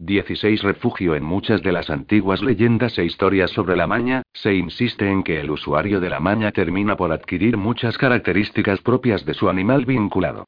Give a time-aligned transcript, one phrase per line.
[0.00, 5.08] 16 Refugio En muchas de las antiguas leyendas e historias sobre la maña, se insiste
[5.08, 9.48] en que el usuario de la maña termina por adquirir muchas características propias de su
[9.48, 10.46] animal vinculado.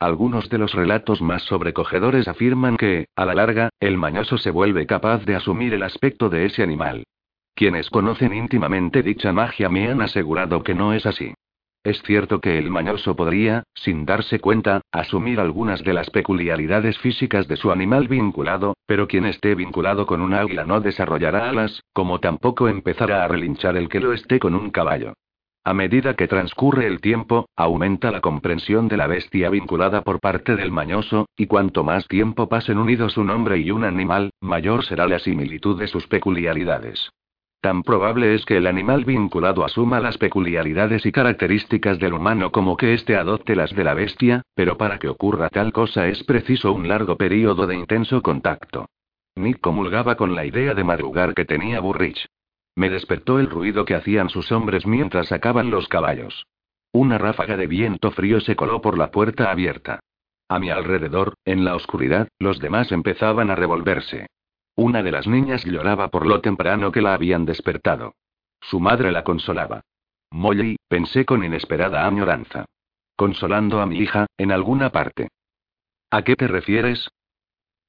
[0.00, 4.84] Algunos de los relatos más sobrecogedores afirman que, a la larga, el mañoso se vuelve
[4.84, 7.04] capaz de asumir el aspecto de ese animal.
[7.54, 11.32] Quienes conocen íntimamente dicha magia me han asegurado que no es así.
[11.86, 17.46] Es cierto que el mañoso podría, sin darse cuenta, asumir algunas de las peculiaridades físicas
[17.46, 22.18] de su animal vinculado, pero quien esté vinculado con un águila no desarrollará alas, como
[22.18, 25.12] tampoco empezará a relinchar el que lo esté con un caballo.
[25.62, 30.56] A medida que transcurre el tiempo, aumenta la comprensión de la bestia vinculada por parte
[30.56, 35.06] del mañoso, y cuanto más tiempo pasen unidos un hombre y un animal, mayor será
[35.06, 37.12] la similitud de sus peculiaridades.
[37.66, 42.76] Tan probable es que el animal vinculado asuma las peculiaridades y características del humano como
[42.76, 46.72] que éste adopte las de la bestia, pero para que ocurra tal cosa es preciso
[46.72, 48.86] un largo período de intenso contacto.
[49.34, 52.28] Nick comulgaba con la idea de madrugar que tenía Burrich.
[52.76, 56.46] Me despertó el ruido que hacían sus hombres mientras sacaban los caballos.
[56.92, 59.98] Una ráfaga de viento frío se coló por la puerta abierta.
[60.48, 64.28] A mi alrededor, en la oscuridad, los demás empezaban a revolverse.
[64.76, 68.14] Una de las niñas lloraba por lo temprano que la habían despertado.
[68.60, 69.80] Su madre la consolaba.
[70.30, 72.66] Molly, pensé con inesperada añoranza.
[73.16, 75.28] Consolando a mi hija, en alguna parte.
[76.10, 77.08] ¿A qué te refieres?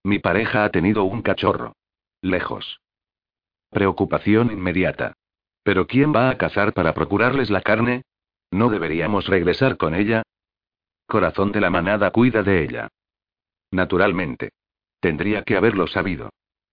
[0.04, 1.74] Mi pareja ha tenido un cachorro.
[2.22, 2.80] Lejos.
[3.70, 5.14] Preocupación inmediata.
[5.64, 8.04] ¿Pero quién va a cazar para procurarles la carne?
[8.50, 10.24] ¿No deberíamos regresar con ella?
[11.06, 12.88] Corazón de la manada cuida de ella.
[13.72, 14.52] Naturalmente.
[15.02, 16.30] Tendría que haberlo sabido.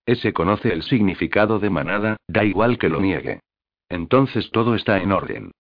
[0.07, 3.41] Ese conoce el significado de manada, da igual que lo niegue.
[3.89, 5.53] Entonces todo está en orden.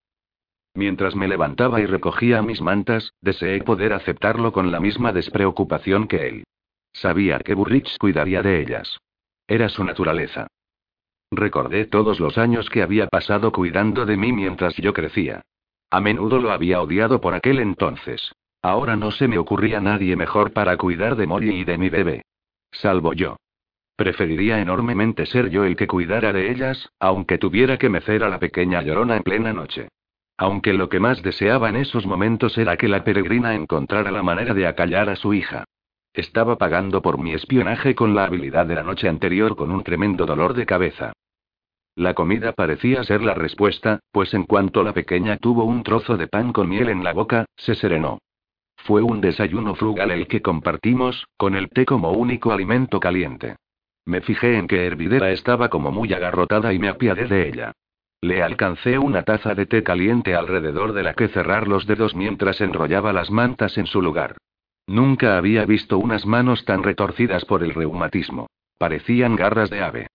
[0.74, 6.28] Mientras me levantaba y recogía mis mantas, deseé poder aceptarlo con la misma despreocupación que
[6.28, 6.44] él.
[6.92, 8.98] Sabía que Burrich cuidaría de ellas.
[9.46, 10.48] Era su naturaleza.
[11.30, 15.42] Recordé todos los años que había pasado cuidando de mí mientras yo crecía.
[15.90, 18.32] A menudo lo había odiado por aquel entonces.
[18.62, 22.22] Ahora no se me ocurría nadie mejor para cuidar de Molly y de mi bebé.
[22.72, 23.36] Salvo yo.
[23.96, 28.40] Preferiría enormemente ser yo el que cuidara de ellas, aunque tuviera que mecer a la
[28.40, 29.88] pequeña llorona en plena noche.
[30.36, 34.52] Aunque lo que más deseaba en esos momentos era que la peregrina encontrara la manera
[34.52, 35.64] de acallar a su hija.
[36.12, 40.26] Estaba pagando por mi espionaje con la habilidad de la noche anterior con un tremendo
[40.26, 41.12] dolor de cabeza.
[41.94, 46.26] La comida parecía ser la respuesta, pues en cuanto la pequeña tuvo un trozo de
[46.26, 48.18] pan con miel en la boca, se serenó.
[48.76, 53.56] Fue un desayuno frugal el que compartimos, con el té como único alimento caliente.
[54.06, 57.72] Me fijé en que Hervidera estaba como muy agarrotada y me apiadé de ella.
[58.20, 62.60] Le alcancé una taza de té caliente alrededor de la que cerrar los dedos mientras
[62.60, 64.36] enrollaba las mantas en su lugar.
[64.86, 68.48] Nunca había visto unas manos tan retorcidas por el reumatismo.
[68.78, 70.06] Parecían garras de ave.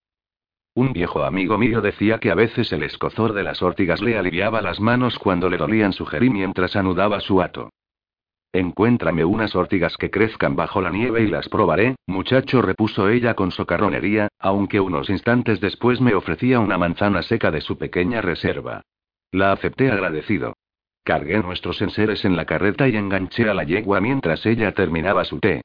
[0.76, 4.62] Un viejo amigo mío decía que a veces el escozor de las órtigas le aliviaba
[4.62, 7.70] las manos cuando le dolían sugerí mientras anudaba su hato.
[8.52, 13.52] Encuéntrame unas órtigas que crezcan bajo la nieve y las probaré, muchacho, repuso ella con
[13.52, 18.82] socarronería, aunque unos instantes después me ofrecía una manzana seca de su pequeña reserva.
[19.32, 20.56] La acepté agradecido.
[21.04, 25.40] Cargué nuestros enseres en la carreta y enganché a la yegua mientras ella terminaba su
[25.40, 25.62] té.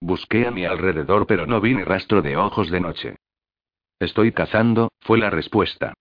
[0.00, 3.16] Busqué a mi alrededor pero no vi ni rastro de ojos de noche.
[3.98, 5.94] Estoy cazando, fue la respuesta.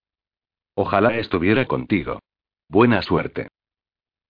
[0.75, 2.19] Ojalá estuviera contigo.
[2.69, 3.47] Buena suerte.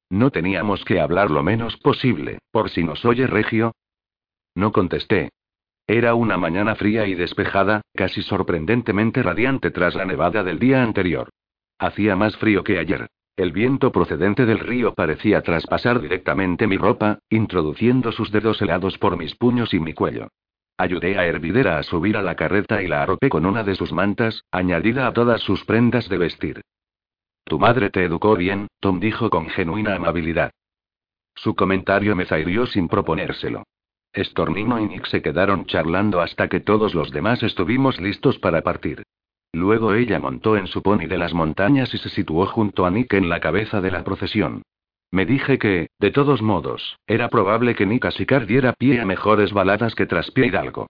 [0.09, 3.73] No teníamos que hablar lo menos posible, por si nos oye Regio.
[4.56, 5.29] No contesté.
[5.85, 11.29] Era una mañana fría y despejada, casi sorprendentemente radiante tras la nevada del día anterior.
[11.79, 13.07] Hacía más frío que ayer.
[13.38, 19.16] El viento procedente del río parecía traspasar directamente mi ropa, introduciendo sus dedos helados por
[19.16, 20.29] mis puños y mi cuello.
[20.78, 23.94] Ayudé a Hervidera a subir a la carreta y la arropé con una de sus
[23.94, 26.62] mantas, añadida a todas sus prendas de vestir.
[27.47, 30.52] Tu madre te educó bien, Tom dijo con genuina amabilidad.
[31.34, 33.63] Su comentario me zairió sin proponérselo.
[34.12, 39.04] Estornino y Nick se quedaron charlando hasta que todos los demás estuvimos listos para partir.
[39.54, 43.13] Luego ella montó en su pony de las montañas y se situó junto a Nick
[43.13, 44.63] en la cabeza de la procesión.
[45.10, 49.54] Me dije que, de todos modos, era probable que Nika Sikar diera pie a mejores
[49.54, 50.88] baladas que Traspie Hidalgo.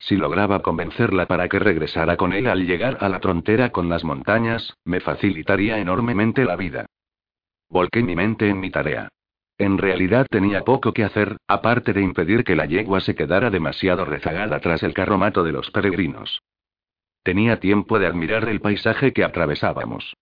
[0.00, 4.02] Si lograba convencerla para que regresara con él al llegar a la frontera con las
[4.02, 6.86] montañas, me facilitaría enormemente la vida.
[7.68, 9.08] Volqué mi mente en mi tarea.
[9.58, 14.06] En realidad tenía poco que hacer, aparte de impedir que la yegua se quedara demasiado
[14.06, 16.40] rezagada tras el carromato de los peregrinos.
[17.22, 20.14] Tenía tiempo de admirar el paisaje que atravesábamos.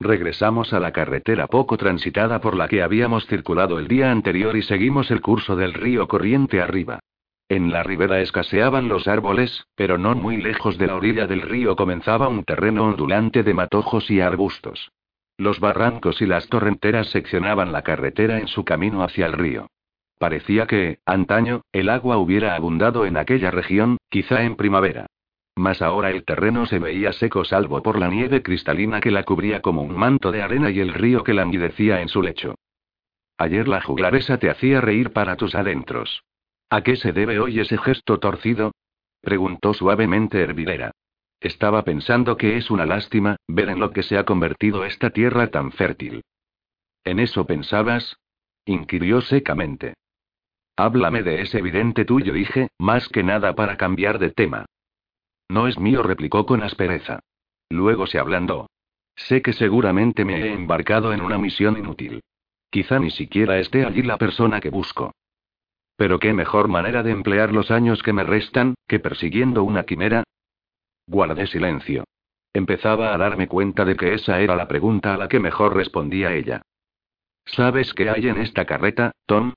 [0.00, 4.62] Regresamos a la carretera poco transitada por la que habíamos circulado el día anterior y
[4.62, 7.00] seguimos el curso del río corriente arriba.
[7.48, 11.76] En la ribera escaseaban los árboles, pero no muy lejos de la orilla del río
[11.76, 14.90] comenzaba un terreno ondulante de matojos y arbustos.
[15.38, 19.68] Los barrancos y las torrenteras seccionaban la carretera en su camino hacia el río.
[20.18, 25.06] Parecía que, antaño, el agua hubiera abundado en aquella región, quizá en primavera.
[25.54, 29.62] Mas ahora el terreno se veía seco salvo por la nieve cristalina que la cubría
[29.62, 32.56] como un manto de arena y el río que languidecía en su lecho.
[33.38, 36.24] Ayer la juglaresa te hacía reír para tus adentros.
[36.68, 38.72] ¿A qué se debe hoy ese gesto torcido?
[39.20, 40.92] preguntó suavemente Hervidera.
[41.40, 45.48] Estaba pensando que es una lástima, ver en lo que se ha convertido esta tierra
[45.48, 46.22] tan fértil.
[47.04, 48.16] ¿En eso pensabas?
[48.64, 49.94] inquirió secamente.
[50.76, 54.66] Háblame de ese evidente tuyo, dije, más que nada para cambiar de tema.
[55.48, 57.20] No es mío, replicó con aspereza.
[57.70, 58.68] Luego se ablandó.
[59.14, 62.22] Sé que seguramente me he embarcado en una misión inútil.
[62.70, 65.12] Quizá ni siquiera esté allí la persona que busco.
[65.96, 70.24] Pero qué mejor manera de emplear los años que me restan, que persiguiendo una quimera,
[71.08, 72.04] Guardé silencio.
[72.52, 76.32] Empezaba a darme cuenta de que esa era la pregunta a la que mejor respondía
[76.32, 76.62] ella.
[77.44, 79.54] ¿Sabes qué hay en esta carreta, Tom?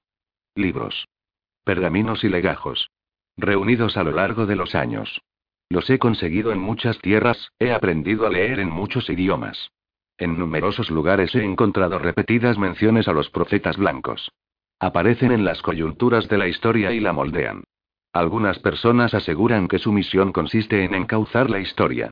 [0.54, 1.08] Libros.
[1.64, 2.92] Pergaminos y legajos.
[3.36, 5.22] Reunidos a lo largo de los años.
[5.70, 9.72] Los he conseguido en muchas tierras, he aprendido a leer en muchos idiomas.
[10.18, 14.32] En numerosos lugares he encontrado repetidas menciones a los profetas blancos.
[14.80, 17.64] Aparecen en las coyunturas de la historia y la moldean.
[18.14, 22.10] Algunas personas aseguran que su misión consiste en encauzar la historia.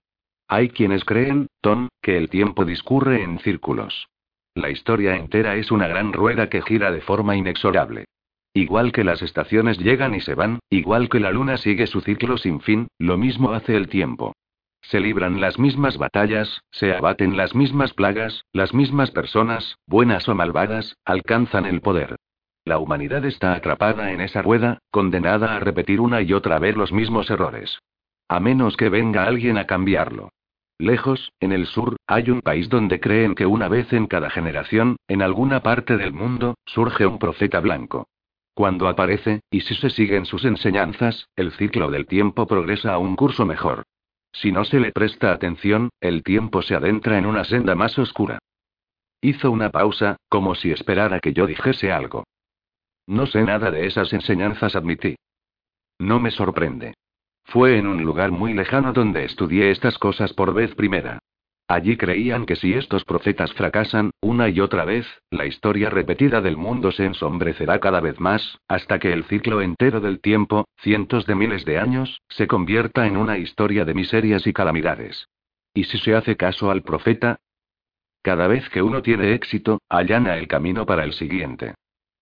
[0.50, 4.08] Hay quienes creen, Tom, que el tiempo discurre en círculos.
[4.54, 8.06] La historia entera es una gran rueda que gira de forma inexorable.
[8.54, 12.38] Igual que las estaciones llegan y se van, igual que la luna sigue su ciclo
[12.38, 14.34] sin fin, lo mismo hace el tiempo.
[14.82, 20.36] Se libran las mismas batallas, se abaten las mismas plagas, las mismas personas, buenas o
[20.36, 22.16] malvadas, alcanzan el poder.
[22.68, 26.92] La humanidad está atrapada en esa rueda, condenada a repetir una y otra vez los
[26.92, 27.80] mismos errores.
[28.28, 30.34] A menos que venga alguien a cambiarlo.
[30.78, 34.98] Lejos, en el sur, hay un país donde creen que una vez en cada generación,
[35.08, 38.10] en alguna parte del mundo, surge un profeta blanco.
[38.54, 43.16] Cuando aparece, y si se siguen sus enseñanzas, el ciclo del tiempo progresa a un
[43.16, 43.84] curso mejor.
[44.34, 48.40] Si no se le presta atención, el tiempo se adentra en una senda más oscura.
[49.22, 52.26] Hizo una pausa, como si esperara que yo dijese algo.
[53.08, 55.16] No sé nada de esas enseñanzas, admití.
[55.98, 56.94] No me sorprende.
[57.46, 61.20] Fue en un lugar muy lejano donde estudié estas cosas por vez primera.
[61.70, 66.56] Allí creían que si estos profetas fracasan, una y otra vez, la historia repetida del
[66.56, 71.36] mundo se ensombrecerá cada vez más, hasta que el ciclo entero del tiempo, cientos de
[71.36, 75.28] miles de años, se convierta en una historia de miserias y calamidades.
[75.74, 77.38] ¿Y si se hace caso al profeta?
[78.22, 81.76] Cada vez que uno tiene éxito, allana el camino para el siguiente.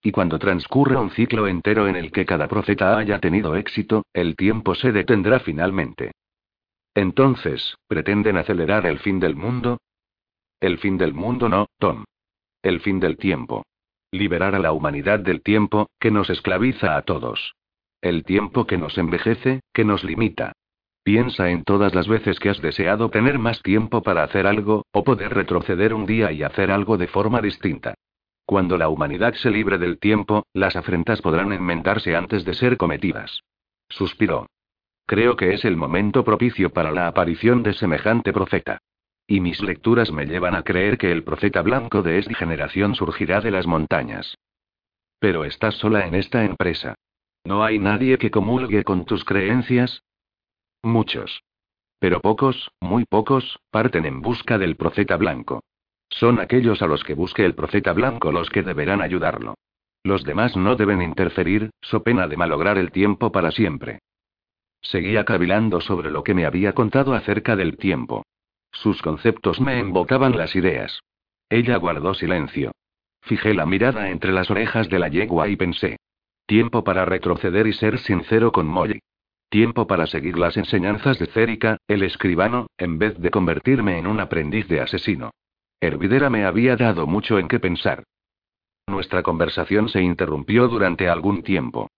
[0.05, 4.35] Y cuando transcurra un ciclo entero en el que cada profeta haya tenido éxito, el
[4.35, 6.11] tiempo se detendrá finalmente.
[6.93, 9.79] Entonces, ¿pretenden acelerar el fin del mundo?
[10.59, 12.03] El fin del mundo no, Tom.
[12.61, 13.65] El fin del tiempo.
[14.11, 17.55] Liberar a la humanidad del tiempo, que nos esclaviza a todos.
[17.99, 20.53] El tiempo que nos envejece, que nos limita.
[21.03, 25.03] Piensa en todas las veces que has deseado tener más tiempo para hacer algo, o
[25.03, 27.95] poder retroceder un día y hacer algo de forma distinta.
[28.45, 33.41] Cuando la humanidad se libre del tiempo, las afrentas podrán enmendarse antes de ser cometidas.
[33.89, 34.47] Suspiró.
[35.07, 38.79] Creo que es el momento propicio para la aparición de semejante profeta.
[39.27, 43.41] Y mis lecturas me llevan a creer que el profeta blanco de esta generación surgirá
[43.41, 44.37] de las montañas.
[45.19, 46.95] Pero estás sola en esta empresa.
[47.43, 50.03] ¿No hay nadie que comulgue con tus creencias?
[50.83, 51.41] Muchos.
[51.99, 55.63] Pero pocos, muy pocos, parten en busca del profeta blanco.
[56.09, 59.55] Son aquellos a los que busque el profeta blanco los que deberán ayudarlo.
[60.03, 63.99] Los demás no deben interferir, so pena de malograr el tiempo para siempre.
[64.81, 68.23] Seguía cavilando sobre lo que me había contado acerca del tiempo.
[68.71, 70.99] Sus conceptos me embotaban las ideas.
[71.49, 72.71] Ella guardó silencio.
[73.21, 75.97] Fijé la mirada entre las orejas de la yegua y pensé.
[76.45, 78.99] Tiempo para retroceder y ser sincero con Molly.
[79.49, 84.19] Tiempo para seguir las enseñanzas de Cérica, el escribano, en vez de convertirme en un
[84.19, 85.31] aprendiz de asesino.
[85.81, 88.03] Hervidera me había dado mucho en qué pensar.
[88.87, 91.89] Nuestra conversación se interrumpió durante algún tiempo.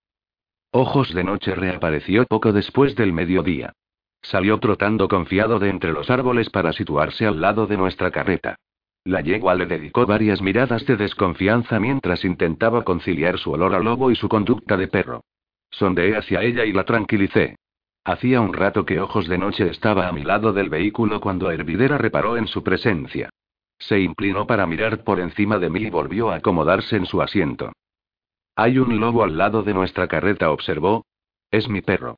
[0.72, 3.74] Ojos de Noche reapareció poco después del mediodía.
[4.22, 8.58] Salió trotando confiado de entre los árboles para situarse al lado de nuestra carreta.
[9.04, 14.12] La yegua le dedicó varias miradas de desconfianza mientras intentaba conciliar su olor a lobo
[14.12, 15.24] y su conducta de perro.
[15.70, 17.56] Sondeé hacia ella y la tranquilicé.
[18.04, 21.98] Hacía un rato que Ojos de Noche estaba a mi lado del vehículo cuando Hervidera
[21.98, 23.30] reparó en su presencia.
[23.80, 27.72] Se inclinó para mirar por encima de mí y volvió a acomodarse en su asiento.
[28.56, 31.06] Hay un lobo al lado de nuestra carreta, observó.
[31.52, 32.18] Es mi perro.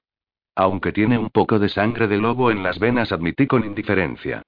[0.55, 4.41] Aunque tiene un poco de sangre de lobo en las venas, admití con indiferencia.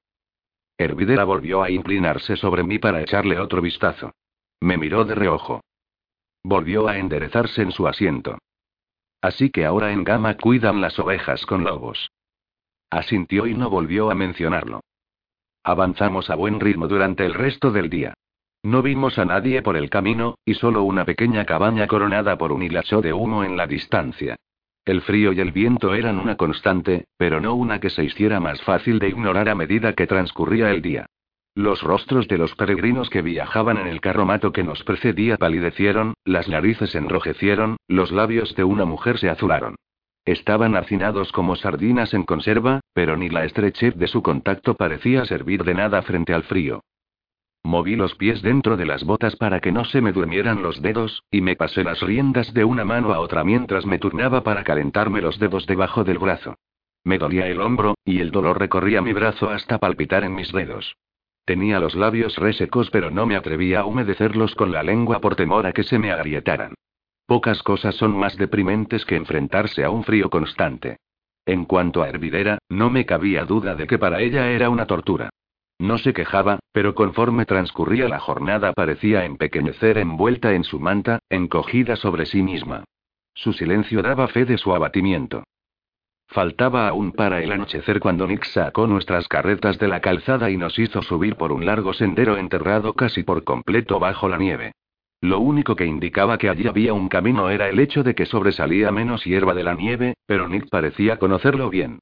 [0.78, 4.14] Hervidera volvió a inclinarse sobre mí para echarle otro vistazo.
[4.62, 5.62] Me miró de reojo.
[6.44, 8.38] Volvió a enderezarse en su asiento.
[9.22, 12.10] Así que ahora en Gama cuidan las ovejas con lobos.
[12.90, 14.82] Asintió y no volvió a mencionarlo.
[15.64, 18.14] Avanzamos a buen ritmo durante el resto del día.
[18.64, 22.64] No vimos a nadie por el camino, y solo una pequeña cabaña coronada por un
[22.64, 24.36] hilacho de humo en la distancia.
[24.86, 28.62] El frío y el viento eran una constante, pero no una que se hiciera más
[28.64, 31.06] fácil de ignorar a medida que transcurría el día.
[31.54, 36.48] Los rostros de los peregrinos que viajaban en el carromato que nos precedía palidecieron, las
[36.48, 39.76] narices enrojecieron, los labios de una mujer se azularon.
[40.26, 45.64] Estaban hacinados como sardinas en conserva, pero ni la estrechez de su contacto parecía servir
[45.64, 46.84] de nada frente al frío.
[47.64, 51.24] Moví los pies dentro de las botas para que no se me durmieran los dedos,
[51.30, 55.22] y me pasé las riendas de una mano a otra mientras me turnaba para calentarme
[55.22, 56.56] los dedos debajo del brazo.
[57.04, 60.96] Me dolía el hombro, y el dolor recorría mi brazo hasta palpitar en mis dedos.
[61.46, 65.66] Tenía los labios resecos pero no me atrevía a humedecerlos con la lengua por temor
[65.66, 66.76] a que se me agrietaran.
[67.26, 70.98] Pocas cosas son más deprimentes que enfrentarse a un frío constante.
[71.46, 75.30] En cuanto a Hervidera, no me cabía duda de que para ella era una tortura.
[75.80, 81.96] No se quejaba, pero conforme transcurría la jornada parecía empequeñecer envuelta en su manta, encogida
[81.96, 82.84] sobre sí misma.
[83.34, 85.44] Su silencio daba fe de su abatimiento.
[86.28, 90.78] Faltaba aún para el anochecer cuando Nick sacó nuestras carretas de la calzada y nos
[90.78, 94.74] hizo subir por un largo sendero enterrado casi por completo bajo la nieve.
[95.22, 98.92] Lo único que indicaba que allí había un camino era el hecho de que sobresalía
[98.92, 102.00] menos hierba de la nieve, pero Nick parecía conocerlo bien.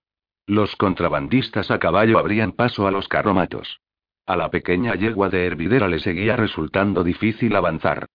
[0.47, 3.81] Los contrabandistas a caballo abrían paso a los carromatos.
[4.25, 8.05] A la pequeña yegua de hervidera le seguía resultando difícil avanzar.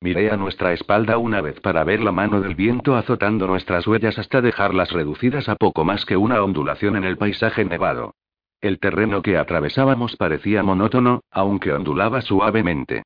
[0.00, 4.18] Miré a nuestra espalda una vez para ver la mano del viento azotando nuestras huellas
[4.18, 8.14] hasta dejarlas reducidas a poco más que una ondulación en el paisaje nevado.
[8.62, 13.02] El terreno que atravesábamos parecía monótono, aunque ondulaba suavemente.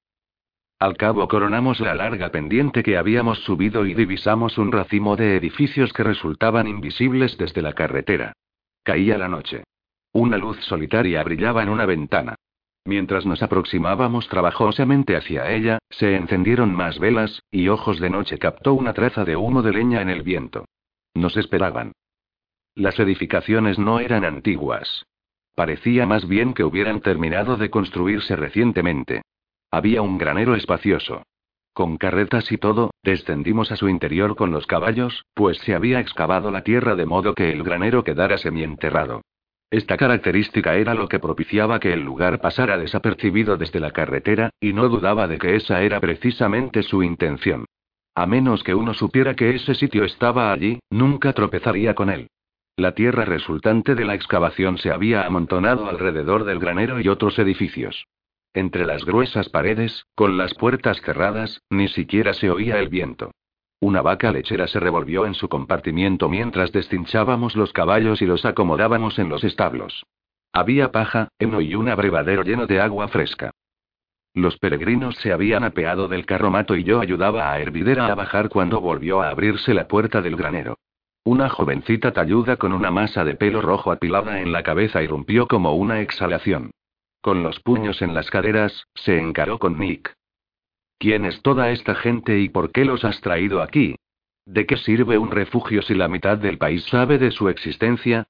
[0.79, 5.93] Al cabo coronamos la larga pendiente que habíamos subido y divisamos un racimo de edificios
[5.93, 8.33] que resultaban invisibles desde la carretera.
[8.85, 9.65] Caía la noche.
[10.13, 12.37] Una luz solitaria brillaba en una ventana.
[12.85, 18.73] Mientras nos aproximábamos trabajosamente hacia ella, se encendieron más velas, y Ojos de Noche captó
[18.73, 20.65] una traza de humo de leña en el viento.
[21.13, 21.93] Nos esperaban.
[22.75, 25.05] Las edificaciones no eran antiguas.
[25.57, 29.23] Parecía más bien que hubieran terminado de construirse recientemente.
[29.71, 31.23] Había un granero espacioso.
[31.75, 36.51] Con carretas y todo, descendimos a su interior con los caballos, pues se había excavado
[36.51, 39.23] la tierra de modo que el granero quedara semienterrado.
[39.71, 44.73] Esta característica era lo que propiciaba que el lugar pasara desapercibido desde la carretera, y
[44.73, 47.67] no dudaba de que esa era precisamente su intención.
[48.15, 52.29] A menos que uno supiera que ese sitio estaba allí, nunca tropezaría con él.
[52.77, 58.07] La tierra resultante de la excavación se había amontonado alrededor del granero y otros edificios.
[58.55, 63.31] Entre las gruesas paredes, con las puertas cerradas, ni siquiera se oía el viento.
[63.81, 69.19] Una vaca lechera se revolvió en su compartimiento mientras descinchábamos los caballos y los acomodábamos
[69.19, 70.05] en los establos.
[70.53, 73.53] Había paja, heno y un abrevadero lleno de agua fresca.
[74.35, 78.81] Los peregrinos se habían apeado del carromato y yo ayudaba a Hervidera a bajar cuando
[78.81, 80.79] volvió a abrirse la puerta del granero.
[81.25, 85.75] Una jovencita talluda con una masa de pelo rojo apilada en la cabeza irrumpió como
[85.75, 86.71] una exhalación.
[87.21, 90.15] Con los puños en las caderas, se encaró con Nick.
[90.99, 93.97] ¿Quién es toda esta gente y por qué los has traído aquí?
[94.47, 98.29] ¿De qué sirve un refugio si la mitad del país sabe de su existencia?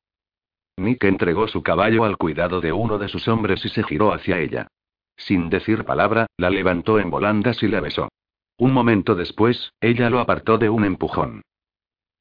[0.77, 4.39] Nick entregó su caballo al cuidado de uno de sus hombres y se giró hacia
[4.39, 4.69] ella.
[5.17, 8.09] Sin decir palabra, la levantó en volandas y la besó.
[8.57, 11.43] Un momento después, ella lo apartó de un empujón.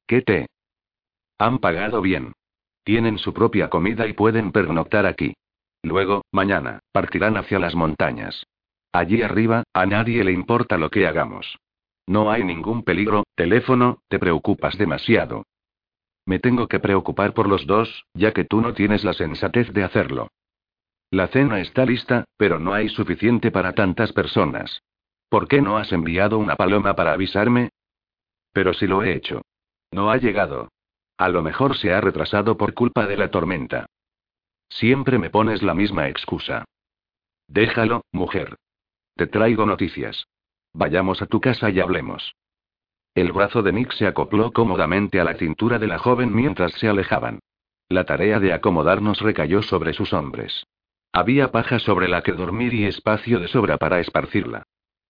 [0.06, 0.46] ¿Qué te?
[1.38, 2.32] Han pagado bien.
[2.84, 5.34] Tienen su propia comida y pueden pernoctar aquí.
[5.82, 8.46] Luego, mañana, partirán hacia las montañas.
[8.92, 11.58] Allí arriba, a nadie le importa lo que hagamos.
[12.06, 15.44] No hay ningún peligro, teléfono, te preocupas demasiado.
[16.24, 19.84] Me tengo que preocupar por los dos, ya que tú no tienes la sensatez de
[19.84, 20.28] hacerlo.
[21.10, 24.82] La cena está lista, pero no hay suficiente para tantas personas.
[25.28, 27.70] ¿Por qué no has enviado una paloma para avisarme?
[28.52, 29.42] Pero si lo he hecho.
[29.90, 30.68] No ha llegado.
[31.16, 33.86] A lo mejor se ha retrasado por culpa de la tormenta.
[34.68, 36.64] Siempre me pones la misma excusa.
[37.48, 38.56] Déjalo, mujer.
[39.16, 40.26] Te traigo noticias.
[40.74, 42.34] Vayamos a tu casa y hablemos.
[43.14, 46.88] El brazo de Nick se acopló cómodamente a la cintura de la joven mientras se
[46.88, 47.40] alejaban.
[47.88, 50.66] La tarea de acomodarnos recayó sobre sus hombres.
[51.12, 54.62] Había paja sobre la que dormir y espacio de sobra para esparcirla.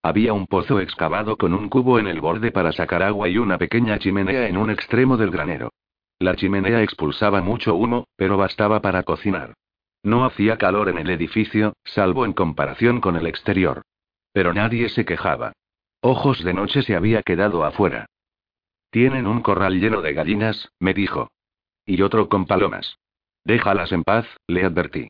[0.02, 3.58] Había un pozo excavado con un cubo en el borde para sacar agua y una
[3.58, 5.72] pequeña chimenea en un extremo del granero.
[6.18, 9.54] La chimenea expulsaba mucho humo, pero bastaba para cocinar.
[10.02, 13.82] No hacía calor en el edificio, salvo en comparación con el exterior.
[14.32, 15.52] Pero nadie se quejaba.
[16.00, 18.06] Ojos de noche se había quedado afuera.
[18.90, 21.28] Tienen un corral lleno de gallinas, me dijo.
[21.84, 22.98] Y otro con palomas.
[23.44, 25.08] Déjalas en paz, le advertí.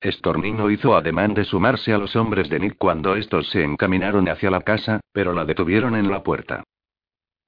[0.00, 4.50] Estornino hizo ademán de sumarse a los hombres de Nick cuando estos se encaminaron hacia
[4.50, 6.62] la casa, pero la detuvieron en la puerta.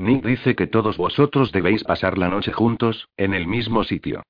[0.01, 4.23] Nick dice que todos vosotros debéis pasar la noche juntos, en el mismo sitio.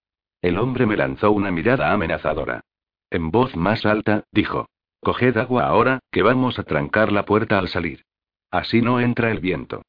[0.43, 2.63] El hombre me lanzó una mirada amenazadora.
[3.09, 4.67] En voz más alta, dijo.
[5.01, 8.03] Coged agua ahora, que vamos a trancar la puerta al salir.
[8.51, 9.83] Así no entra el viento.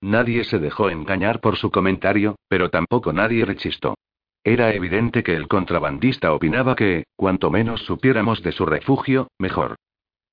[0.00, 3.94] Nadie se dejó engañar por su comentario, pero tampoco nadie rechistó.
[4.42, 9.76] Era evidente que el contrabandista opinaba que, cuanto menos supiéramos de su refugio, mejor.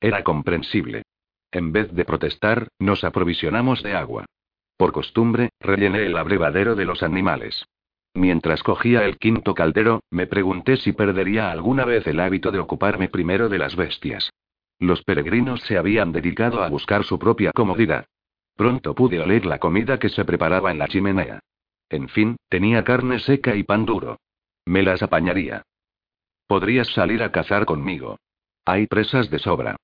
[0.01, 1.03] Era comprensible.
[1.51, 4.25] En vez de protestar, nos aprovisionamos de agua.
[4.77, 7.65] Por costumbre, rellené el abrevadero de los animales.
[8.13, 13.10] Mientras cogía el quinto caldero, me pregunté si perdería alguna vez el hábito de ocuparme
[13.10, 14.32] primero de las bestias.
[14.80, 18.06] Los peregrinos se habían dedicado a buscar su propia comodidad.
[18.56, 21.39] Pronto pude oler la comida que se preparaba en la chimenea.
[21.89, 24.20] En fin, tenía carne seca y pan duro.
[24.65, 25.63] Me las apañaría.
[26.48, 28.18] Podrías salir a cazar conmigo.
[28.65, 29.75] Hay presas de sobra.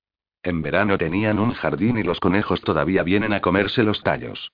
[0.42, 4.52] En verano tenían un jardín y los conejos todavía vienen a comerse los tallos.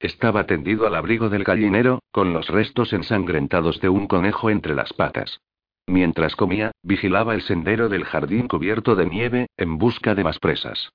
[0.00, 4.92] Estaba tendido al abrigo del gallinero, con los restos ensangrentados de un conejo entre las
[4.92, 5.40] patas.
[5.88, 10.90] Mientras comía, vigilaba el sendero del jardín cubierto de nieve, en busca de más presas.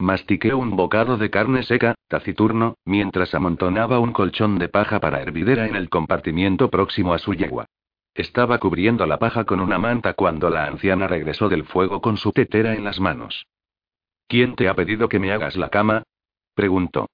[0.00, 5.66] Mastiqué un bocado de carne seca, taciturno, mientras amontonaba un colchón de paja para hervidera
[5.66, 7.66] en el compartimiento próximo a su yegua.
[8.14, 12.32] Estaba cubriendo la paja con una manta cuando la anciana regresó del fuego con su
[12.32, 13.46] tetera en las manos.
[14.26, 16.02] ¿Quién te ha pedido que me hagas la cama?
[16.54, 17.08] preguntó.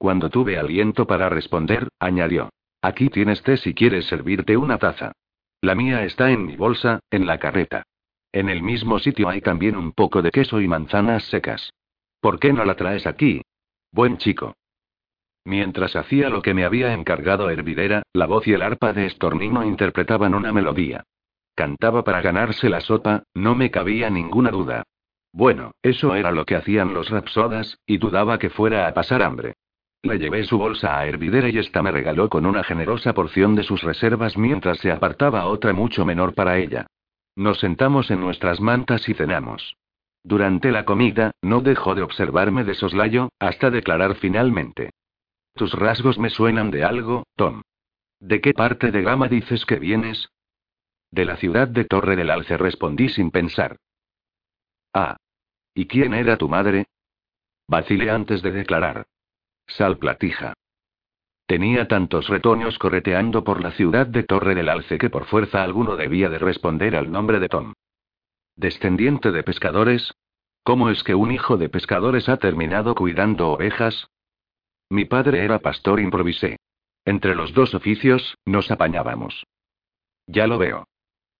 [0.00, 2.48] Cuando tuve aliento para responder, añadió.
[2.80, 5.12] Aquí tienes té si quieres servirte una taza.
[5.60, 7.82] La mía está en mi bolsa, en la carreta.
[8.32, 11.74] En el mismo sitio hay también un poco de queso y manzanas secas.
[12.18, 13.42] ¿Por qué no la traes aquí?
[13.92, 14.54] Buen chico.
[15.44, 19.66] Mientras hacía lo que me había encargado Hervidera, la voz y el arpa de Estornino
[19.66, 21.04] interpretaban una melodía.
[21.54, 24.82] Cantaba para ganarse la sopa, no me cabía ninguna duda.
[25.30, 29.56] Bueno, eso era lo que hacían los rapsodas, y dudaba que fuera a pasar hambre.
[30.02, 33.62] Le llevé su bolsa a Hervidera y esta me regaló con una generosa porción de
[33.62, 36.86] sus reservas mientras se apartaba otra mucho menor para ella.
[37.36, 39.76] Nos sentamos en nuestras mantas y cenamos.
[40.22, 44.90] Durante la comida, no dejó de observarme de soslayo, hasta declarar finalmente.
[45.54, 47.62] Tus rasgos me suenan de algo, Tom.
[48.20, 50.28] ¿De qué parte de Gama dices que vienes?
[51.10, 53.76] De la ciudad de Torre del Alce respondí sin pensar.
[54.92, 55.16] Ah.
[55.74, 56.86] ¿Y quién era tu madre?
[57.66, 59.06] Vacilé antes de declarar.
[59.70, 60.54] Sal Platija.
[61.46, 65.96] Tenía tantos retoños correteando por la ciudad de Torre del Alce que por fuerza alguno
[65.96, 67.72] debía de responder al nombre de Tom.
[68.56, 70.12] ¿Descendiente de pescadores?
[70.62, 74.08] ¿Cómo es que un hijo de pescadores ha terminado cuidando ovejas?
[74.90, 76.56] Mi padre era pastor, improvisé.
[77.04, 79.44] Entre los dos oficios, nos apañábamos.
[80.26, 80.86] Ya lo veo.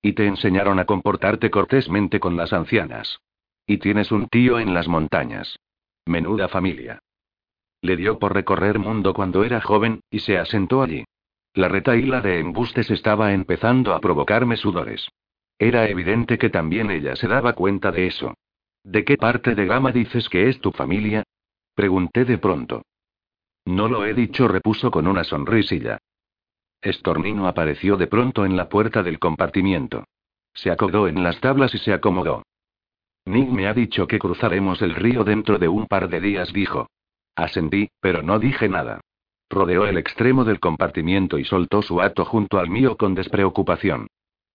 [0.02, 3.18] Y te enseñaron a comportarte cortésmente con las ancianas.
[3.66, 5.58] Y tienes un tío en las montañas.
[6.06, 7.00] Menuda familia.
[7.82, 11.04] Le dio por recorrer mundo cuando era joven, y se asentó allí.
[11.54, 15.08] La retaíla de embustes estaba empezando a provocarme sudores.
[15.58, 18.34] Era evidente que también ella se daba cuenta de eso.
[18.84, 21.24] ¿De qué parte de Gama dices que es tu familia?
[21.74, 22.82] Pregunté de pronto.
[23.66, 25.98] No lo he dicho, repuso con una sonrisilla.
[26.80, 30.04] Estornino apareció de pronto en la puerta del compartimiento.
[30.54, 32.42] Se acodó en las tablas y se acomodó.
[33.26, 36.88] Nick me ha dicho que cruzaremos el río dentro de un par de días, dijo.
[37.36, 39.00] Asentí, pero no dije nada.
[39.48, 44.06] Rodeó el extremo del compartimiento y soltó su hato junto al mío con despreocupación.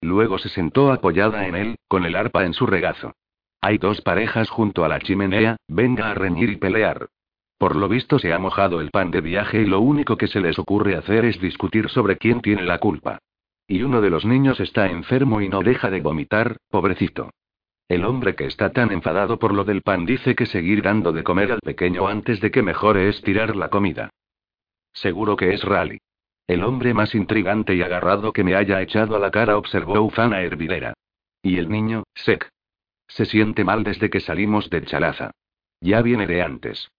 [0.02, 3.14] Luego se sentó apoyada en él, con el arpa en su regazo.
[3.62, 7.08] Hay dos parejas junto a la chimenea, venga a reñir y pelear.
[7.58, 10.42] Por lo visto se ha mojado el pan de viaje y lo único que se
[10.42, 13.20] les ocurre hacer es discutir sobre quién tiene la culpa.
[13.68, 17.32] Y uno de los niños está enfermo y no deja de vomitar, pobrecito.
[17.88, 21.24] El hombre que está tan enfadado por lo del pan dice que seguir dando de
[21.24, 24.10] comer al pequeño antes de que mejore es tirar la comida.
[24.94, 26.00] Seguro que es Rally.
[26.48, 30.42] El hombre más intrigante y agarrado que me haya echado a la cara observó Ufana
[30.42, 30.94] hervidera.
[31.42, 32.50] Y el niño, Sek.
[33.08, 35.32] Se siente mal desde que salimos de Chalaza.
[35.80, 36.90] Ya viene de antes.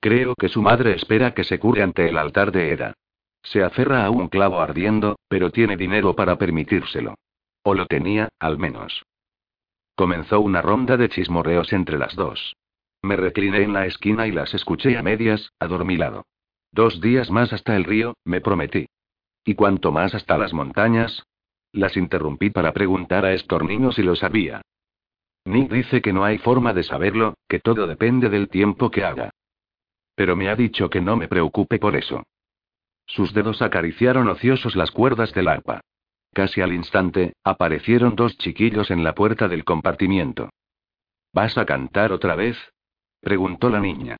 [0.00, 2.94] Creo que su madre espera que se cure ante el altar de Eda.
[3.42, 7.14] Se aferra a un clavo ardiendo, pero tiene dinero para permitírselo.
[7.62, 9.04] O lo tenía, al menos.
[9.96, 12.54] Comenzó una ronda de chismorreos entre las dos.
[13.02, 16.26] Me recliné en la esquina y las escuché a medias, adormilado.
[16.70, 18.86] Dos días más hasta el río, me prometí.
[19.44, 21.24] ¿Y cuánto más hasta las montañas?
[21.72, 24.60] Las interrumpí para preguntar a Estornino si lo sabía.
[25.46, 29.30] Nick dice que no hay forma de saberlo, que todo depende del tiempo que haga.
[30.14, 32.22] Pero me ha dicho que no me preocupe por eso.
[33.06, 35.80] Sus dedos acariciaron ociosos las cuerdas del arpa.
[36.36, 40.50] Casi al instante, aparecieron dos chiquillos en la puerta del compartimiento.
[41.32, 42.58] ¿Vas a cantar otra vez?
[43.22, 44.18] preguntó la niña.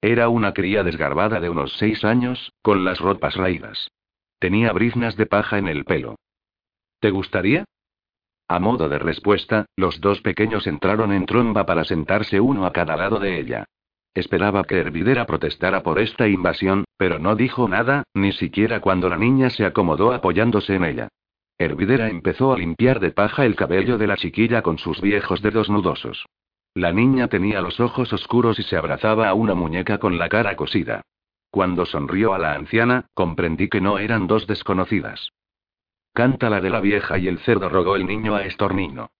[0.00, 3.92] Era una cría desgarbada de unos seis años, con las ropas raídas.
[4.40, 6.16] Tenía briznas de paja en el pelo.
[6.98, 7.64] ¿Te gustaría?
[8.48, 12.96] A modo de respuesta, los dos pequeños entraron en tromba para sentarse uno a cada
[12.96, 13.64] lado de ella.
[14.12, 19.16] Esperaba que Hervidera protestara por esta invasión, pero no dijo nada, ni siquiera cuando la
[19.16, 21.08] niña se acomodó apoyándose en ella.
[21.58, 25.68] Hervidera empezó a limpiar de paja el cabello de la chiquilla con sus viejos dedos
[25.68, 26.24] nudosos.
[26.74, 30.54] La niña tenía los ojos oscuros y se abrazaba a una muñeca con la cara
[30.54, 31.02] cosida.
[31.50, 35.32] Cuando sonrió a la anciana, comprendí que no eran dos desconocidas.
[36.12, 39.10] Canta la de la vieja y el cerdo rogó el niño a Estornino.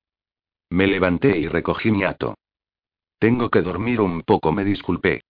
[0.71, 2.37] Me levanté y recogí mi hato.
[3.19, 5.23] Tengo que dormir un poco, me disculpé.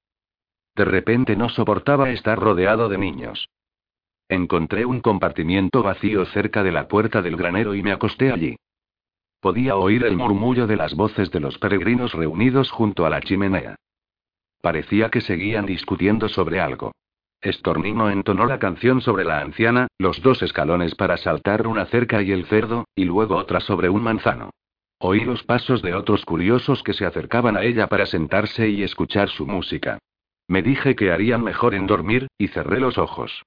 [0.74, 3.48] De repente no soportaba estar rodeado de niños.
[4.28, 8.56] Encontré un compartimiento vacío cerca de la puerta del granero y me acosté allí.
[9.40, 13.76] Podía oír el murmullo de las voces de los peregrinos reunidos junto a la chimenea.
[14.60, 16.92] Parecía que seguían discutiendo sobre algo.
[17.40, 22.32] Estornino entonó la canción sobre la anciana, los dos escalones para saltar una cerca y
[22.32, 24.50] el cerdo, y luego otra sobre un manzano.
[24.98, 29.28] Oí los pasos de otros curiosos que se acercaban a ella para sentarse y escuchar
[29.28, 29.98] su música.
[30.48, 33.44] Me dije que harían mejor en dormir, y cerré los ojos.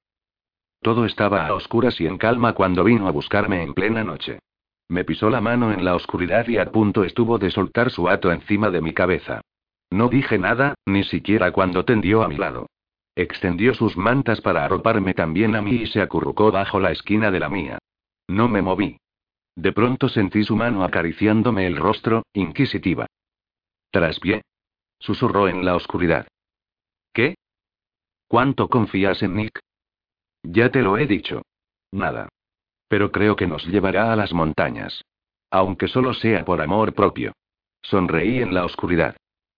[0.81, 4.39] Todo estaba a oscuras y en calma cuando vino a buscarme en plena noche.
[4.89, 8.31] Me pisó la mano en la oscuridad y a punto estuvo de soltar su hato
[8.31, 9.41] encima de mi cabeza.
[9.91, 12.67] No dije nada, ni siquiera cuando tendió a mi lado.
[13.15, 17.39] Extendió sus mantas para arroparme también a mí y se acurrucó bajo la esquina de
[17.39, 17.77] la mía.
[18.27, 18.97] No me moví.
[19.55, 23.05] De pronto sentí su mano acariciándome el rostro, inquisitiva.
[24.21, 24.41] pie.
[24.99, 26.27] Susurró en la oscuridad.
[27.13, 27.35] ¿Qué?
[28.27, 29.59] ¿Cuánto confías en Nick?
[30.43, 31.41] Ya te lo he dicho.
[31.91, 32.29] Nada.
[32.87, 35.03] Pero creo que nos llevará a las montañas.
[35.49, 37.33] Aunque solo sea por amor propio.
[37.81, 39.15] Sonreí en la oscuridad.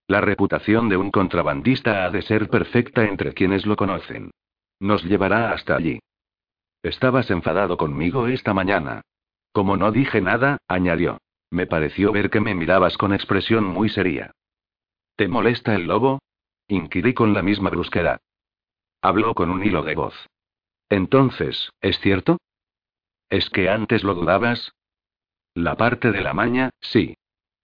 [0.08, 4.32] La reputación de un contrabandista ha de ser perfecta entre quienes lo conocen.
[4.80, 6.00] Nos llevará hasta allí.
[6.82, 9.02] Estabas enfadado conmigo esta mañana,
[9.54, 11.20] como no dije nada, añadió.
[11.52, 14.32] Me pareció ver que me mirabas con expresión muy seria.
[15.16, 16.20] ¿Te molesta el lobo?
[16.68, 18.20] Inquirí con la misma brusquedad.
[19.02, 20.16] Habló con un hilo de voz.
[20.94, 22.38] Entonces, ¿es cierto?
[23.28, 24.74] ¿Es que antes lo dudabas?
[25.56, 27.16] La parte de la maña, sí.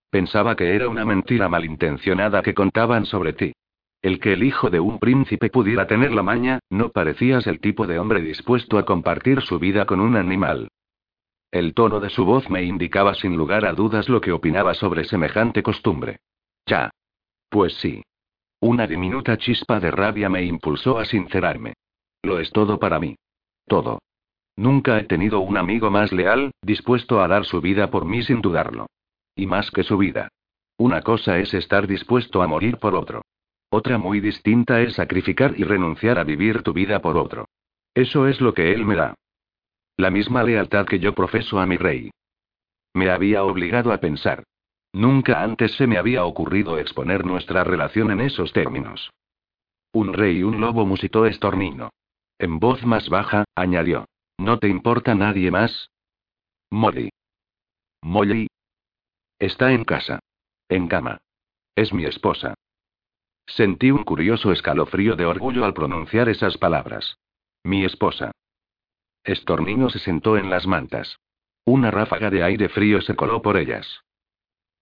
[0.10, 3.54] Pensaba que era una mentira malintencionada que contaban sobre ti.
[4.02, 7.86] El que el hijo de un príncipe pudiera tener la maña, no parecías el tipo
[7.86, 10.70] de hombre dispuesto a compartir su vida con un animal.
[11.52, 15.04] El tono de su voz me indicaba sin lugar a dudas lo que opinaba sobre
[15.04, 16.18] semejante costumbre.
[16.66, 16.90] Ya.
[17.48, 18.02] Pues sí.
[18.60, 21.76] Una diminuta chispa de rabia me impulsó a sincerarme.
[22.24, 23.16] Lo es todo para mí.
[23.68, 24.00] Todo.
[24.56, 28.42] Nunca he tenido un amigo más leal, dispuesto a dar su vida por mí sin
[28.42, 28.88] dudarlo.
[29.36, 30.30] Y más que su vida.
[30.78, 33.22] Una cosa es estar dispuesto a morir por otro.
[33.70, 37.46] Otra muy distinta es sacrificar y renunciar a vivir tu vida por otro.
[37.94, 39.14] Eso es lo que él me da.
[39.98, 42.12] La misma lealtad que yo profeso a mi rey.
[42.94, 44.44] Me había obligado a pensar.
[44.94, 49.12] Nunca antes se me había ocurrido exponer nuestra relación en esos términos.
[49.94, 51.92] Un rey y un lobo musitó estornino.
[52.40, 54.06] En voz más baja, añadió.
[54.38, 55.90] ¿No te importa nadie más?
[56.72, 57.10] Molly.
[58.02, 58.48] Molly.
[59.38, 60.20] Está en casa.
[60.70, 61.20] En cama.
[61.76, 62.54] Es mi esposa.
[63.46, 67.18] Sentí un curioso escalofrío de orgullo al pronunciar esas palabras.
[67.64, 68.32] Mi esposa.
[69.24, 71.20] Estornino se sentó en las mantas.
[71.66, 74.02] Una ráfaga de aire frío se coló por ellas.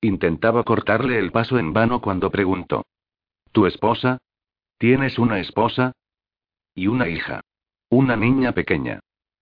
[0.01, 2.85] Intentaba cortarle el paso en vano cuando preguntó.
[3.51, 4.19] ¿Tu esposa?
[4.77, 5.93] ¿Tienes una esposa?
[6.77, 7.41] Y una hija.
[7.89, 8.99] Una niña pequeña.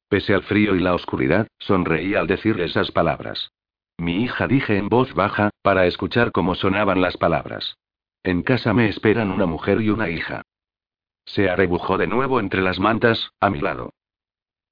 [0.07, 3.51] Pese al frío y la oscuridad, sonreí al decir esas palabras.
[3.97, 7.75] Mi hija dije en voz baja, para escuchar cómo sonaban las palabras.
[8.23, 10.43] En casa me esperan una mujer y una hija.
[11.25, 13.91] Se arrebujó de nuevo entre las mantas, a mi lado.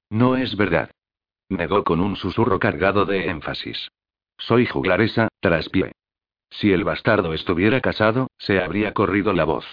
[0.10, 0.90] No es verdad.
[1.50, 3.90] Negó con un susurro cargado de énfasis.
[4.38, 5.92] Soy juglaresa, traspié.
[6.50, 9.66] Si el bastardo estuviera casado, se habría corrido la voz.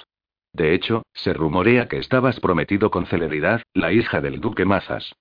[0.53, 5.15] De hecho, se rumorea que estabas prometido con celeridad, la hija del duque Mazas.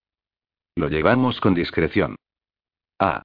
[0.75, 2.15] Lo llevamos con discreción.
[2.99, 3.23] Ah.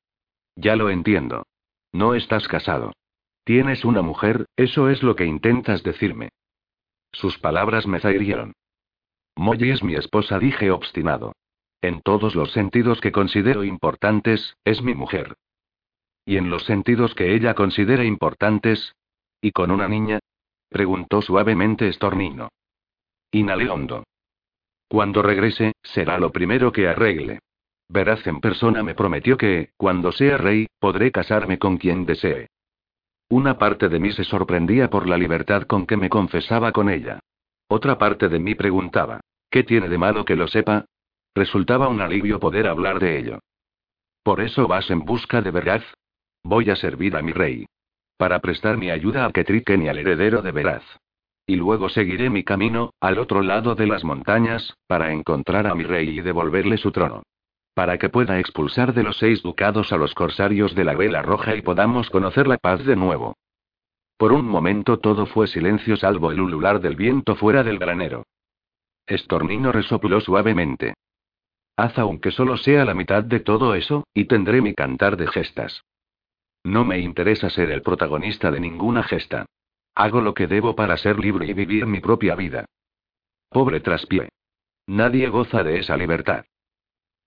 [0.56, 1.46] Ya lo entiendo.
[1.92, 2.92] No estás casado.
[3.44, 6.30] Tienes una mujer, eso es lo que intentas decirme.
[7.12, 8.54] Sus palabras me zahirieron.
[9.36, 11.32] Molly es mi esposa, dije obstinado.
[11.82, 15.36] En todos los sentidos que considero importantes, es mi mujer.
[16.24, 18.94] ¿Y en los sentidos que ella considera importantes?
[19.40, 20.20] ¿Y con una niña?
[20.74, 22.48] Preguntó suavemente Stornino.
[23.30, 24.02] Inhalé hondo.
[24.88, 27.38] Cuando regrese, será lo primero que arregle.
[27.88, 32.48] Veraz en persona me prometió que, cuando sea rey, podré casarme con quien desee.
[33.28, 37.20] Una parte de mí se sorprendía por la libertad con que me confesaba con ella.
[37.68, 40.87] Otra parte de mí preguntaba, ¿qué tiene de malo que lo sepa?
[41.37, 43.38] Resultaba un alivio poder hablar de ello.
[44.24, 45.84] ¿Por eso vas en busca de Veraz?
[46.42, 47.64] Voy a servir a mi rey.
[48.16, 50.85] Para prestar mi ayuda a Ketriken y al heredero de Veraz.
[51.46, 55.85] Y luego seguiré mi camino, al otro lado de las montañas, para encontrar a mi
[55.85, 57.22] rey y devolverle su trono.
[57.74, 61.57] Para que pueda expulsar de los seis ducados a los corsarios de la vela roja
[61.57, 63.35] y podamos conocer la paz de nuevo.
[64.16, 68.24] Por un momento todo fue silencio salvo el ulular del viento fuera del granero.
[69.07, 70.94] Estornino resopló suavemente.
[71.77, 75.83] Haz aunque solo sea la mitad de todo eso, y tendré mi cantar de gestas.
[76.64, 79.46] No me interesa ser el protagonista de ninguna gesta.
[79.94, 82.64] Hago lo que debo para ser libre y vivir mi propia vida.
[83.50, 84.31] Pobre traspié.
[84.87, 86.44] Nadie goza de esa libertad.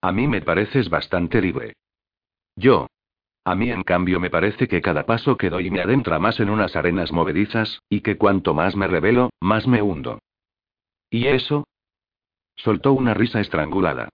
[0.01, 1.73] A mí me pareces bastante libre.
[2.55, 2.87] Yo.
[3.45, 6.49] A mí en cambio me parece que cada paso que doy me adentra más en
[6.49, 10.19] unas arenas movedizas, y que cuanto más me revelo, más me hundo.
[11.09, 11.65] ¿Y eso?
[12.55, 14.09] Soltó una risa estrangulada.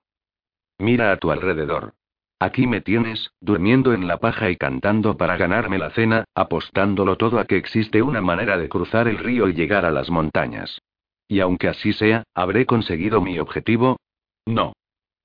[0.78, 1.94] Mira a tu alrededor.
[2.40, 7.40] Aquí me tienes, durmiendo en la paja y cantando para ganarme la cena, apostándolo todo
[7.40, 10.82] a que existe una manera de cruzar el río y llegar a las montañas.
[11.28, 13.98] Y aunque así sea, ¿habré conseguido mi objetivo?
[14.46, 14.74] No.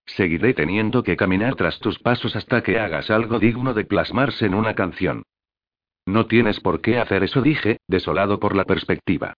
[0.06, 4.54] Seguiré teniendo que caminar tras tus pasos hasta que hagas algo digno de plasmarse en
[4.54, 5.24] una canción.
[6.06, 9.34] No tienes por qué hacer eso, dije, desolado por la perspectiva.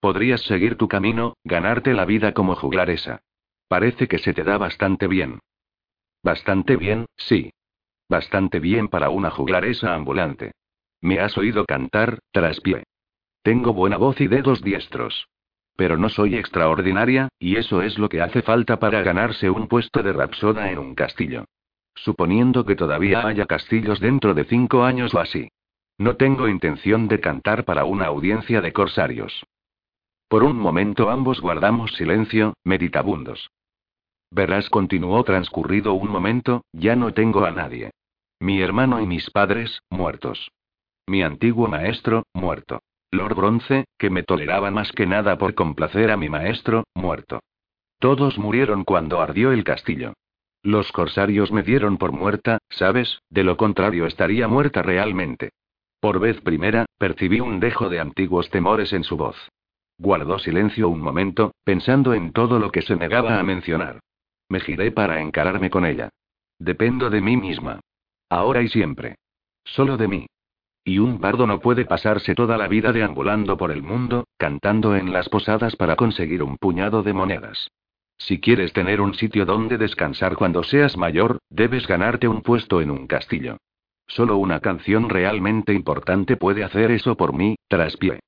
[0.00, 3.20] Podrías seguir tu camino, ganarte la vida como juglaresa.
[3.68, 5.40] Parece que se te da bastante bien.
[6.24, 7.52] Bastante bien, sí.
[8.08, 10.52] Bastante bien para una juglaresa ambulante.
[11.02, 12.84] Me has oído cantar, traspié.
[13.42, 15.28] Tengo buena voz y dedos diestros.
[15.76, 20.02] Pero no soy extraordinaria, y eso es lo que hace falta para ganarse un puesto
[20.02, 21.44] de rapsoda en un castillo.
[21.94, 25.48] Suponiendo que todavía haya castillos dentro de cinco años o así.
[25.98, 29.44] No tengo intención de cantar para una audiencia de corsarios.
[30.28, 33.50] Por un momento ambos guardamos silencio, meditabundos.
[34.34, 37.92] Verás, continuó transcurrido un momento, ya no tengo a nadie.
[38.40, 40.50] Mi hermano y mis padres, muertos.
[41.06, 42.80] Mi antiguo maestro, muerto.
[43.12, 47.38] Lord Bronce, que me toleraba más que nada por complacer a mi maestro, muerto.
[48.00, 50.14] Todos murieron cuando ardió el castillo.
[50.64, 53.20] Los corsarios me dieron por muerta, ¿sabes?
[53.30, 55.50] De lo contrario estaría muerta realmente.
[56.00, 59.36] Por vez primera, percibí un dejo de antiguos temores en su voz.
[59.96, 64.00] Guardó silencio un momento, pensando en todo lo que se negaba a mencionar.
[64.48, 66.10] Me giré para encararme con ella.
[66.58, 67.80] Dependo de mí misma.
[68.28, 69.16] Ahora y siempre.
[69.64, 70.26] Solo de mí.
[70.84, 75.12] Y un bardo no puede pasarse toda la vida deambulando por el mundo, cantando en
[75.12, 77.70] las posadas para conseguir un puñado de monedas.
[78.18, 82.90] Si quieres tener un sitio donde descansar cuando seas mayor, debes ganarte un puesto en
[82.90, 83.56] un castillo.
[84.06, 88.20] Solo una canción realmente importante puede hacer eso por mí, traspié.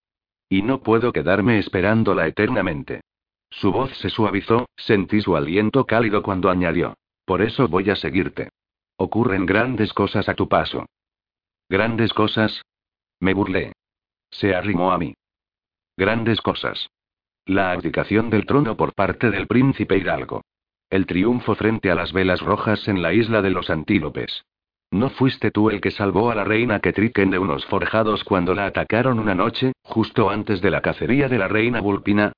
[0.48, 3.02] Y no puedo quedarme esperándola eternamente.
[3.50, 6.94] Su voz se suavizó, sentí su aliento cálido cuando añadió.
[7.24, 8.50] Por eso voy a seguirte.
[8.96, 10.87] Ocurren grandes cosas a tu paso.
[11.68, 12.62] ¿Grandes cosas?
[13.20, 13.72] Me burlé.
[14.30, 15.14] Se arrimó a mí.
[15.96, 16.88] Grandes cosas.
[17.44, 20.42] La abdicación del trono por parte del príncipe Hidalgo.
[20.90, 24.44] El triunfo frente a las velas rojas en la isla de los antílopes.
[24.90, 28.66] ¿No fuiste tú el que salvó a la reina Ketriken de unos forjados cuando la
[28.66, 32.32] atacaron una noche, justo antes de la cacería de la reina Vulpina?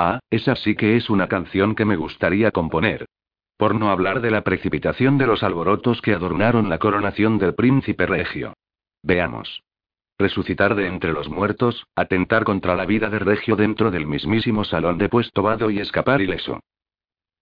[0.00, 3.06] Ah, esa sí que es una canción que me gustaría componer.
[3.56, 8.06] Por no hablar de la precipitación de los alborotos que adornaron la coronación del príncipe
[8.06, 8.54] regio.
[9.02, 9.64] Veamos.
[10.16, 14.98] Resucitar de entre los muertos, atentar contra la vida de Regio dentro del mismísimo salón
[14.98, 16.60] de puesto vado y escapar ileso.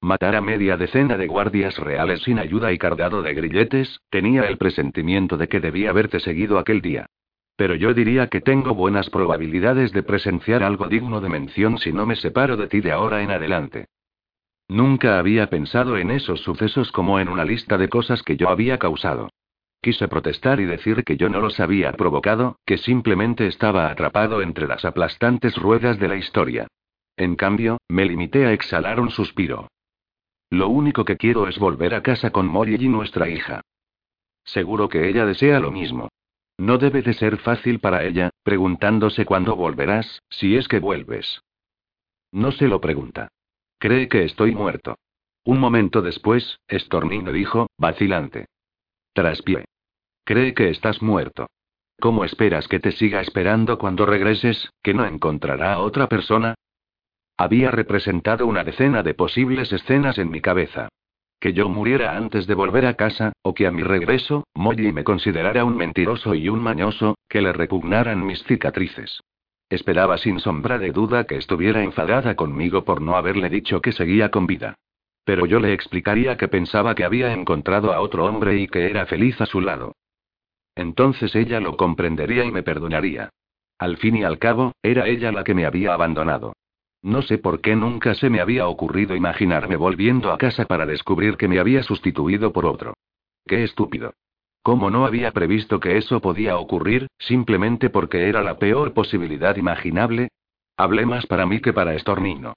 [0.01, 4.57] Matar a media decena de guardias reales sin ayuda y cargado de grilletes, tenía el
[4.57, 7.07] presentimiento de que debía haberte seguido aquel día.
[7.57, 12.07] Pero yo diría que tengo buenas probabilidades de presenciar algo digno de mención si no
[12.07, 13.87] me separo de ti de ahora en adelante.
[14.69, 18.79] Nunca había pensado en esos sucesos como en una lista de cosas que yo había
[18.79, 19.31] causado.
[19.81, 24.67] Quise protestar y decir que yo no los había provocado, que simplemente estaba atrapado entre
[24.67, 26.67] las aplastantes ruedas de la historia.
[27.17, 29.69] En cambio, me limité a exhalar un suspiro.
[30.51, 33.63] Lo único que quiero es volver a casa con Molly y nuestra hija.
[34.45, 36.09] Seguro que ella desea lo mismo.
[36.59, 41.43] No debe de ser fácil para ella, preguntándose cuándo volverás, si es que vuelves.
[42.33, 43.29] No se lo pregunta.
[43.79, 44.97] Cree que estoy muerto.
[45.45, 48.47] Un momento después, Estornino dijo, vacilante.
[49.13, 49.65] Traspié.
[50.25, 51.47] Cree que estás muerto.
[52.01, 56.55] ¿Cómo esperas que te siga esperando cuando regreses, que no encontrará a otra persona?
[57.37, 60.89] Había representado una decena de posibles escenas en mi cabeza.
[61.41, 65.05] Que yo muriera antes de volver a casa, o que a mi regreso, Molly me
[65.05, 69.21] considerara un mentiroso y un mañoso, que le repugnaran mis cicatrices.
[69.69, 74.31] Esperaba sin sombra de duda que estuviera enfadada conmigo por no haberle dicho que seguía
[74.31, 74.77] con vida.
[75.25, 79.07] Pero yo le explicaría que pensaba que había encontrado a otro hombre y que era
[79.07, 79.97] feliz a su lado.
[80.77, 83.31] Entonces ella lo comprendería y me perdonaría.
[83.79, 86.55] Al fin y al cabo, era ella la que me había abandonado.
[87.07, 91.37] No sé por qué nunca se me había ocurrido imaginarme volviendo a casa para descubrir
[91.37, 92.95] que me había sustituido por otro.
[93.47, 94.15] Qué estúpido.
[94.61, 100.31] ¿Cómo no había previsto que eso podía ocurrir, simplemente porque era la peor posibilidad imaginable?
[100.77, 102.55] Hablé más para mí que para Estornino.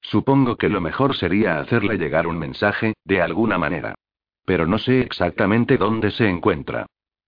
[0.00, 3.94] Supongo que lo mejor sería hacerle llegar un mensaje, de alguna manera.
[4.44, 6.86] Pero no sé exactamente dónde se encuentra.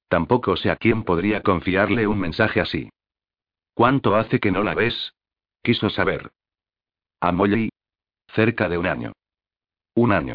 [0.09, 2.91] Tampoco sé a quién podría confiarle un mensaje así.
[3.75, 5.13] ¿Cuánto hace que no la ves?
[5.63, 6.33] Quiso saber.
[7.21, 7.69] A Molly.
[8.35, 9.13] Cerca de un año.
[9.95, 10.35] Un año.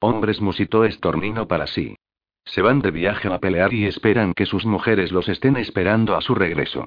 [0.00, 1.96] Hombres musitó estornino para sí.
[2.44, 6.20] Se van de viaje a pelear y esperan que sus mujeres los estén esperando a
[6.20, 6.86] su regreso.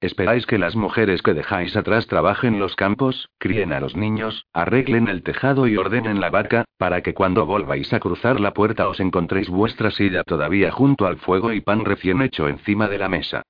[0.00, 5.08] Esperáis que las mujeres que dejáis atrás trabajen los campos, críen a los niños, arreglen
[5.08, 9.00] el tejado y ordenen la vaca, para que cuando volváis a cruzar la puerta os
[9.00, 13.43] encontréis vuestra silla todavía junto al fuego y pan recién hecho encima de la mesa.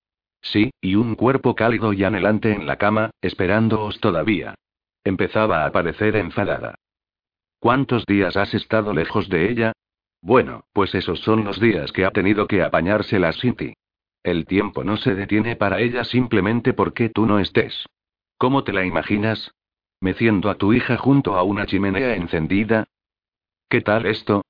[0.44, 4.54] Sí, y un cuerpo cálido y anhelante en la cama, esperándoos todavía.
[5.02, 6.74] Empezaba a parecer enfadada.
[7.58, 9.72] ¿Cuántos días has estado lejos de ella?
[10.20, 13.72] Bueno, pues esos son los días que ha tenido que apañarse la Cinti.
[14.22, 17.86] El tiempo no se detiene para ella simplemente porque tú no estés.
[18.36, 19.50] ¿Cómo te la imaginas?
[20.00, 22.84] ¿Meciendo a tu hija junto a una chimenea encendida?
[23.70, 24.44] ¿Qué tal esto?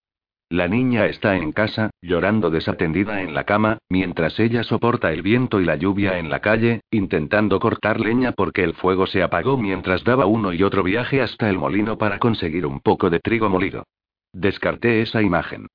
[0.51, 5.61] La niña está en casa, llorando desatendida en la cama, mientras ella soporta el viento
[5.61, 10.05] y la lluvia en la calle, intentando cortar leña porque el fuego se apagó mientras
[10.05, 13.85] daba uno y otro viaje hasta el molino para conseguir un poco de trigo molido.
[14.33, 15.67] Descarté esa imagen.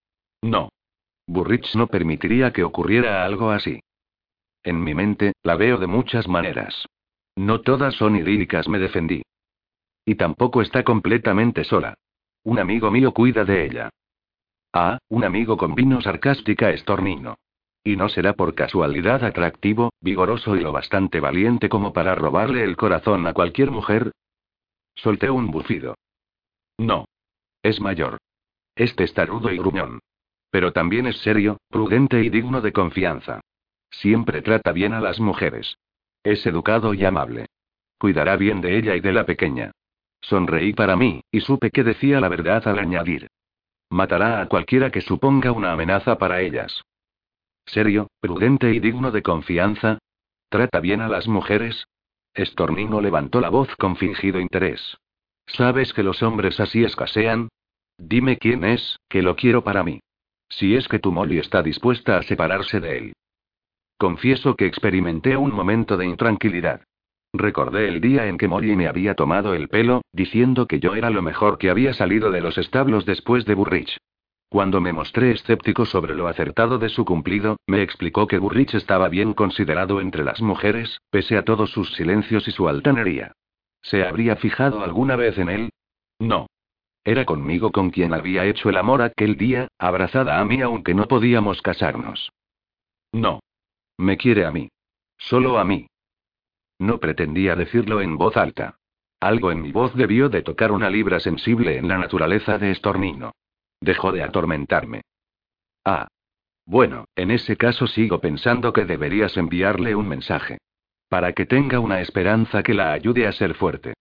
[0.42, 0.70] No.
[1.26, 3.82] Burrich no permitiría que ocurriera algo así.
[4.64, 6.86] En mi mente, la veo de muchas maneras.
[7.36, 9.24] No todas son idílicas, me defendí.
[10.06, 11.96] Y tampoco está completamente sola.
[12.44, 13.90] Un amigo mío cuida de ella.
[14.72, 17.38] Ah, un amigo con vino sarcástica estornino.
[17.84, 22.78] Y no será por casualidad atractivo, vigoroso y lo bastante valiente como para robarle el
[22.78, 24.12] corazón a cualquier mujer.
[24.96, 25.96] Solté un bufido.
[26.78, 27.06] No.
[27.64, 28.18] Es mayor.
[28.76, 30.00] Es testarudo y gruñón.
[30.52, 33.42] Pero también es serio, prudente y digno de confianza.
[33.90, 35.78] Siempre trata bien a las mujeres.
[36.24, 37.48] Es educado y amable.
[37.98, 39.72] Cuidará bien de ella y de la pequeña.
[40.22, 43.30] Sonreí para mí, y supe que decía la verdad al añadir.
[43.90, 46.84] Matará a cualquiera que suponga una amenaza para ellas.
[47.66, 50.00] Serio, prudente y digno de confianza.
[50.50, 51.86] ¿Trata bien a las mujeres?
[52.34, 54.98] Estornino levantó la voz con fingido interés.
[55.48, 57.50] ¿Sabes que los hombres así escasean?
[57.98, 60.00] Dime quién es, que lo quiero para mí.
[60.48, 63.14] Si es que tu Molly está dispuesta a separarse de él.
[63.98, 66.82] Confieso que experimenté un momento de intranquilidad.
[67.34, 71.10] Recordé el día en que Molly me había tomado el pelo, diciendo que yo era
[71.10, 73.98] lo mejor que había salido de los establos después de Burrich.
[74.50, 79.08] Cuando me mostré escéptico sobre lo acertado de su cumplido, me explicó que Burrich estaba
[79.08, 83.34] bien considerado entre las mujeres, pese a todos sus silencios y su altanería.
[83.84, 85.70] ¿Se habría fijado alguna vez en él?
[86.18, 86.48] No.
[87.04, 91.08] Era conmigo con quien había hecho el amor aquel día, abrazada a mí aunque no
[91.08, 92.32] podíamos casarnos.
[93.12, 93.40] No.
[93.98, 94.70] Me quiere a mí.
[95.18, 95.89] Solo a mí.
[96.80, 98.80] No pretendía decirlo en voz alta.
[99.20, 103.34] Algo en mi voz debió de tocar una libra sensible en la naturaleza de Estornino.
[103.82, 105.02] Dejó de atormentarme.
[105.84, 106.08] Ah.
[106.66, 110.60] Bueno, en ese caso sigo pensando que deberías enviarle un mensaje.
[111.10, 113.94] Para que tenga una esperanza que la ayude a ser fuerte.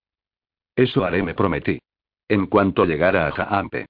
[0.77, 1.81] Eso haré, me prometí.
[2.29, 3.87] En cuanto llegara a Jaampe.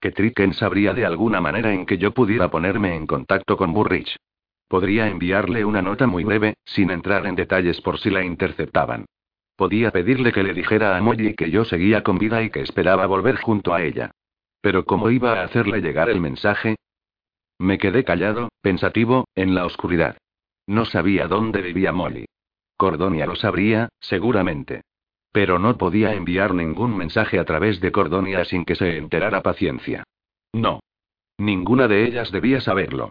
[0.00, 4.16] Que Triken sabría de alguna manera en que yo pudiera ponerme en contacto con Burrich.
[4.68, 9.06] Podría enviarle una nota muy breve, sin entrar en detalles por si la interceptaban.
[9.56, 13.06] Podía pedirle que le dijera a Molly que yo seguía con vida y que esperaba
[13.06, 14.10] volver junto a ella.
[14.60, 16.76] Pero ¿cómo iba a hacerle llegar el mensaje?
[17.58, 20.16] Me quedé callado, pensativo, en la oscuridad.
[20.66, 22.26] No sabía dónde vivía Molly.
[22.76, 24.82] Cordonia lo sabría, seguramente.
[25.32, 30.04] Pero no podía enviar ningún mensaje a través de Cordonia sin que se enterara paciencia.
[30.52, 30.80] No.
[31.38, 33.10] Ninguna de ellas debía saberlo.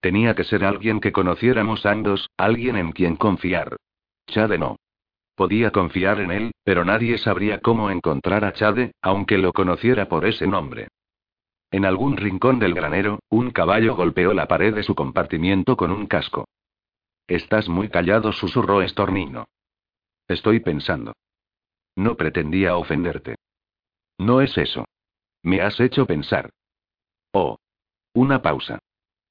[0.00, 3.76] Tenía que ser alguien que conociéramos ambos, alguien en quien confiar.
[4.26, 4.76] Chade no.
[5.34, 10.26] Podía confiar en él, pero nadie sabría cómo encontrar a Chade, aunque lo conociera por
[10.26, 10.88] ese nombre.
[11.70, 16.06] En algún rincón del granero, un caballo golpeó la pared de su compartimiento con un
[16.06, 16.46] casco.
[17.26, 19.48] Estás muy callado, susurró Estornino.
[20.26, 21.12] Estoy pensando.
[21.94, 23.36] No pretendía ofenderte.
[24.18, 24.86] No es eso.
[25.42, 26.50] Me has hecho pensar.
[27.32, 27.58] Oh.
[28.14, 28.78] Una pausa.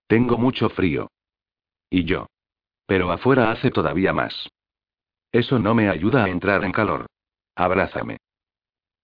[0.08, 1.12] Tengo mucho frío.
[1.90, 2.28] Y yo.
[2.86, 4.50] Pero afuera hace todavía más.
[5.32, 7.06] Eso no me ayuda a entrar en calor.
[7.56, 8.18] Abrázame.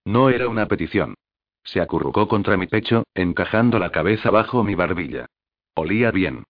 [0.05, 1.15] No era una petición.
[1.63, 5.27] Se acurrucó contra mi pecho, encajando la cabeza bajo mi barbilla.
[5.75, 6.45] Olía bien.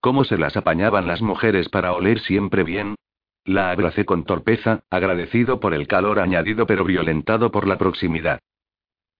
[0.00, 2.94] ¿Cómo se las apañaban las mujeres para oler siempre bien?
[3.44, 8.40] La abracé con torpeza, agradecido por el calor añadido pero violentado por la proximidad.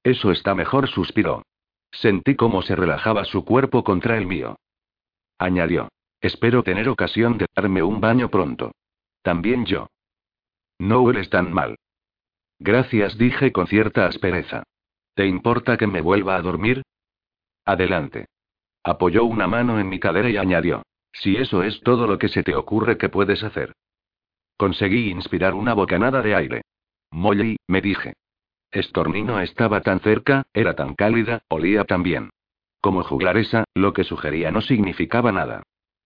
[0.03, 1.43] Eso está mejor, suspiró.
[1.91, 4.57] Sentí cómo se relajaba su cuerpo contra el mío.
[5.41, 5.89] Añadió.
[6.21, 8.73] Espero tener ocasión de darme un baño pronto.
[9.23, 9.89] También yo.
[10.79, 11.77] No hueles tan mal.
[12.59, 14.65] Gracias, dije con cierta aspereza.
[15.15, 16.83] ¿Te importa que me vuelva a dormir?
[17.65, 18.27] Adelante.
[18.85, 20.83] Apoyó una mano en mi cadera y añadió.
[21.11, 23.73] Si eso es todo lo que se te ocurre que puedes hacer.
[24.59, 26.63] Conseguí inspirar una bocanada de aire.
[27.13, 28.13] Molly, me dije.
[28.71, 32.29] Estornino estaba tan cerca, era tan cálida, olía tan bien.
[32.81, 35.63] Como juglaresa, lo que sugería no significaba nada.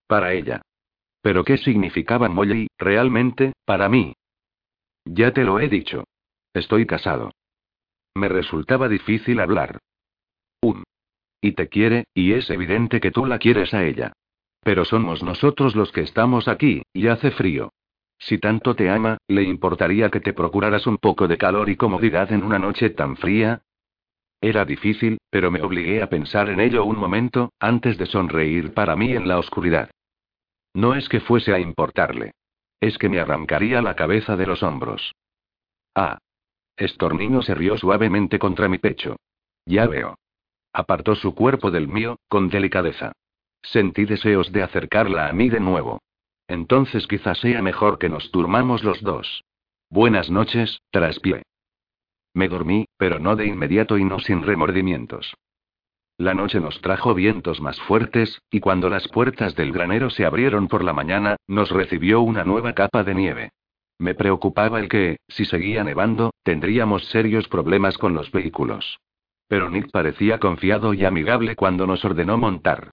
[0.06, 0.62] Para ella.
[1.22, 4.14] Pero ¿qué significaba Molly, realmente, para mí?
[5.04, 6.04] Ya te lo he dicho.
[6.52, 7.32] Estoy casado.
[8.14, 9.78] Me resultaba difícil hablar.
[10.60, 10.84] Un.
[11.40, 14.12] Y te quiere, y es evidente que tú la quieres a ella.
[14.62, 17.70] Pero somos nosotros los que estamos aquí, y hace frío.
[18.18, 22.32] Si tanto te ama, ¿le importaría que te procuraras un poco de calor y comodidad
[22.32, 23.62] en una noche tan fría?
[24.44, 28.94] Era difícil, pero me obligué a pensar en ello un momento, antes de sonreír para
[28.94, 29.88] mí en la oscuridad.
[30.74, 32.32] No es que fuese a importarle.
[32.78, 35.14] Es que me arrancaría la cabeza de los hombros.
[35.94, 36.18] Ah.
[36.76, 39.16] Estornino se rió suavemente contra mi pecho.
[39.64, 40.18] Ya veo.
[40.74, 43.12] Apartó su cuerpo del mío, con delicadeza.
[43.62, 46.02] Sentí deseos de acercarla a mí de nuevo.
[46.48, 49.42] Entonces quizás sea mejor que nos durmamos los dos.
[49.88, 51.44] Buenas noches, traspié.
[52.34, 55.34] Me dormí, pero no de inmediato y no sin remordimientos.
[56.16, 60.68] La noche nos trajo vientos más fuertes, y cuando las puertas del granero se abrieron
[60.68, 63.50] por la mañana, nos recibió una nueva capa de nieve.
[63.98, 68.98] Me preocupaba el que, si seguía nevando, tendríamos serios problemas con los vehículos.
[69.48, 72.90] Pero Nick parecía confiado y amigable cuando nos ordenó montar.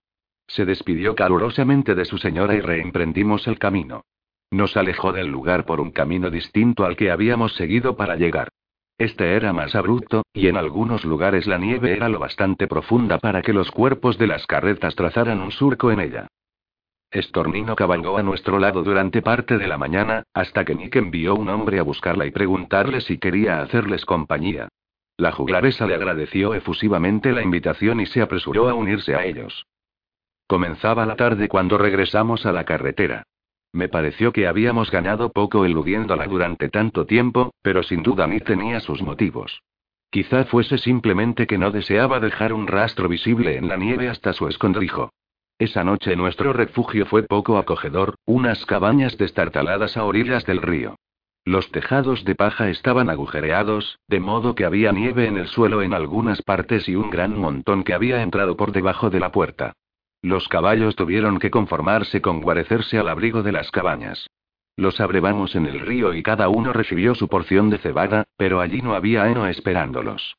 [0.48, 4.04] Se despidió calurosamente de su señora y reemprendimos el camino.
[4.50, 8.50] Nos alejó del lugar por un camino distinto al que habíamos seguido para llegar.
[9.02, 13.42] Este era más abrupto, y en algunos lugares la nieve era lo bastante profunda para
[13.42, 16.28] que los cuerpos de las carretas trazaran un surco en ella.
[17.10, 21.50] Estornino cabalgó a nuestro lado durante parte de la mañana, hasta que Nick envió un
[21.50, 24.68] hombre a buscarla y preguntarle si quería hacerles compañía.
[25.18, 29.66] La juglaresa le agradeció efusivamente la invitación y se apresuró a unirse a ellos.
[30.46, 33.24] Comenzaba la tarde cuando regresamos a la carretera.
[33.74, 38.80] Me pareció que habíamos ganado poco eludiéndola durante tanto tiempo, pero sin duda ni tenía
[38.80, 39.62] sus motivos.
[40.10, 44.50] Quizá fuese simplemente que no deseaba dejar un rastro visible en la nieve hasta su
[44.50, 45.12] escondrijo.
[45.58, 50.96] Esa noche nuestro refugio fue poco acogedor, unas cabañas destartaladas a orillas del río.
[51.46, 55.94] Los tejados de paja estaban agujereados, de modo que había nieve en el suelo en
[55.94, 59.74] algunas partes y un gran montón que había entrado por debajo de la puerta.
[60.22, 64.28] Los caballos tuvieron que conformarse con guarecerse al abrigo de las cabañas.
[64.78, 68.82] Los abrevamos en el río y cada uno recibió su porción de cebada, pero allí
[68.82, 70.36] no había heno esperándolos.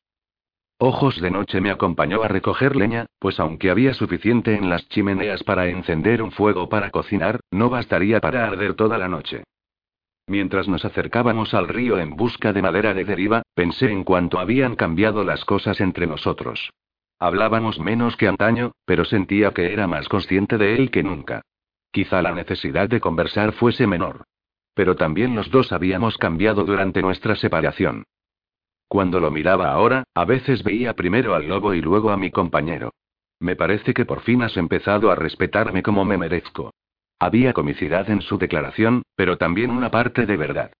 [0.79, 5.43] Ojos de noche me acompañó a recoger leña, pues aunque había suficiente en las chimeneas
[5.43, 9.43] para encender un fuego para cocinar, no bastaría para arder toda la noche.
[10.27, 14.75] Mientras nos acercábamos al río en busca de madera de deriva, pensé en cuánto habían
[14.75, 16.71] cambiado las cosas entre nosotros.
[17.23, 21.43] Hablábamos menos que antaño, pero sentía que era más consciente de él que nunca.
[21.89, 24.25] Quizá la necesidad de conversar fuese menor.
[24.73, 28.03] Pero también los dos habíamos cambiado durante nuestra separación.
[28.89, 32.91] Cuando lo miraba ahora, a veces veía primero al lobo y luego a mi compañero.
[33.39, 36.73] Me parece que por fin has empezado a respetarme como me merezco.
[37.19, 40.73] Había comicidad en su declaración, pero también una parte de verdad.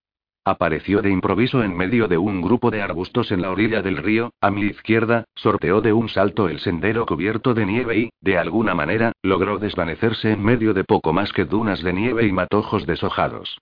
[0.45, 4.33] Apareció de improviso en medio de un grupo de arbustos en la orilla del río,
[4.41, 8.75] a mi izquierda, sorteó de un salto el sendero cubierto de nieve y, de alguna
[8.75, 13.57] manera, logró desvanecerse en medio de poco más que dunas de nieve y matojos deshojados.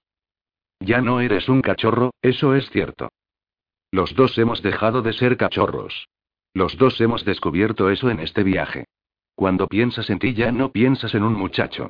[0.79, 3.09] Ya no eres un cachorro, eso es cierto.
[3.91, 6.07] Los dos hemos dejado de ser cachorros.
[6.55, 8.85] Los dos hemos descubierto eso en este viaje.
[9.35, 11.89] Cuando piensas en ti ya no piensas en un muchacho.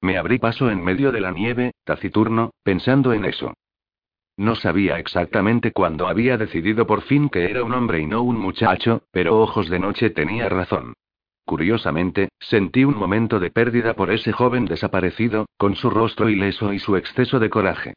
[0.00, 3.54] Me abrí paso en medio de la nieve, taciturno, pensando en eso.
[4.40, 8.38] No sabía exactamente cuándo había decidido por fin que era un hombre y no un
[8.38, 10.94] muchacho, pero Ojos de Noche tenía razón.
[11.44, 16.78] Curiosamente, sentí un momento de pérdida por ese joven desaparecido, con su rostro ileso y
[16.78, 17.92] su exceso de coraje.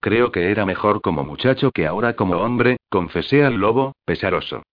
[0.00, 4.64] Creo que era mejor como muchacho que ahora como hombre, confesé al lobo, pesaroso.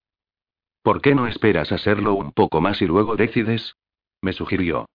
[0.81, 3.75] ¿Por qué no esperas a serlo un poco más y luego decides?
[4.23, 4.87] me sugirió.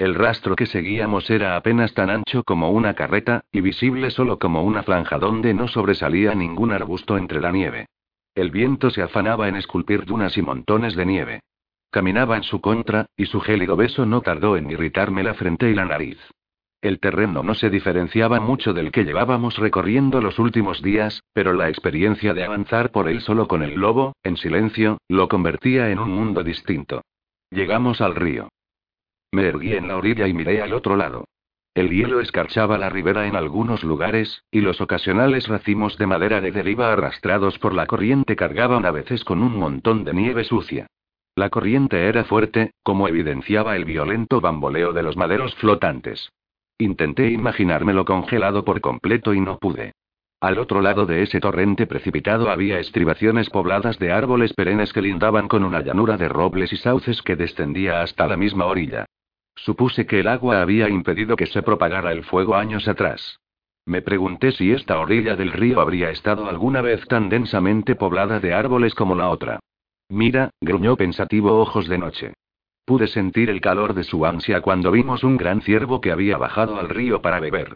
[0.00, 4.62] El rastro que seguíamos era apenas tan ancho como una carreta, y visible solo como
[4.62, 7.84] una franja donde no sobresalía ningún arbusto entre la nieve.
[8.34, 11.40] El viento se afanaba en esculpir dunas y montones de nieve.
[11.90, 15.74] Caminaba en su contra, y su gélido beso no tardó en irritarme la frente y
[15.74, 16.16] la nariz.
[16.80, 21.68] El terreno no se diferenciaba mucho del que llevábamos recorriendo los últimos días, pero la
[21.68, 26.10] experiencia de avanzar por él solo con el lobo, en silencio, lo convertía en un
[26.10, 27.02] mundo distinto.
[27.50, 28.48] Llegamos al río.
[29.32, 31.24] Me erguí en la orilla y miré al otro lado.
[31.72, 36.50] El hielo escarchaba la ribera en algunos lugares, y los ocasionales racimos de madera de
[36.50, 40.88] deriva arrastrados por la corriente cargaban a veces con un montón de nieve sucia.
[41.36, 46.32] La corriente era fuerte, como evidenciaba el violento bamboleo de los maderos flotantes.
[46.78, 49.92] Intenté imaginármelo congelado por completo y no pude.
[50.40, 55.46] Al otro lado de ese torrente precipitado había estribaciones pobladas de árboles perennes que lindaban
[55.46, 59.06] con una llanura de robles y sauces que descendía hasta la misma orilla.
[59.64, 63.40] Supuse que el agua había impedido que se propagara el fuego años atrás.
[63.84, 68.54] Me pregunté si esta orilla del río habría estado alguna vez tan densamente poblada de
[68.54, 69.60] árboles como la otra.
[70.08, 72.32] Mira, gruñó pensativo ojos de noche.
[72.86, 76.80] Pude sentir el calor de su ansia cuando vimos un gran ciervo que había bajado
[76.80, 77.74] al río para beber.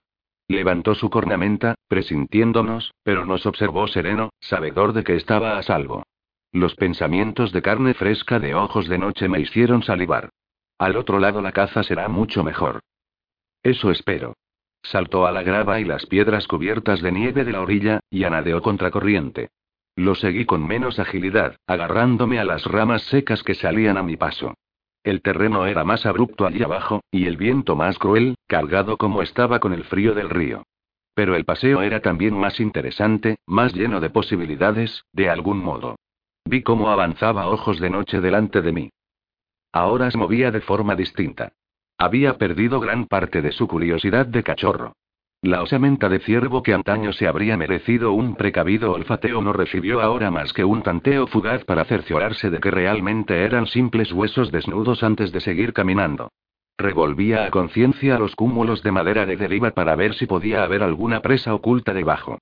[0.49, 6.05] Levantó su cornamenta, presintiéndonos, pero nos observó sereno, sabedor de que estaba a salvo.
[6.51, 10.31] Los pensamientos de carne fresca de ojos de noche me hicieron salivar.
[10.79, 12.81] Al otro lado la caza será mucho mejor.
[13.63, 14.35] Eso espero.
[14.83, 18.61] Saltó a la grava y las piedras cubiertas de nieve de la orilla, y anadeó
[18.61, 19.49] contracorriente.
[19.97, 24.55] Lo seguí con menos agilidad, agarrándome a las ramas secas que salían a mi paso.
[25.05, 29.61] El terreno era más abrupto allí abajo, y el viento más cruel, cargado como estaba
[29.61, 30.65] con el frío del río.
[31.15, 35.97] Pero el paseo era también más interesante, más lleno de posibilidades, de algún modo.
[36.45, 38.91] Vi cómo avanzaba ojos de noche delante de mí.
[39.75, 41.51] Ahora se movía de forma distinta.
[41.99, 44.93] Había perdido gran parte de su curiosidad de cachorro.
[45.43, 50.31] La osamenta de ciervo que antaño se habría merecido un precavido olfateo no recibió ahora
[50.31, 55.33] más que un tanteo fugaz para cerciorarse de que realmente eran simples huesos desnudos antes
[55.33, 56.31] de seguir caminando.
[56.79, 61.21] Revolvía a conciencia los cúmulos de madera de deriva para ver si podía haber alguna
[61.21, 62.39] presa oculta debajo.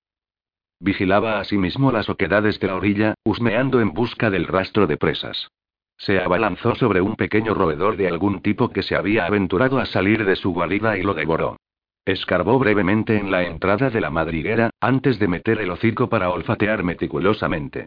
[0.81, 5.49] Vigilaba asimismo las oquedades de la orilla, husmeando en busca del rastro de presas.
[5.97, 10.25] Se abalanzó sobre un pequeño roedor de algún tipo que se había aventurado a salir
[10.25, 11.57] de su guarida y lo devoró.
[12.05, 16.83] Escarbó brevemente en la entrada de la madriguera, antes de meter el hocico para olfatear
[16.83, 17.87] meticulosamente.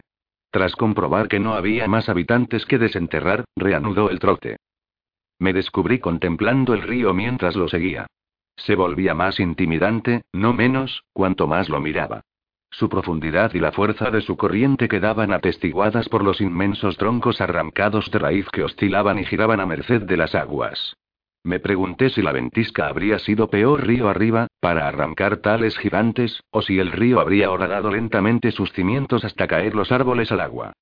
[0.50, 4.56] Tras comprobar que no había más habitantes que desenterrar, reanudó el trote.
[5.38, 8.06] Me descubrí contemplando el río mientras lo seguía.
[8.56, 12.22] Se volvía más intimidante, no menos, cuanto más lo miraba.
[12.78, 18.10] Su profundidad y la fuerza de su corriente quedaban atestiguadas por los inmensos troncos arrancados
[18.10, 20.94] de raíz que oscilaban y giraban a merced de las aguas.
[21.42, 26.60] Me pregunté si la ventisca habría sido peor río arriba, para arrancar tales gigantes, o
[26.60, 30.74] si el río habría horadado lentamente sus cimientos hasta caer los árboles al agua.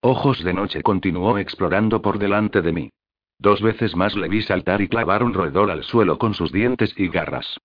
[0.00, 2.90] Ojos de noche continuó explorando por delante de mí.
[3.38, 6.92] Dos veces más le vi saltar y clavar un roedor al suelo con sus dientes
[6.96, 7.58] y garras.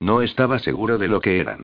[0.00, 1.62] No estaba seguro de lo que eran.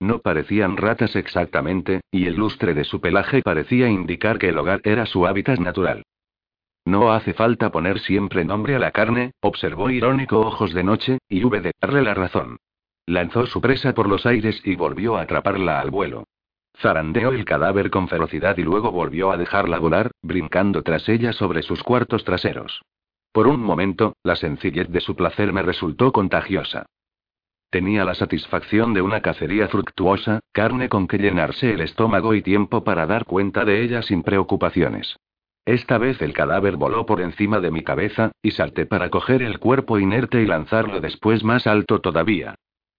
[0.00, 4.80] No parecían ratas exactamente, y el lustre de su pelaje parecía indicar que el hogar
[4.84, 6.04] era su hábitat natural.
[6.84, 11.44] No hace falta poner siempre nombre a la carne, observó irónico ojos de noche, y
[11.44, 12.58] hube de darle la razón.
[13.06, 16.24] Lanzó su presa por los aires y volvió a atraparla al vuelo.
[16.78, 21.62] Zarandeó el cadáver con ferocidad y luego volvió a dejarla volar, brincando tras ella sobre
[21.62, 22.82] sus cuartos traseros.
[23.32, 26.86] Por un momento, la sencillez de su placer me resultó contagiosa.
[27.70, 32.82] Tenía la satisfacción de una cacería fructuosa, carne con que llenarse el estómago y tiempo
[32.82, 35.16] para dar cuenta de ella sin preocupaciones.
[35.66, 39.58] Esta vez el cadáver voló por encima de mi cabeza, y salté para coger el
[39.58, 42.54] cuerpo inerte y lanzarlo después más alto todavía.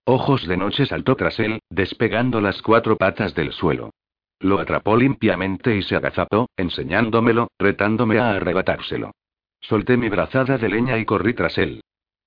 [0.05, 3.89] Ojos de noche saltó tras él, despegando las cuatro patas del suelo.
[4.39, 9.11] Lo atrapó limpiamente y se agazapó, enseñándomelo, retándome a arrebatárselo.
[9.61, 11.81] Solté mi brazada de leña y corrí tras él.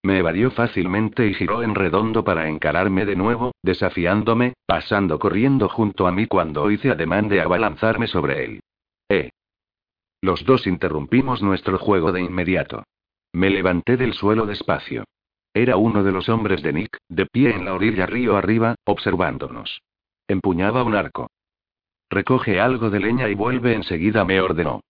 [0.05, 6.09] Me evadió fácilmente y giró en redondo para encararme de nuevo, desafiándome, pasando corriendo junto
[6.09, 8.61] a mí cuando hice ademán de abalanzarme sobre él.
[9.09, 9.31] ¡Eh!
[10.21, 12.83] Los dos interrumpimos nuestro juego de inmediato.
[13.33, 15.05] Me levanté del suelo despacio.
[15.55, 19.83] Era uno de los hombres de Nick, de pie en la orilla río arriba, observándonos.
[20.27, 21.29] Empuñaba un arco.
[22.11, 24.81] Recoge algo de leña y vuelve enseguida, me ordenó.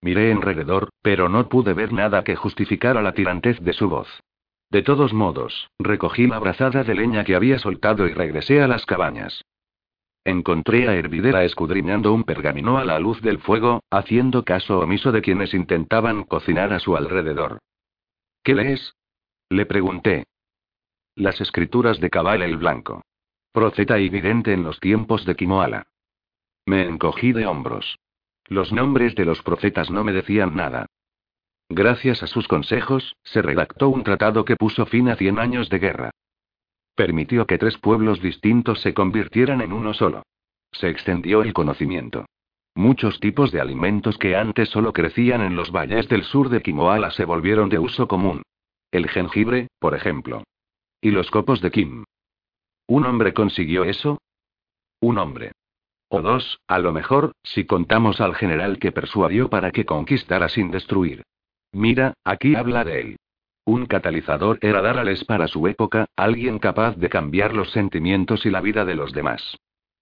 [0.00, 4.08] Miré alrededor, pero no pude ver nada que justificara la tirantez de su voz.
[4.70, 8.86] De todos modos, recogí la brazada de leña que había soltado y regresé a las
[8.86, 9.44] cabañas.
[10.24, 15.22] Encontré a Hervidera escudriñando un pergamino a la luz del fuego, haciendo caso omiso de
[15.22, 17.58] quienes intentaban cocinar a su alrededor.
[18.44, 18.94] ¿Qué lees?
[19.48, 20.24] Le pregunté.
[21.16, 23.02] Las escrituras de Cabal el Blanco.
[23.52, 25.88] Profeta y vidente en los tiempos de Kimoala.
[26.64, 27.98] Me encogí de hombros.
[28.46, 30.86] Los nombres de los profetas no me decían nada.
[31.72, 35.78] Gracias a sus consejos, se redactó un tratado que puso fin a cien años de
[35.78, 36.10] guerra.
[36.96, 40.24] Permitió que tres pueblos distintos se convirtieran en uno solo.
[40.72, 42.26] Se extendió el conocimiento.
[42.74, 47.12] Muchos tipos de alimentos que antes solo crecían en los valles del sur de Kimoala
[47.12, 48.42] se volvieron de uso común.
[48.90, 50.42] El jengibre, por ejemplo.
[51.00, 52.04] Y los copos de Kim.
[52.88, 54.18] ¿Un hombre consiguió eso?
[55.00, 55.52] Un hombre.
[56.08, 60.72] O dos, a lo mejor, si contamos al general que persuadió para que conquistara sin
[60.72, 61.22] destruir.
[61.72, 63.16] Mira, aquí habla de él.
[63.64, 68.60] Un catalizador era Darales para su época, alguien capaz de cambiar los sentimientos y la
[68.60, 69.56] vida de los demás.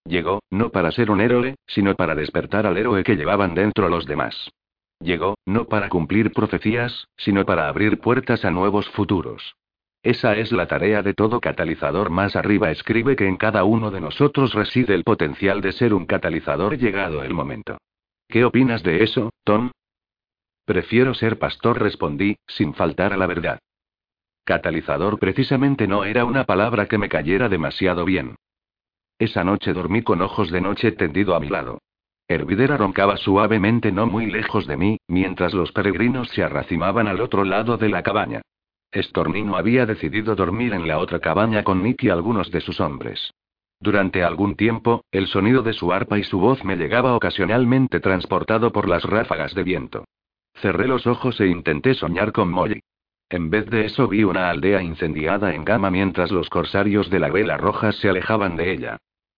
[0.04, 4.06] Llegó, no para ser un héroe, sino para despertar al héroe que llevaban dentro los
[4.06, 4.50] demás.
[5.00, 9.54] Llegó, no para cumplir profecías, sino para abrir puertas a nuevos futuros.
[10.02, 12.70] Esa es la tarea de todo catalizador más arriba.
[12.70, 17.22] Escribe que en cada uno de nosotros reside el potencial de ser un catalizador llegado
[17.22, 17.78] el momento.
[18.28, 19.70] ¿Qué opinas de eso, Tom?
[20.68, 23.58] Prefiero ser pastor, respondí, sin faltar a la verdad.
[24.44, 28.36] Catalizador precisamente no era una palabra que me cayera demasiado bien.
[29.18, 31.78] Esa noche dormí con ojos de noche tendido a mi lado.
[32.28, 37.44] Hervidera roncaba suavemente no muy lejos de mí, mientras los peregrinos se arracimaban al otro
[37.44, 38.42] lado de la cabaña.
[38.92, 43.32] Estornino había decidido dormir en la otra cabaña con Nick y algunos de sus hombres.
[43.80, 48.70] Durante algún tiempo, el sonido de su arpa y su voz me llegaba ocasionalmente transportado
[48.70, 50.04] por las ráfagas de viento.
[50.60, 52.80] Cerré los ojos e intenté soñar con Molly.
[53.30, 57.30] En vez de eso vi una aldea incendiada en gama mientras los corsarios de la
[57.30, 58.96] vela roja se alejaban de ella.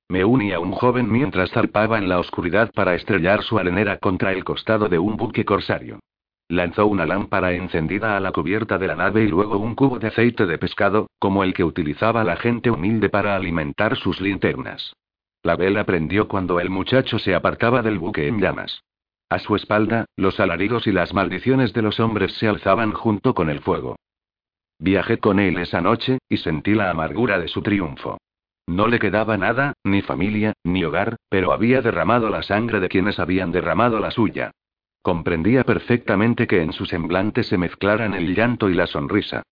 [0.09, 4.33] Me uní a un joven mientras zarpaba en la oscuridad para estrellar su arenera contra
[4.33, 6.01] el costado de un buque corsario.
[6.49, 10.09] Lanzó una lámpara encendida a la cubierta de la nave y luego un cubo de
[10.09, 14.95] aceite de pescado, como el que utilizaba la gente humilde para alimentar sus linternas.
[15.43, 18.83] La vela prendió cuando el muchacho se apartaba del buque en llamas.
[19.31, 23.49] A su espalda, los alaridos y las maldiciones de los hombres se alzaban junto con
[23.49, 23.95] el fuego.
[24.81, 28.19] Viajé con él esa noche, y sentí la amargura de su triunfo.
[28.67, 33.21] No le quedaba nada, ni familia, ni hogar, pero había derramado la sangre de quienes
[33.21, 34.51] habían derramado la suya.
[35.01, 39.45] Comprendía perfectamente que en su semblante se mezclaran el llanto y la sonrisa.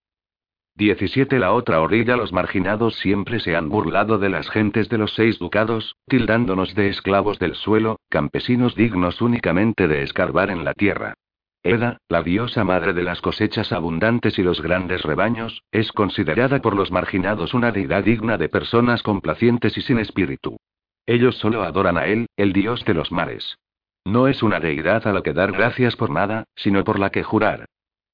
[0.79, 1.39] 17.
[1.39, 5.37] La otra orilla Los marginados siempre se han burlado de las gentes de los seis
[5.37, 11.15] ducados, tildándonos de esclavos del suelo, campesinos dignos únicamente de escarbar en la tierra.
[11.63, 16.77] Eda, la diosa madre de las cosechas abundantes y los grandes rebaños, es considerada por
[16.77, 20.55] los marginados una deidad digna de personas complacientes y sin espíritu.
[21.05, 23.57] Ellos solo adoran a él, el dios de los mares.
[24.05, 27.23] No es una deidad a la que dar gracias por nada, sino por la que
[27.23, 27.65] jurar.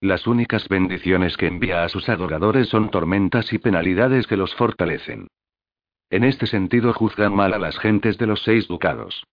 [0.06, 5.30] Las únicas bendiciones que envía a sus adoradores son tormentas y penalidades que los fortalecen.
[6.12, 9.24] En este sentido juzgan mal a las gentes de los seis ducados.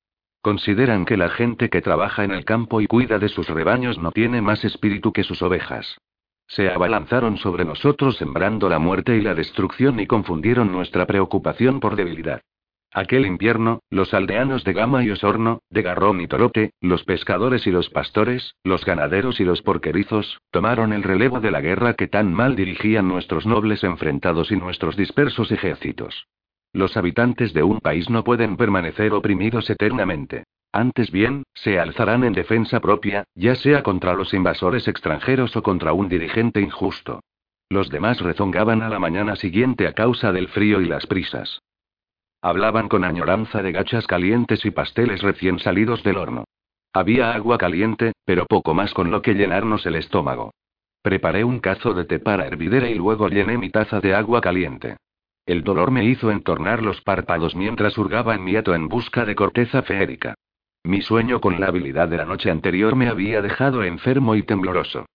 [0.40, 4.12] Consideran que la gente que trabaja en el campo y cuida de sus rebaños no
[4.12, 5.98] tiene más espíritu que sus ovejas.
[6.46, 11.96] Se abalanzaron sobre nosotros sembrando la muerte y la destrucción y confundieron nuestra preocupación por
[11.96, 12.40] debilidad.
[12.94, 17.70] Aquel invierno, los aldeanos de Gama y Osorno, de Garrón y Torote, los pescadores y
[17.70, 22.34] los pastores, los ganaderos y los porquerizos, tomaron el relevo de la guerra que tan
[22.34, 26.26] mal dirigían nuestros nobles enfrentados y nuestros dispersos ejércitos.
[26.74, 30.44] Los habitantes de un país no pueden permanecer oprimidos eternamente.
[30.70, 35.94] Antes bien, se alzarán en defensa propia, ya sea contra los invasores extranjeros o contra
[35.94, 37.20] un dirigente injusto.
[37.70, 41.62] Los demás rezongaban a la mañana siguiente a causa del frío y las prisas.
[42.42, 46.44] Hablaban con añoranza de gachas calientes y pasteles recién salidos del horno.
[46.92, 50.52] Había agua caliente, pero poco más con lo que llenarnos el estómago.
[51.02, 54.96] Preparé un cazo de té para hervidera y luego llené mi taza de agua caliente.
[55.46, 59.36] El dolor me hizo entornar los párpados mientras hurgaba en mi hato en busca de
[59.36, 60.34] corteza feérica.
[60.84, 65.06] Mi sueño con la habilidad de la noche anterior me había dejado enfermo y tembloroso.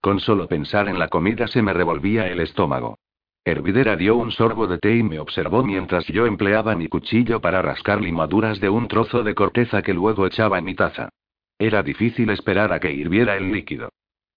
[0.00, 2.96] Con solo pensar en la comida se me revolvía el estómago.
[3.48, 7.62] Hervidera dio un sorbo de té y me observó mientras yo empleaba mi cuchillo para
[7.62, 11.10] rascar limaduras de un trozo de corteza que luego echaba en mi taza.
[11.56, 13.90] Era difícil esperar a que hirviera el líquido.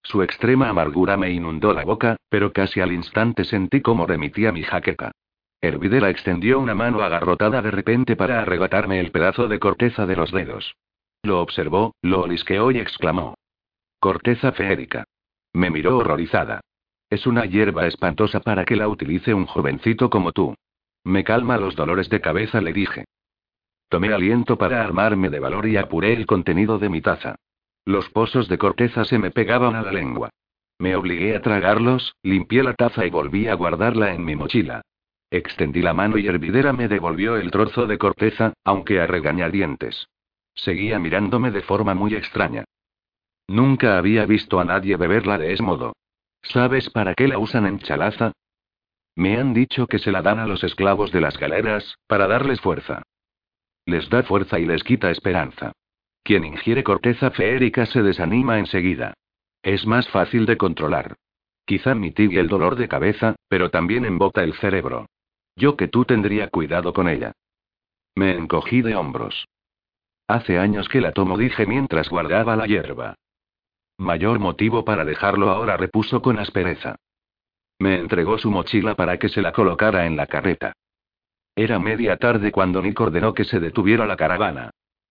[0.04, 4.62] Su extrema amargura me inundó la boca, pero casi al instante sentí cómo remitía mi
[4.62, 5.10] jaqueca.
[5.60, 10.30] Hervidera extendió una mano agarrotada de repente para arrebatarme el pedazo de corteza de los
[10.30, 10.76] dedos.
[11.24, 13.34] Lo observó, lo olisqueó y exclamó.
[13.98, 15.02] Corteza feérica.
[15.52, 16.60] Me miró horrorizada.
[17.10, 20.54] Es una hierba espantosa para que la utilice un jovencito como tú.
[21.02, 23.04] Me calma los dolores de cabeza, le dije.
[23.88, 27.34] Tomé aliento para armarme de valor y apuré el contenido de mi taza.
[27.84, 30.30] Los pozos de corteza se me pegaban a la lengua.
[30.78, 34.82] Me obligué a tragarlos, limpié la taza y volví a guardarla en mi mochila.
[35.30, 40.06] Extendí la mano y Hervidera me devolvió el trozo de corteza, aunque a regañadientes.
[40.54, 42.64] Seguía mirándome de forma muy extraña.
[43.48, 45.94] Nunca había visto a nadie beberla de ese modo.
[46.42, 48.32] ¿Sabes para qué la usan en Chalaza?
[49.16, 52.60] Me han dicho que se la dan a los esclavos de las galeras, para darles
[52.60, 53.02] fuerza.
[53.86, 55.72] Les da fuerza y les quita esperanza.
[56.22, 59.14] Quien ingiere corteza feérica se desanima enseguida.
[59.62, 61.16] Es más fácil de controlar.
[61.64, 65.06] Quizá mitigue el dolor de cabeza, pero también embota el cerebro.
[65.56, 67.32] Yo que tú tendría cuidado con ella.
[68.14, 69.46] Me encogí de hombros.
[70.26, 73.16] Hace años que la tomo, dije mientras guardaba la hierba.
[74.00, 76.96] Mayor motivo para dejarlo ahora, repuso con aspereza.
[77.78, 80.72] Me entregó su mochila para que se la colocara en la carreta.
[81.54, 84.70] Era media tarde cuando Nick ordenó que se detuviera la caravana.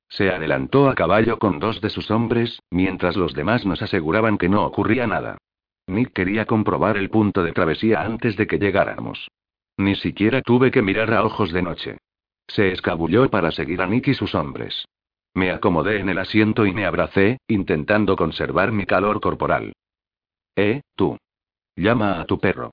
[0.10, 4.50] Se adelantó a caballo con dos de sus hombres, mientras los demás nos aseguraban que
[4.50, 5.38] no ocurría nada.
[5.86, 9.28] Nick quería comprobar el punto de travesía antes de que llegáramos.
[9.78, 11.98] Ni siquiera tuve que mirar a ojos de noche.
[12.48, 14.84] Se escabulló para seguir a Nick y sus hombres.
[15.40, 19.72] Me acomodé en el asiento y me abracé, intentando conservar mi calor corporal.
[20.54, 21.18] Eh, tú.
[21.78, 22.72] Llama a tu perro.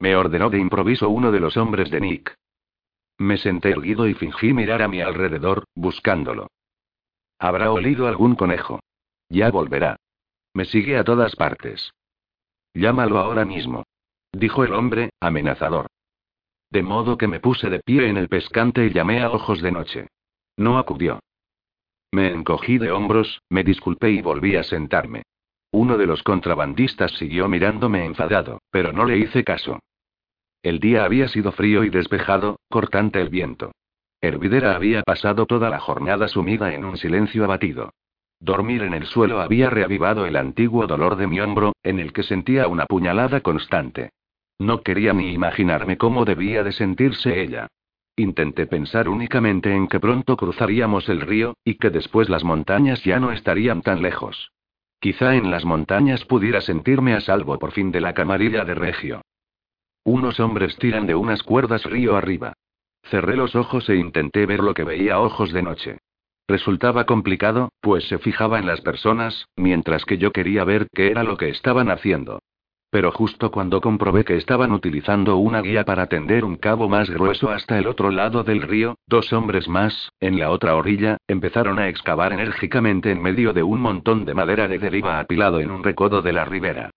[0.00, 2.34] Me ordenó de improviso uno de los hombres de Nick.
[3.18, 6.48] Me senté erguido y fingí mirar a mi alrededor, buscándolo.
[7.38, 8.80] Habrá olido algún conejo.
[9.28, 9.94] Ya volverá.
[10.54, 11.92] Me sigue a todas partes.
[12.74, 13.84] Llámalo ahora mismo.
[14.32, 15.86] Dijo el hombre, amenazador.
[16.68, 19.70] De modo que me puse de pie en el pescante y llamé a ojos de
[19.70, 20.08] noche.
[20.56, 21.20] No acudió.
[22.12, 25.22] Me encogí de hombros, me disculpé y volví a sentarme.
[25.70, 29.80] Uno de los contrabandistas siguió mirándome enfadado, pero no le hice caso.
[30.62, 33.72] El día había sido frío y despejado, cortante el viento.
[34.20, 37.92] Hervidera había pasado toda la jornada sumida en un silencio abatido.
[38.40, 42.22] Dormir en el suelo había reavivado el antiguo dolor de mi hombro, en el que
[42.22, 44.10] sentía una puñalada constante.
[44.58, 47.68] No quería ni imaginarme cómo debía de sentirse ella.
[48.18, 53.20] Intenté pensar únicamente en que pronto cruzaríamos el río, y que después las montañas ya
[53.20, 54.50] no estarían tan lejos.
[54.98, 59.22] Quizá en las montañas pudiera sentirme a salvo por fin de la camarilla de Regio.
[60.02, 62.54] Unos hombres tiran de unas cuerdas río arriba.
[63.04, 65.98] Cerré los ojos e intenté ver lo que veía ojos de noche.
[66.48, 71.22] Resultaba complicado, pues se fijaba en las personas, mientras que yo quería ver qué era
[71.22, 72.40] lo que estaban haciendo.
[72.90, 77.50] Pero justo cuando comprobé que estaban utilizando una guía para tender un cabo más grueso
[77.50, 81.88] hasta el otro lado del río, dos hombres más, en la otra orilla, empezaron a
[81.88, 86.22] excavar enérgicamente en medio de un montón de madera de deriva apilado en un recodo
[86.22, 86.90] de la ribera.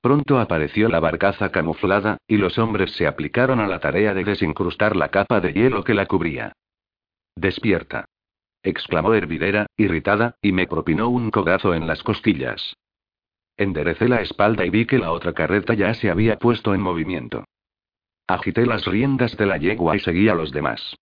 [0.00, 4.96] Pronto apareció la barcaza camuflada, y los hombres se aplicaron a la tarea de desincrustar
[4.96, 6.52] la capa de hielo que la cubría.
[7.36, 8.06] Despierta.
[8.62, 12.76] exclamó Hervidera, irritada, y me propinó un cogazo en las costillas.
[13.58, 17.44] Enderecé la espalda y vi que la otra carreta ya se había puesto en movimiento.
[18.26, 20.96] Agité las riendas de la yegua y seguí a los demás.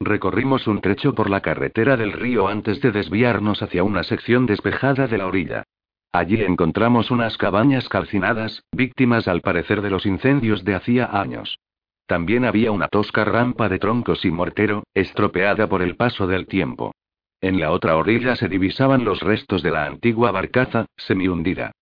[0.00, 5.06] Recorrimos un trecho por la carretera del río antes de desviarnos hacia una sección despejada
[5.06, 5.64] de la orilla.
[6.10, 11.58] Allí encontramos unas cabañas calcinadas, víctimas al parecer de los incendios de hacía años.
[12.06, 16.92] También había una tosca rampa de troncos y mortero, estropeada por el paso del tiempo.
[17.40, 21.72] En la otra orilla se divisaban los restos de la antigua barcaza, semi-hundida.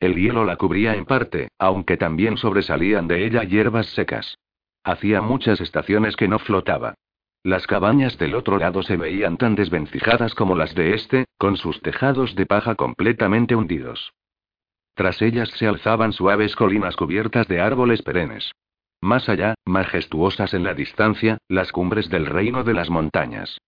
[0.00, 4.38] El hielo la cubría en parte, aunque también sobresalían de ella hierbas secas.
[4.82, 6.94] Hacía muchas estaciones que no flotaba.
[7.42, 11.80] Las cabañas del otro lado se veían tan desvencijadas como las de este, con sus
[11.82, 14.12] tejados de paja completamente hundidos.
[14.94, 18.52] Tras ellas se alzaban suaves colinas cubiertas de árboles perennes.
[19.02, 23.58] Más allá, majestuosas en la distancia, las cumbres del reino de las montañas.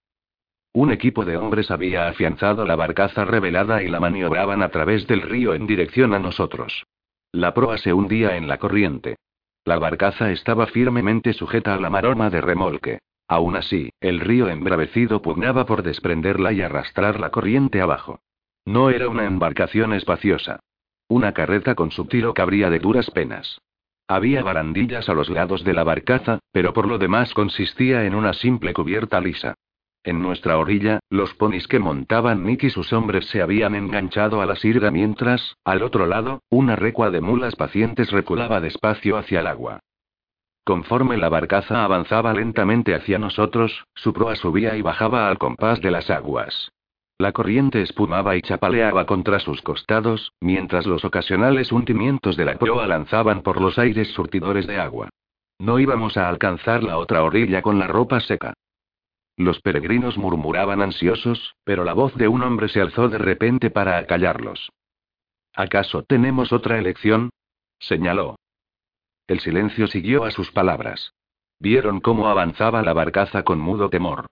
[0.74, 5.20] Un equipo de hombres había afianzado la barcaza revelada y la maniobraban a través del
[5.20, 6.86] río en dirección a nosotros.
[7.30, 9.16] La proa se hundía en la corriente.
[9.64, 12.98] La barcaza estaba firmemente sujeta a la maroma de remolque.
[13.28, 18.20] Aún así, el río embravecido pugnaba por desprenderla y arrastrar la corriente abajo.
[18.64, 20.60] No era una embarcación espaciosa.
[21.08, 23.60] Una carreta con su tiro cabría de duras penas.
[24.08, 28.32] Había barandillas a los lados de la barcaza, pero por lo demás consistía en una
[28.32, 29.54] simple cubierta lisa.
[30.04, 34.46] En nuestra orilla, los ponis que montaban Nick y sus hombres se habían enganchado a
[34.46, 39.46] la sirga mientras, al otro lado, una recua de mulas pacientes reculaba despacio hacia el
[39.46, 39.78] agua.
[40.64, 45.90] Conforme la barcaza avanzaba lentamente hacia nosotros, su proa subía y bajaba al compás de
[45.92, 46.72] las aguas.
[47.18, 52.88] La corriente espumaba y chapaleaba contra sus costados, mientras los ocasionales hundimientos de la proa
[52.88, 55.08] lanzaban por los aires surtidores de agua.
[55.60, 58.54] No íbamos a alcanzar la otra orilla con la ropa seca.
[59.36, 63.98] Los peregrinos murmuraban ansiosos, pero la voz de un hombre se alzó de repente para
[63.98, 64.70] acallarlos.
[65.54, 67.30] ¿Acaso tenemos otra elección?
[67.78, 68.36] señaló.
[69.26, 71.12] El silencio siguió a sus palabras.
[71.58, 74.26] Vieron cómo avanzaba la barcaza con mudo temor.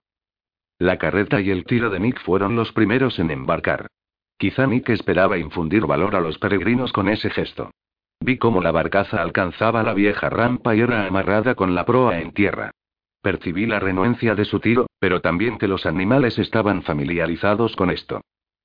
[0.77, 3.87] La carreta y el tiro de Nick fueron los primeros en embarcar.
[4.37, 7.71] Quizá Nick esperaba infundir valor a los peregrinos con ese gesto.
[8.19, 12.33] Vi cómo la barcaza alcanzaba la vieja rampa y era amarrada con la proa en
[12.33, 12.71] tierra.
[13.21, 18.21] Percibí la renuencia de su tiro, pero también que los animales estaban familiarizados con esto.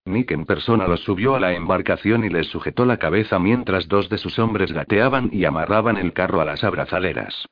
[0.06, 4.08] Nick en persona los subió a la embarcación y les sujetó la cabeza mientras dos
[4.08, 7.46] de sus hombres gateaban y amarraban el carro a las abrazaderas.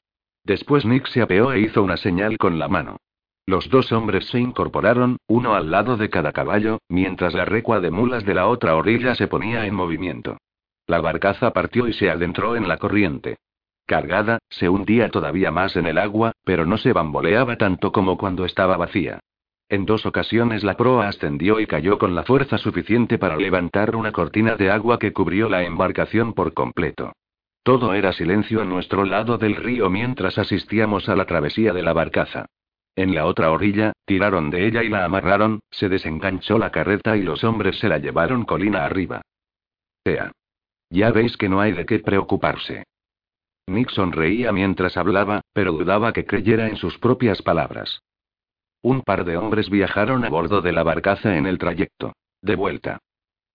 [0.45, 2.99] Después Nick se apeó e hizo una señal con la mano.
[3.47, 7.91] Los dos hombres se incorporaron, uno al lado de cada caballo, mientras la recua de
[7.91, 10.39] mulas de la otra orilla se ponía en movimiento.
[10.87, 13.37] La barcaza partió y se adentró en la corriente.
[13.87, 18.45] Cargada, se hundía todavía más en el agua, pero no se bamboleaba tanto como cuando
[18.45, 19.20] estaba vacía.
[19.68, 24.12] En dos ocasiones la proa ascendió y cayó con la fuerza suficiente para levantar una
[24.12, 27.12] cortina de agua que cubrió la embarcación por completo.
[27.62, 31.95] Todo era silencio en nuestro lado del río mientras asistíamos a la travesía de la
[31.95, 32.47] barcaza.
[32.97, 37.22] En la otra orilla, tiraron de ella y la amarraron, se desenganchó la carreta y
[37.22, 39.22] los hombres se la llevaron colina arriba.
[40.05, 40.30] Ea.
[40.91, 42.85] Ya veis que no hay de qué preocuparse.
[43.67, 48.01] Nick sonreía mientras hablaba, pero dudaba que creyera en sus propias palabras.
[48.83, 52.12] Un par de hombres viajaron a bordo de la barcaza en el trayecto.
[52.43, 52.99] De vuelta.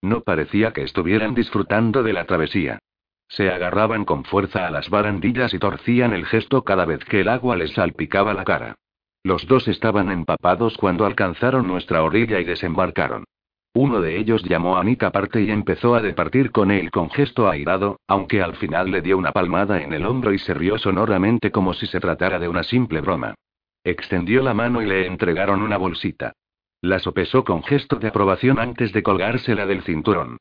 [0.01, 2.79] No parecía que estuvieran disfrutando de la travesía.
[3.27, 7.27] Se agarraban con fuerza a las barandillas y torcían el gesto cada vez que el
[7.27, 8.75] agua les salpicaba la cara.
[9.23, 13.25] Los dos estaban empapados cuando alcanzaron nuestra orilla y desembarcaron.
[13.81, 17.49] Uno de ellos llamó a Nick aparte y empezó a departir con él con gesto
[17.49, 21.49] airado, aunque al final le dio una palmada en el hombro y se rió sonoramente
[21.49, 23.35] como si se tratara de una simple broma.
[23.85, 26.33] Extendió la mano y le entregaron una bolsita.
[26.81, 30.39] La sopesó con gesto de aprobación antes de colgársela del cinturón.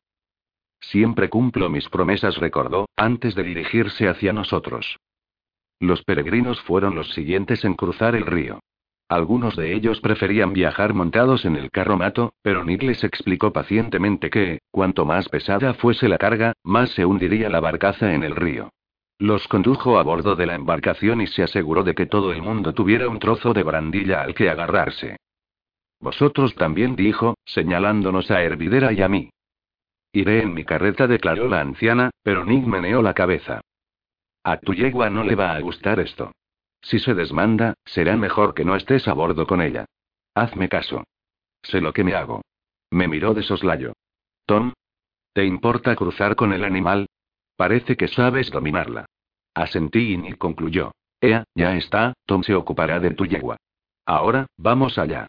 [0.81, 4.97] Siempre cumplo mis promesas, recordó, antes de dirigirse hacia nosotros.
[5.79, 8.59] Los peregrinos fueron los siguientes en cruzar el río.
[9.09, 14.59] Algunos de ellos preferían viajar montados en el carromato, pero Nick les explicó pacientemente que,
[14.71, 18.71] cuanto más pesada fuese la carga, más se hundiría la barcaza en el río.
[19.19, 22.75] Los condujo a bordo de la embarcación y se aseguró de que todo el mundo
[22.75, 25.17] tuviera un trozo de barandilla al que agarrarse.
[26.01, 29.31] Vosotros también dijo, señalándonos a Hervidera y a mí.
[30.13, 33.63] Iré en mi carreta, declaró la anciana, pero Nick meneó la cabeza.
[34.45, 36.33] A tu yegua no le va a gustar esto.
[36.83, 39.87] Si se desmanda, será mejor que no estés a bordo con ella.
[40.35, 41.05] Hazme caso.
[41.63, 42.43] Sé lo que me hago.
[42.91, 43.93] Me miró de soslayo.
[44.47, 44.73] Tom,
[45.33, 47.07] ¿te importa cruzar con el animal?
[47.57, 49.07] Parece que sabes dominarla.
[49.55, 50.93] Asentí y concluyó.
[51.21, 53.57] Ea, ya está, Tom se ocupará de tu yegua.
[54.07, 55.27] Ahora, vamos allá.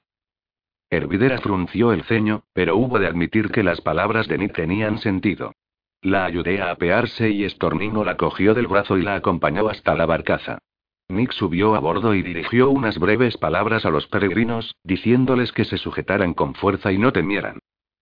[0.91, 5.53] Hervidera frunció el ceño, pero hubo de admitir que las palabras de Nick tenían sentido.
[6.01, 10.05] La ayudé a apearse y Estornino la cogió del brazo y la acompañó hasta la
[10.05, 10.59] barcaza.
[11.09, 15.77] Nick subió a bordo y dirigió unas breves palabras a los peregrinos, diciéndoles que se
[15.77, 17.57] sujetaran con fuerza y no temieran.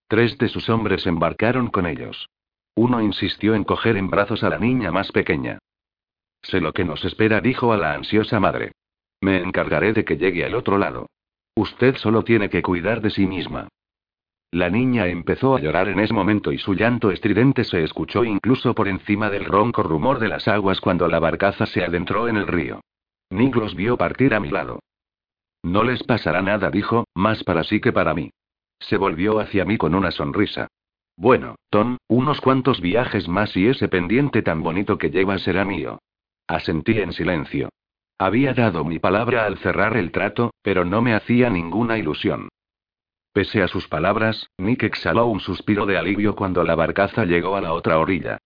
[0.08, 2.28] Tres de sus hombres embarcaron con ellos.
[2.74, 5.58] Uno insistió en coger en brazos a la niña más pequeña.
[6.42, 8.72] Sé lo que nos espera, dijo a la ansiosa madre.
[9.22, 11.06] Me encargaré de que llegue al otro lado.
[11.56, 13.68] Usted solo tiene que cuidar de sí misma.
[14.50, 18.74] La niña empezó a llorar en ese momento y su llanto estridente se escuchó incluso
[18.74, 22.46] por encima del ronco rumor de las aguas cuando la barcaza se adentró en el
[22.46, 22.80] río.
[23.30, 24.80] Nick los vio partir a mi lado.
[25.62, 28.30] No les pasará nada, dijo, más para sí que para mí.
[28.78, 30.68] Se volvió hacia mí con una sonrisa.
[31.16, 35.98] Bueno, Tom, unos cuantos viajes más y ese pendiente tan bonito que llevas será mío.
[36.46, 37.70] Asentí en silencio.
[38.18, 42.48] Había dado mi palabra al cerrar el trato, pero no me hacía ninguna ilusión.
[43.32, 47.60] Pese a sus palabras, Nick exhaló un suspiro de alivio cuando la barcaza llegó a
[47.60, 48.38] la otra orilla.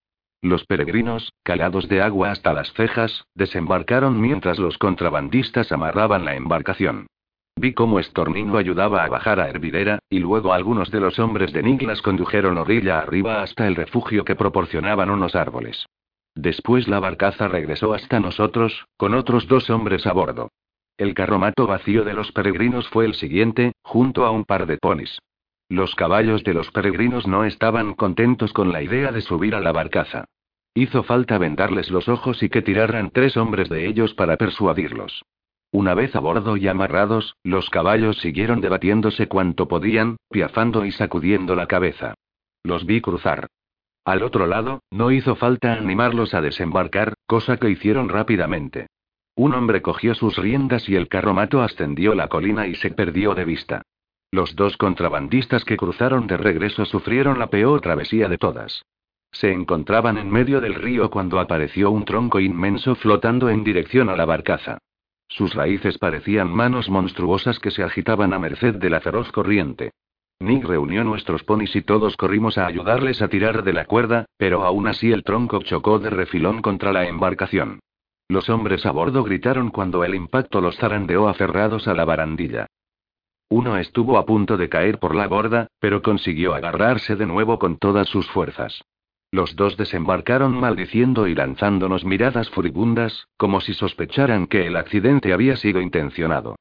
[0.43, 7.07] Los peregrinos, calados de agua hasta las cejas, desembarcaron mientras los contrabandistas amarraban la embarcación.
[7.55, 11.63] Vi cómo Estornino ayudaba a bajar a Hervidera, y luego algunos de los hombres de
[11.63, 15.87] Nick las condujeron orilla arriba hasta el refugio que proporcionaban unos árboles.
[16.35, 20.49] Después la barcaza regresó hasta nosotros, con otros dos hombres a bordo.
[20.97, 25.21] El carromato vacío de los peregrinos fue el siguiente, junto a un par de ponis.
[25.69, 29.73] Los caballos de los peregrinos no estaban contentos con la idea de subir a la
[29.73, 30.27] barcaza.
[30.75, 35.23] Hizo falta vendarles los ojos y que tiraran tres hombres de ellos para persuadirlos.
[35.71, 41.55] Una vez a bordo y amarrados, los caballos siguieron debatiéndose cuanto podían, piafando y sacudiendo
[41.55, 42.15] la cabeza.
[42.63, 43.49] Los vi cruzar.
[44.05, 48.87] Al otro lado, no hizo falta animarlos a desembarcar, cosa que hicieron rápidamente.
[49.35, 53.45] Un hombre cogió sus riendas y el carromato ascendió la colina y se perdió de
[53.45, 53.83] vista.
[54.31, 58.85] Los dos contrabandistas que cruzaron de regreso sufrieron la peor travesía de todas.
[59.33, 64.17] Se encontraban en medio del río cuando apareció un tronco inmenso flotando en dirección a
[64.17, 64.79] la barcaza.
[65.27, 69.93] Sus raíces parecían manos monstruosas que se agitaban a merced de la feroz corriente.
[70.41, 74.65] Nick reunió nuestros ponis y todos corrimos a ayudarles a tirar de la cuerda, pero
[74.65, 77.81] aún así el tronco chocó de refilón contra la embarcación.
[78.29, 82.67] Los hombres a bordo gritaron cuando el impacto los zarandeó aferrados a la barandilla.
[83.49, 87.79] Uno estuvo a punto de caer por la borda, pero consiguió agarrarse de nuevo con
[87.79, 88.83] todas sus fuerzas.
[89.33, 95.57] Los dos desembarcaron maldiciendo y lanzándonos miradas furibundas, como si sospecharan que el accidente había
[95.57, 96.57] sido intencionado.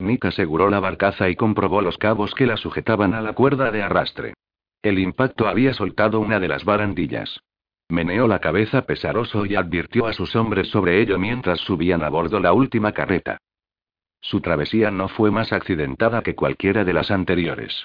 [0.00, 3.82] Nick aseguró la barcaza y comprobó los cabos que la sujetaban a la cuerda de
[3.82, 4.34] arrastre.
[4.82, 7.40] El impacto había soltado una de las barandillas.
[7.88, 12.40] Meneó la cabeza pesaroso y advirtió a sus hombres sobre ello mientras subían a bordo
[12.40, 13.38] la última carreta.
[14.20, 17.84] Su travesía no fue más accidentada que cualquiera de las anteriores.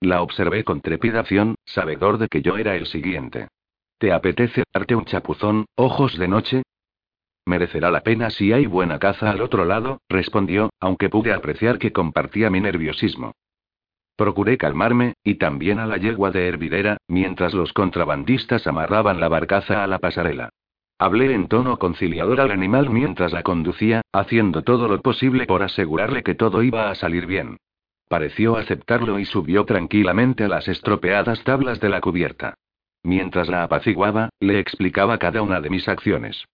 [0.00, 3.48] La observé con trepidación, sabedor de que yo era el siguiente.
[4.02, 6.62] ¿Te apetece darte un chapuzón, ojos de noche?
[7.46, 11.92] Merecerá la pena si hay buena caza al otro lado, respondió, aunque pude apreciar que
[11.92, 13.36] compartía mi nerviosismo.
[14.16, 19.84] Procuré calmarme, y también a la yegua de hervidera, mientras los contrabandistas amarraban la barcaza
[19.84, 20.48] a la pasarela.
[20.98, 26.24] Hablé en tono conciliador al animal mientras la conducía, haciendo todo lo posible por asegurarle
[26.24, 27.58] que todo iba a salir bien.
[28.08, 32.56] Pareció aceptarlo y subió tranquilamente a las estropeadas tablas de la cubierta.
[33.02, 36.44] Mientras la apaciguaba, le explicaba cada una de mis acciones.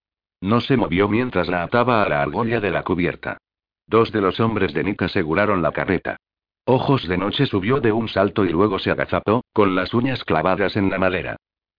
[0.41, 3.39] No se movió mientras la ataba a la argolla de la cubierta.
[3.87, 6.17] Dos de los hombres de Nick aseguraron la carreta.
[6.65, 10.77] Ojos de noche subió de un salto y luego se agazapó, con las uñas clavadas
[10.77, 11.37] en la madera.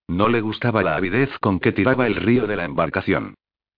[0.08, 3.34] No le gustaba la avidez con que tiraba el río de la embarcación.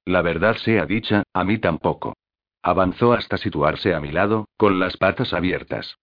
[0.06, 2.14] La verdad sea dicha, a mí tampoco.
[2.62, 5.98] Avanzó hasta situarse a mi lado, con las patas abiertas.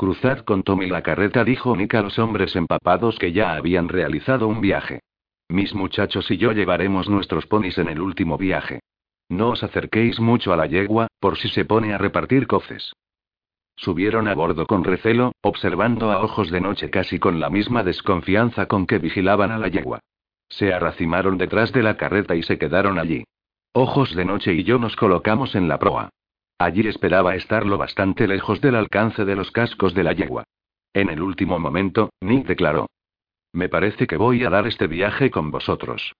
[0.00, 4.48] Cruzad con Tommy la carreta, dijo Nick a los hombres empapados que ya habían realizado
[4.48, 5.00] un viaje.
[5.50, 8.80] Mis muchachos y yo llevaremos nuestros ponis en el último viaje.
[9.28, 12.94] No os acerquéis mucho a la yegua, por si se pone a repartir coces.
[13.76, 18.64] Subieron a bordo con recelo, observando a ojos de noche casi con la misma desconfianza
[18.64, 20.00] con que vigilaban a la yegua.
[20.48, 23.24] Se arracimaron detrás de la carreta y se quedaron allí.
[23.74, 26.08] Ojos de noche y yo nos colocamos en la proa.
[26.60, 30.44] Allí esperaba estar lo bastante lejos del alcance de los cascos de la yegua.
[30.92, 32.86] En el último momento, Nick declaró.
[33.54, 36.12] Me parece que voy a dar este viaje con vosotros.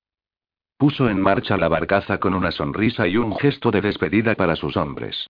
[0.79, 4.79] Puso en marcha la barcaza con una sonrisa y un gesto de despedida para sus
[4.79, 5.27] hombres.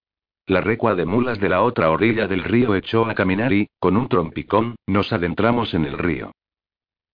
[0.47, 3.97] La recua de mulas de la otra orilla del río echó a caminar y, con
[3.97, 6.31] un trompicón, nos adentramos en el río.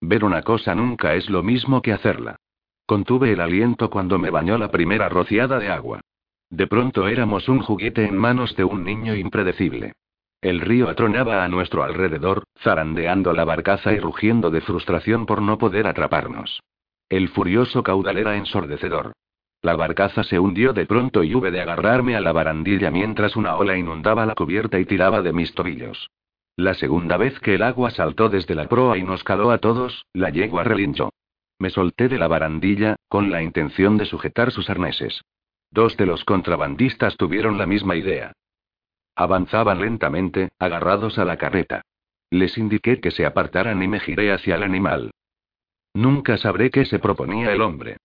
[0.03, 2.36] Ver una cosa nunca es lo mismo que hacerla.
[2.84, 6.03] Contuve el aliento cuando me bañó la primera rociada de agua.
[6.51, 9.92] De pronto éramos un juguete en manos de un niño impredecible.
[10.40, 15.59] El río atronaba a nuestro alrededor, zarandeando la barcaza y rugiendo de frustración por no
[15.59, 16.61] poder atraparnos.
[17.09, 19.12] El furioso caudal era ensordecedor.
[19.62, 23.57] La barcaza se hundió de pronto y hube de agarrarme a la barandilla mientras una
[23.57, 26.11] ola inundaba la cubierta y tiraba de mis tobillos.
[26.57, 30.07] La segunda vez que el agua saltó desde la proa y nos caló a todos,
[30.12, 31.11] la yegua relinchó.
[31.59, 35.22] Me solté de la barandilla, con la intención de sujetar sus arneses.
[35.70, 38.32] Dos de los contrabandistas tuvieron la misma idea.
[39.14, 41.82] Avanzaban lentamente, agarrados a la carreta.
[42.30, 45.10] Les indiqué que se apartaran y me giré hacia el animal.
[45.94, 47.96] Nunca sabré qué se proponía el hombre.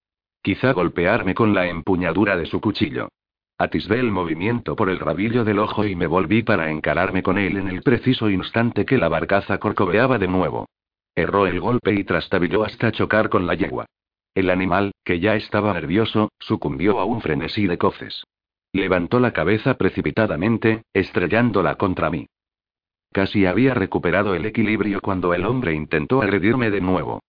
[0.41, 3.09] Quizá golpearme con la empuñadura de su cuchillo.
[3.57, 7.57] Atisbé el movimiento por el rabillo del ojo y me volví para encararme con él
[7.57, 10.67] en el preciso instante que la barcaza corcoveaba de nuevo.
[11.13, 13.85] Erró el golpe y trastabilló hasta chocar con la yegua.
[14.33, 18.23] El animal, que ya estaba nervioso, sucumbió a un frenesí de coces.
[18.73, 22.27] Levantó la cabeza precipitadamente, estrellándola contra mí.
[23.11, 27.19] Casi había recuperado el equilibrio cuando el hombre intentó agredirme de nuevo.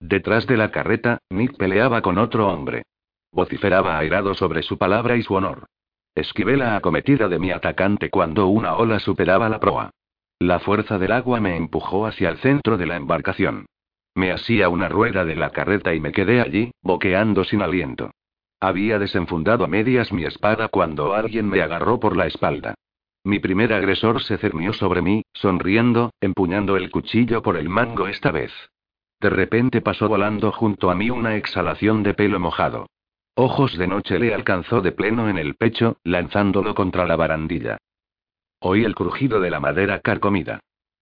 [0.00, 2.82] Detrás de la carreta, Nick peleaba con otro hombre.
[3.32, 5.66] Vociferaba airado sobre su palabra y su honor.
[6.14, 9.90] Esquivé la acometida de mi atacante cuando una ola superaba la proa.
[10.38, 13.66] La fuerza del agua me empujó hacia el centro de la embarcación.
[14.18, 18.10] Me así a una rueda de la carreta y me quedé allí, boqueando sin aliento.
[18.58, 22.74] Había desenfundado a medias mi espada cuando alguien me agarró por la espalda.
[23.22, 28.32] Mi primer agresor se cernió sobre mí, sonriendo, empuñando el cuchillo por el mango esta
[28.32, 28.50] vez.
[29.20, 32.88] De repente pasó volando junto a mí una exhalación de pelo mojado.
[33.36, 37.78] Ojos de noche le alcanzó de pleno en el pecho, lanzándolo contra la barandilla.
[38.58, 40.58] Oí el crujido de la madera carcomida.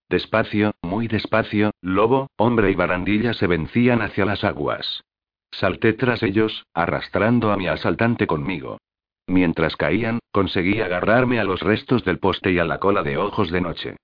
[0.09, 5.03] Despacio, muy despacio, lobo, hombre y barandilla se vencían hacia las aguas.
[5.51, 8.79] Salté tras ellos, arrastrando a mi asaltante conmigo.
[9.27, 13.51] Mientras caían, conseguí agarrarme a los restos del poste y a la cola de ojos
[13.51, 13.97] de noche.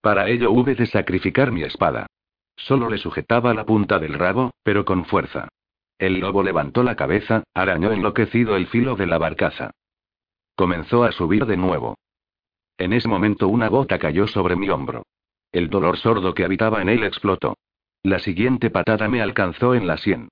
[0.00, 2.06] Para ello hube de sacrificar mi espada.
[2.56, 5.48] Solo le sujetaba la punta del rabo, pero con fuerza.
[5.98, 9.72] El lobo levantó la cabeza, arañó enloquecido el filo de la barcaza.
[10.56, 11.98] Comenzó a subir de nuevo.
[12.78, 15.02] En ese momento una gota cayó sobre mi hombro.
[15.52, 17.56] El dolor sordo que habitaba en él explotó.
[18.02, 20.28] La siguiente patada me alcanzó en la sien.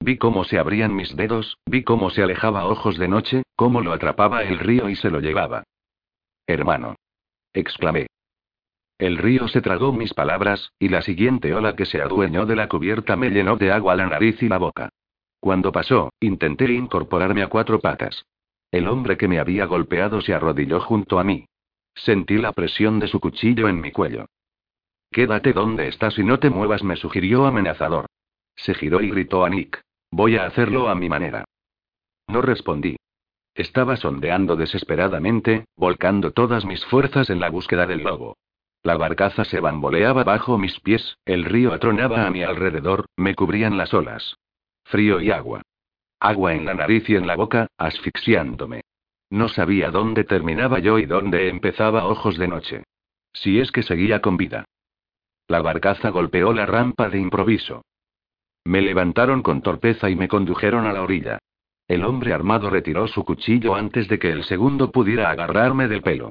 [0.00, 3.92] Vi cómo se abrían mis dedos, vi cómo se alejaba ojos de noche, cómo lo
[3.92, 5.62] atrapaba el río y se lo llevaba.
[6.46, 6.96] Hermano.
[7.52, 8.08] exclamé.
[8.98, 12.68] El río se tragó mis palabras, y la siguiente ola que se adueñó de la
[12.68, 14.88] cubierta me llenó de agua la nariz y la boca.
[15.38, 18.24] Cuando pasó, intenté incorporarme a cuatro patas.
[18.70, 21.46] El hombre que me había golpeado se arrodilló junto a mí.
[21.94, 24.26] Sentí la presión de su cuchillo en mi cuello.
[25.12, 28.06] Quédate donde estás y no te muevas, me sugirió amenazador.
[28.56, 29.80] Se giró y gritó a Nick.
[30.10, 31.44] Voy a hacerlo a mi manera.
[32.28, 32.96] No respondí.
[33.54, 38.38] Estaba sondeando desesperadamente, volcando todas mis fuerzas en la búsqueda del lobo.
[38.82, 43.76] La barcaza se bamboleaba bajo mis pies, el río atronaba a mi alrededor, me cubrían
[43.76, 44.36] las olas.
[44.84, 45.60] Frío y agua.
[46.20, 48.80] Agua en la nariz y en la boca, asfixiándome.
[49.28, 52.84] No sabía dónde terminaba yo y dónde empezaba ojos de noche.
[53.34, 54.64] Si es que seguía con vida.
[55.52, 57.84] La barcaza golpeó la rampa de improviso.
[58.64, 61.40] Me levantaron con torpeza y me condujeron a la orilla.
[61.86, 66.30] El hombre armado retiró su cuchillo antes de que el segundo pudiera agarrarme del pelo.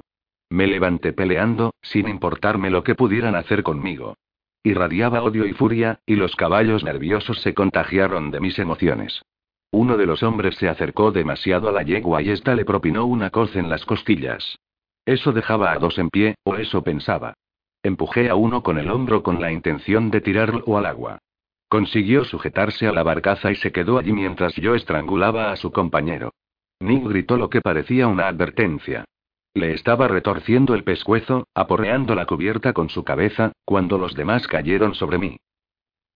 [0.50, 4.16] Me levanté peleando, sin importarme lo que pudieran hacer conmigo.
[4.64, 9.22] Irradiaba odio y furia, y los caballos nerviosos se contagiaron de mis emociones.
[9.70, 13.30] Uno de los hombres se acercó demasiado a la yegua y ésta le propinó una
[13.30, 14.58] coz en las costillas.
[15.06, 17.36] Eso dejaba a dos en pie, o eso pensaba.
[17.84, 21.20] Empujé a uno con el hombro con la intención de tirarlo al agua.
[21.68, 26.32] Consiguió sujetarse a la barcaza y se quedó allí mientras yo estrangulaba a su compañero.
[26.80, 29.06] Nick gritó lo que parecía una advertencia.
[29.54, 34.94] Le estaba retorciendo el pescuezo, aporreando la cubierta con su cabeza, cuando los demás cayeron
[34.96, 35.38] sobre mí.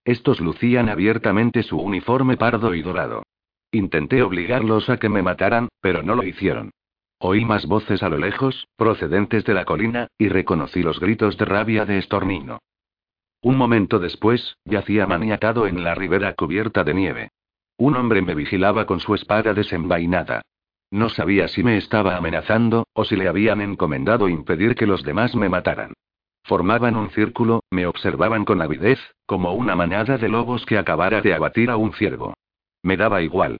[0.04, 3.24] Estos lucían abiertamente su uniforme pardo y dorado.
[3.72, 6.70] Intenté obligarlos a que me mataran, pero no lo hicieron.
[7.18, 11.46] Oí más voces a lo lejos, procedentes de la colina, y reconocí los gritos de
[11.46, 12.58] rabia de Estornino.
[13.42, 17.30] Un momento después, yacía maniatado en la ribera cubierta de nieve.
[17.78, 20.42] Un hombre me vigilaba con su espada desenvainada.
[20.90, 25.34] No sabía si me estaba amenazando, o si le habían encomendado impedir que los demás
[25.34, 25.92] me mataran.
[26.44, 31.34] Formaban un círculo, me observaban con avidez, como una manada de lobos que acabara de
[31.34, 32.34] abatir a un ciervo.
[32.82, 33.58] Me daba igual.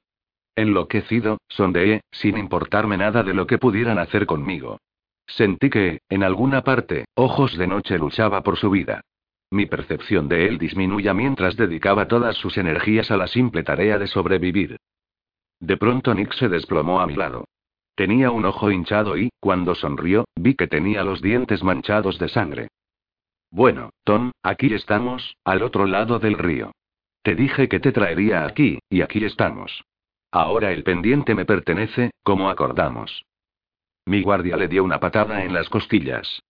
[0.56, 4.78] Enloquecido, sondeé, sin importarme nada de lo que pudieran hacer conmigo.
[5.26, 9.02] Sentí que, en alguna parte, Ojos de Noche luchaba por su vida.
[9.50, 14.06] Mi percepción de él disminuía mientras dedicaba todas sus energías a la simple tarea de
[14.06, 14.78] sobrevivir.
[15.60, 17.44] De pronto Nick se desplomó a mi lado.
[17.94, 22.68] Tenía un ojo hinchado y, cuando sonrió, vi que tenía los dientes manchados de sangre.
[23.50, 26.72] Bueno, Tom, aquí estamos, al otro lado del río.
[27.22, 29.84] Te dije que te traería aquí, y aquí estamos.
[30.30, 33.24] Ahora el pendiente me pertenece, como acordamos.
[34.04, 36.42] Mi guardia le dio una patada en las costillas.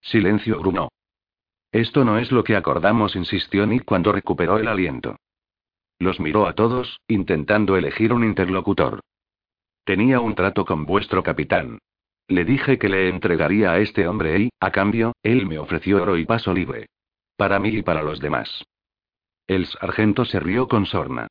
[0.00, 0.88] Silencio grunó.
[1.72, 5.16] Esto no es lo que acordamos, insistió Nick cuando recuperó el aliento.
[5.98, 9.00] Los miró a todos, intentando elegir un interlocutor.
[9.84, 11.78] Tenía un trato con vuestro capitán.
[12.28, 16.16] Le dije que le entregaría a este hombre y, a cambio, él me ofreció oro
[16.16, 16.86] y paso libre.
[17.36, 18.64] Para mí y para los demás.
[19.46, 21.28] El sargento se rió con sorna.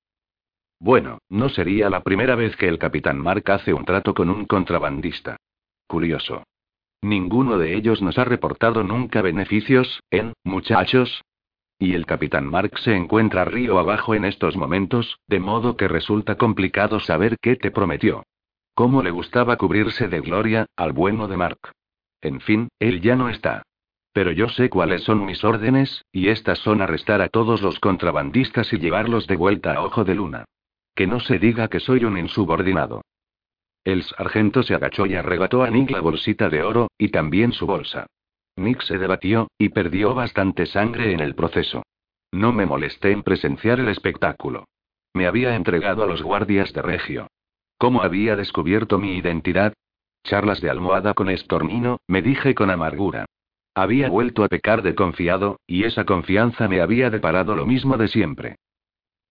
[0.84, 4.43] Bueno, no sería la primera vez que el capitán Mark hace un trato con un
[4.43, 5.38] contrabandista.
[5.88, 6.43] Curioso.
[7.01, 11.23] Ninguno de ellos nos ha reportado nunca beneficios, ¿en, muchachos?
[11.80, 16.35] Y el capitán Mark se encuentra río abajo en estos momentos, de modo que resulta
[16.35, 18.26] complicado saber qué te prometió.
[18.76, 21.60] Cómo le gustaba cubrirse de gloria, al bueno de Mark.
[22.19, 23.64] En fin, él ya no está.
[24.11, 28.73] Pero yo sé cuáles son mis órdenes, y estas son arrestar a todos los contrabandistas
[28.73, 30.43] y llevarlos de vuelta a Ojo de Luna.
[30.95, 33.02] Que no se diga que soy un insubordinado.
[33.84, 37.65] El sargento se agachó y arrebató a Nick la bolsita de oro, y también su
[37.65, 38.07] bolsa.
[38.56, 41.84] Nick se debatió, y perdió bastante sangre en el proceso.
[42.32, 44.65] No me molesté en presenciar el espectáculo.
[45.14, 47.28] Me había entregado a los guardias de Regio.
[47.78, 49.74] ¿Cómo había descubierto mi identidad?
[50.24, 53.26] Charlas de almohada con estornino, me dije con amargura.
[53.76, 58.07] Había vuelto a pecar de confiado, y esa confianza me había deparado lo mismo de
[58.07, 58.56] siempre.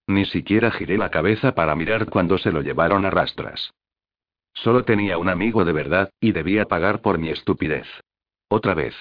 [0.07, 3.73] Ni siquiera giré la cabeza para mirar cuando se lo llevaron a rastras.
[4.55, 7.87] Solo tenía un amigo de verdad, y debía pagar por mi estupidez.
[8.49, 8.95] Otra vez.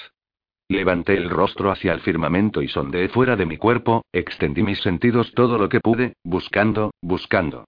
[0.70, 5.34] Levanté el rostro hacia el firmamento y sondeé fuera de mi cuerpo, extendí mis sentidos
[5.34, 7.66] todo lo que pude, buscando, buscando.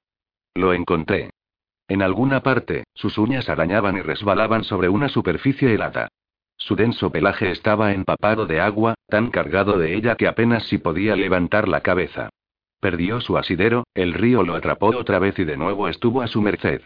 [0.55, 1.31] Lo encontré.
[1.89, 6.07] En alguna parte, sus uñas arañaban y resbalaban sobre una superficie helada.
[6.55, 11.17] Su denso pelaje estaba empapado de agua, tan cargado de ella que apenas si podía
[11.17, 12.29] levantar la cabeza.
[12.83, 16.41] Perdió su asidero, el río lo atrapó otra vez y de nuevo estuvo a su
[16.41, 16.81] merced.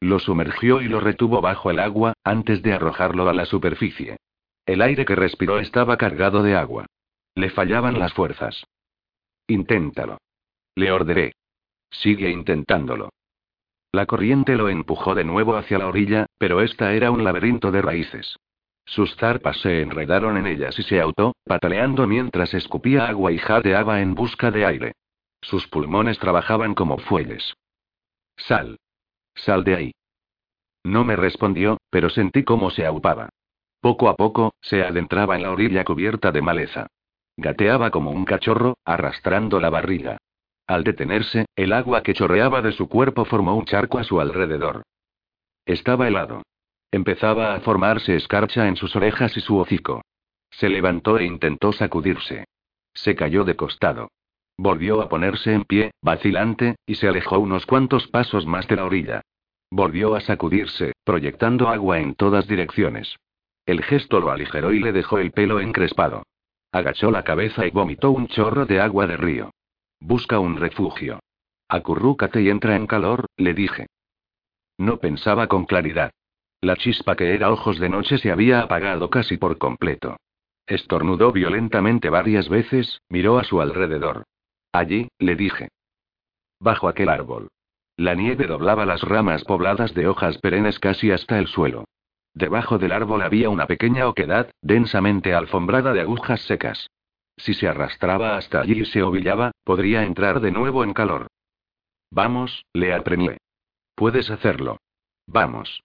[0.00, 4.16] Lo sumergió y lo retuvo bajo el agua, antes de arrojarlo a la superficie.
[4.66, 6.86] El aire que respiró estaba cargado de agua.
[7.36, 8.64] Le fallaban las fuerzas.
[9.46, 10.18] Inténtalo.
[10.74, 11.30] Le ordené.
[11.92, 13.10] Sigue intentándolo.
[13.92, 17.82] La corriente lo empujó de nuevo hacia la orilla, pero esta era un laberinto de
[17.82, 18.36] raíces.
[18.84, 24.00] Sus zarpas se enredaron en ellas y se autó, pataleando mientras escupía agua y jadeaba
[24.00, 24.92] en busca de aire.
[25.46, 27.54] Sus pulmones trabajaban como fuelles.
[28.36, 28.80] Sal.
[29.36, 29.92] Sal de ahí.
[30.82, 33.28] No me respondió, pero sentí cómo se aupaba.
[33.80, 36.88] Poco a poco, se adentraba en la orilla cubierta de maleza.
[37.36, 40.18] Gateaba como un cachorro, arrastrando la barriga.
[40.66, 44.82] Al detenerse, el agua que chorreaba de su cuerpo formó un charco a su alrededor.
[45.64, 46.42] Estaba helado.
[46.90, 50.02] Empezaba a formarse escarcha en sus orejas y su hocico.
[50.50, 52.46] Se levantó e intentó sacudirse.
[52.94, 54.08] Se cayó de costado.
[54.58, 58.84] Volvió a ponerse en pie, vacilante, y se alejó unos cuantos pasos más de la
[58.84, 59.22] orilla.
[59.70, 63.16] Volvió a sacudirse, proyectando agua en todas direcciones.
[63.66, 66.22] El gesto lo aligeró y le dejó el pelo encrespado.
[66.72, 69.50] Agachó la cabeza y vomitó un chorro de agua de río.
[70.00, 71.20] Busca un refugio.
[71.68, 73.86] Acurrúcate y entra en calor, le dije.
[74.78, 76.12] No pensaba con claridad.
[76.60, 80.16] La chispa que era ojos de noche se había apagado casi por completo.
[80.66, 84.24] Estornudó violentamente varias veces, miró a su alrededor.
[84.72, 85.68] Allí, le dije.
[86.60, 87.48] Bajo aquel árbol.
[87.96, 91.84] La nieve doblaba las ramas pobladas de hojas perennes casi hasta el suelo.
[92.34, 96.90] Debajo del árbol había una pequeña oquedad, densamente alfombrada de agujas secas.
[97.38, 101.28] Si se arrastraba hasta allí y se ovillaba, podría entrar de nuevo en calor.
[102.10, 103.38] Vamos, le apremié.
[103.94, 104.78] Puedes hacerlo.
[105.26, 105.82] Vamos.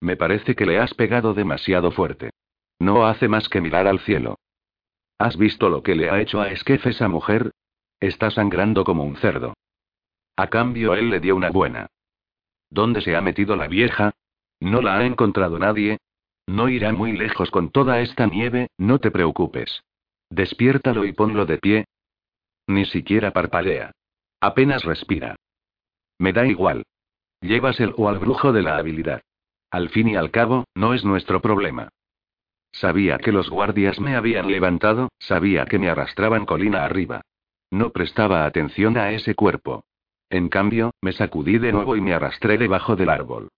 [0.00, 2.30] Me parece que le has pegado demasiado fuerte.
[2.78, 4.36] No hace más que mirar al cielo.
[5.18, 7.52] ¿Has visto lo que le ha hecho a Esquef esa mujer?
[8.04, 9.54] Está sangrando como un cerdo.
[10.36, 11.86] A cambio, él le dio una buena.
[12.68, 14.12] ¿Dónde se ha metido la vieja?
[14.60, 15.96] No la ha encontrado nadie.
[16.46, 19.84] No irá muy lejos con toda esta nieve, no te preocupes.
[20.28, 21.86] Despiértalo y ponlo de pie.
[22.66, 23.92] Ni siquiera parpadea.
[24.38, 25.36] Apenas respira.
[26.18, 26.84] Me da igual.
[27.40, 29.22] Llévaselo al brujo de la habilidad.
[29.70, 31.88] Al fin y al cabo, no es nuestro problema.
[32.70, 37.22] Sabía que los guardias me habían levantado, sabía que me arrastraban colina arriba.
[37.74, 39.82] No prestaba atención a ese cuerpo.
[40.30, 43.48] En cambio, me sacudí de nuevo y me arrastré debajo del árbol.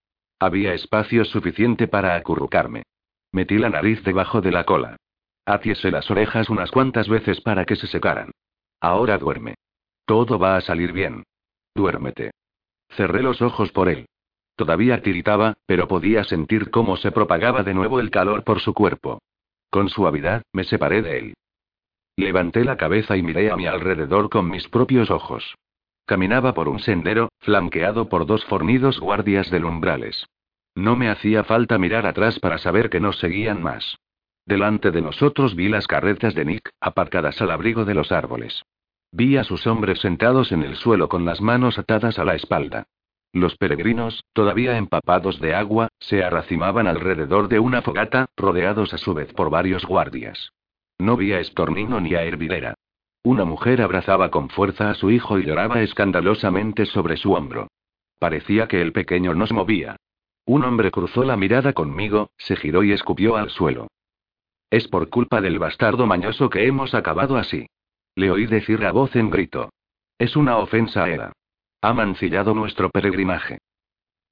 [0.40, 2.84] Había espacio suficiente para acurrucarme.
[3.30, 4.96] Metí la nariz debajo de la cola.
[5.44, 8.30] Atiese las orejas unas cuantas veces para que se secaran.
[8.80, 9.56] Ahora duerme.
[10.06, 11.22] Todo va a salir bien.
[11.74, 12.30] Duérmete.
[12.96, 14.06] Cerré los ojos por él.
[14.54, 19.20] Todavía tiritaba, pero podía sentir cómo se propagaba de nuevo el calor por su cuerpo.
[19.68, 21.34] Con suavidad, me separé de él.
[22.18, 25.54] Levanté la cabeza y miré a mi alrededor con mis propios ojos.
[26.06, 30.26] Caminaba por un sendero, flanqueado por dos fornidos guardias del umbrales.
[30.74, 33.98] No me hacía falta mirar atrás para saber que nos seguían más.
[34.46, 38.62] Delante de nosotros vi las carretas de Nick, aparcadas al abrigo de los árboles.
[39.12, 42.86] Vi a sus hombres sentados en el suelo con las manos atadas a la espalda.
[43.34, 49.12] Los peregrinos, todavía empapados de agua, se arracimaban alrededor de una fogata, rodeados a su
[49.12, 50.52] vez por varios guardias.
[50.98, 52.74] No vi a Estornino ni a Hervidera.
[53.22, 57.68] Una mujer abrazaba con fuerza a su hijo y lloraba escandalosamente sobre su hombro.
[58.18, 59.96] Parecía que el pequeño nos movía.
[60.46, 63.88] Un hombre cruzó la mirada conmigo, se giró y escupió al suelo.
[64.70, 67.66] Es por culpa del bastardo mañoso que hemos acabado así.
[68.14, 69.70] Le oí decir a voz en grito.
[70.18, 71.32] Es una ofensa a Eda.
[71.82, 73.58] Ha mancillado nuestro peregrinaje.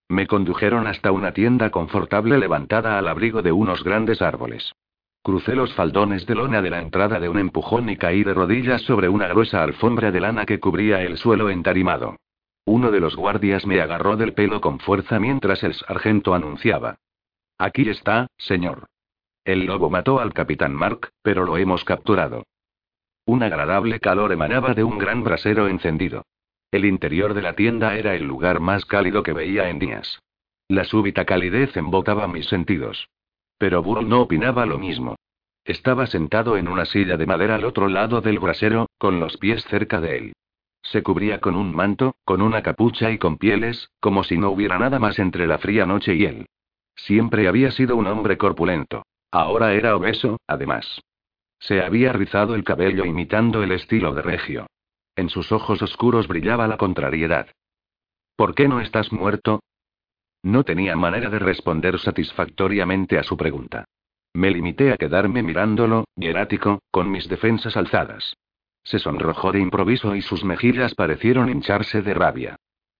[0.08, 4.72] Me condujeron hasta una tienda confortable levantada al abrigo de unos grandes árboles.
[5.24, 8.82] Crucé los faldones de lona de la entrada de un empujón y caí de rodillas
[8.82, 12.16] sobre una gruesa alfombra de lana que cubría el suelo entarimado.
[12.66, 16.96] Uno de los guardias me agarró del pelo con fuerza mientras el sargento anunciaba.
[17.56, 18.84] Aquí está, señor.
[19.46, 22.44] El lobo mató al capitán Mark, pero lo hemos capturado.
[23.24, 26.26] Un agradable calor emanaba de un gran brasero encendido.
[26.70, 30.20] El interior de la tienda era el lugar más cálido que veía en días.
[30.68, 33.08] La súbita calidez embotaba mis sentidos.
[33.64, 35.16] Pero Burl no opinaba lo mismo.
[35.64, 39.64] Estaba sentado en una silla de madera al otro lado del brasero, con los pies
[39.70, 40.32] cerca de él.
[40.82, 44.78] Se cubría con un manto, con una capucha y con pieles, como si no hubiera
[44.78, 46.46] nada más entre la fría noche y él.
[46.94, 49.06] Siempre había sido un hombre corpulento.
[49.30, 51.00] Ahora era obeso, además.
[51.58, 54.66] Se había rizado el cabello imitando el estilo de Regio.
[55.16, 57.46] En sus ojos oscuros brillaba la contrariedad.
[58.36, 59.60] ¿Por qué no estás muerto?
[60.44, 63.86] No tenía manera de responder satisfactoriamente a su pregunta.
[64.34, 68.36] Me limité a quedarme mirándolo, hierático, con mis defensas alzadas.
[68.82, 72.56] Se sonrojó de improviso y sus mejillas parecieron hincharse de rabia.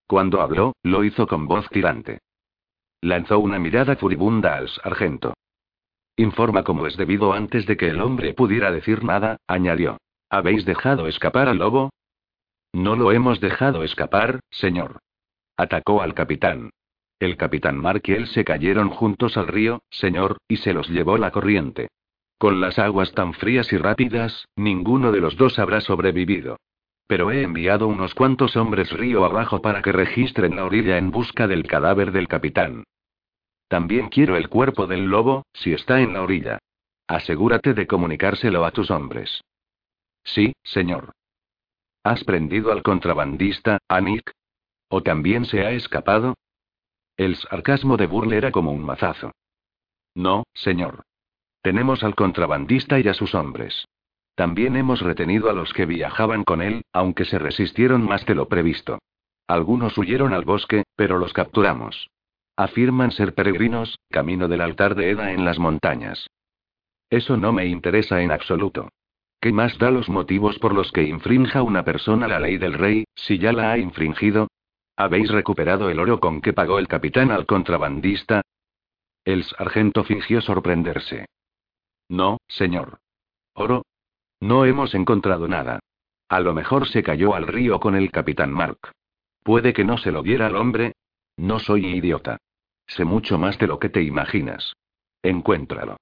[0.06, 2.20] Cuando habló, lo hizo con voz tirante.
[3.02, 5.34] Lanzó una mirada furibunda al sargento.
[6.16, 9.98] Informa como es debido antes de que el hombre pudiera decir nada, añadió.
[10.30, 11.90] ¿Habéis dejado escapar al lobo?
[12.72, 15.00] No lo hemos dejado escapar, señor.
[15.58, 16.70] Atacó al capitán.
[17.24, 21.16] El capitán Mark y él se cayeron juntos al río, señor, y se los llevó
[21.16, 21.88] la corriente.
[22.36, 26.58] Con las aguas tan frías y rápidas, ninguno de los dos habrá sobrevivido.
[27.06, 31.48] Pero he enviado unos cuantos hombres río abajo para que registren la orilla en busca
[31.48, 32.84] del cadáver del capitán.
[33.68, 36.58] También quiero el cuerpo del lobo, si está en la orilla.
[37.08, 39.40] Asegúrate de comunicárselo a tus hombres.
[40.24, 41.12] Sí, señor.
[42.02, 44.30] ¿Has prendido al contrabandista, Anik?
[44.90, 46.34] ¿O también se ha escapado?
[47.16, 49.32] El sarcasmo de Burle era como un mazazo.
[50.14, 51.02] No, señor.
[51.62, 53.86] Tenemos al contrabandista y a sus hombres.
[54.34, 58.48] También hemos retenido a los que viajaban con él, aunque se resistieron más de lo
[58.48, 58.98] previsto.
[59.46, 62.10] Algunos huyeron al bosque, pero los capturamos.
[62.56, 66.28] Afirman ser peregrinos, camino del altar de Eda en las montañas.
[67.10, 68.88] Eso no me interesa en absoluto.
[69.40, 73.04] ¿Qué más da los motivos por los que infrinja una persona la ley del rey,
[73.14, 74.48] si ya la ha infringido?
[74.96, 78.42] ¿Habéis recuperado el oro con que pagó el capitán al contrabandista?
[79.24, 81.26] El sargento fingió sorprenderse.
[82.08, 82.98] No, señor.
[83.54, 83.84] ¿Oro?
[84.40, 85.80] No hemos encontrado nada.
[86.28, 88.92] A lo mejor se cayó al río con el capitán Mark.
[89.42, 90.92] Puede que no se lo diera al hombre.
[91.36, 92.38] No soy idiota.
[92.86, 94.74] Sé mucho más de lo que te imaginas.
[95.22, 95.96] Encuéntralo.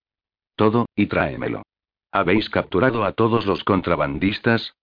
[0.56, 1.62] Todo, y tráemelo.
[2.10, 4.74] ¿Habéis capturado a todos los contrabandistas?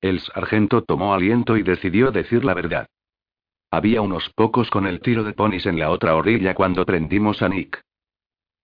[0.00, 2.88] El sargento tomó aliento y decidió decir la verdad.
[3.70, 7.48] Había unos pocos con el tiro de ponis en la otra orilla cuando prendimos a
[7.48, 7.82] Nick.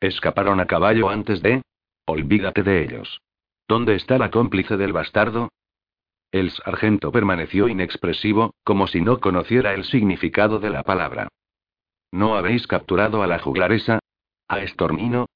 [0.01, 1.63] ¿Escaparon a caballo antes de?
[2.07, 3.21] Olvídate de ellos.
[3.69, 5.51] ¿Dónde está la cómplice del bastardo?
[6.33, 11.29] El sargento permaneció inexpresivo, como si no conociera el significado de la palabra.
[12.11, 14.01] ¿No habéis capturado a la juglaresa?
[14.49, 15.27] ¿A Estornino?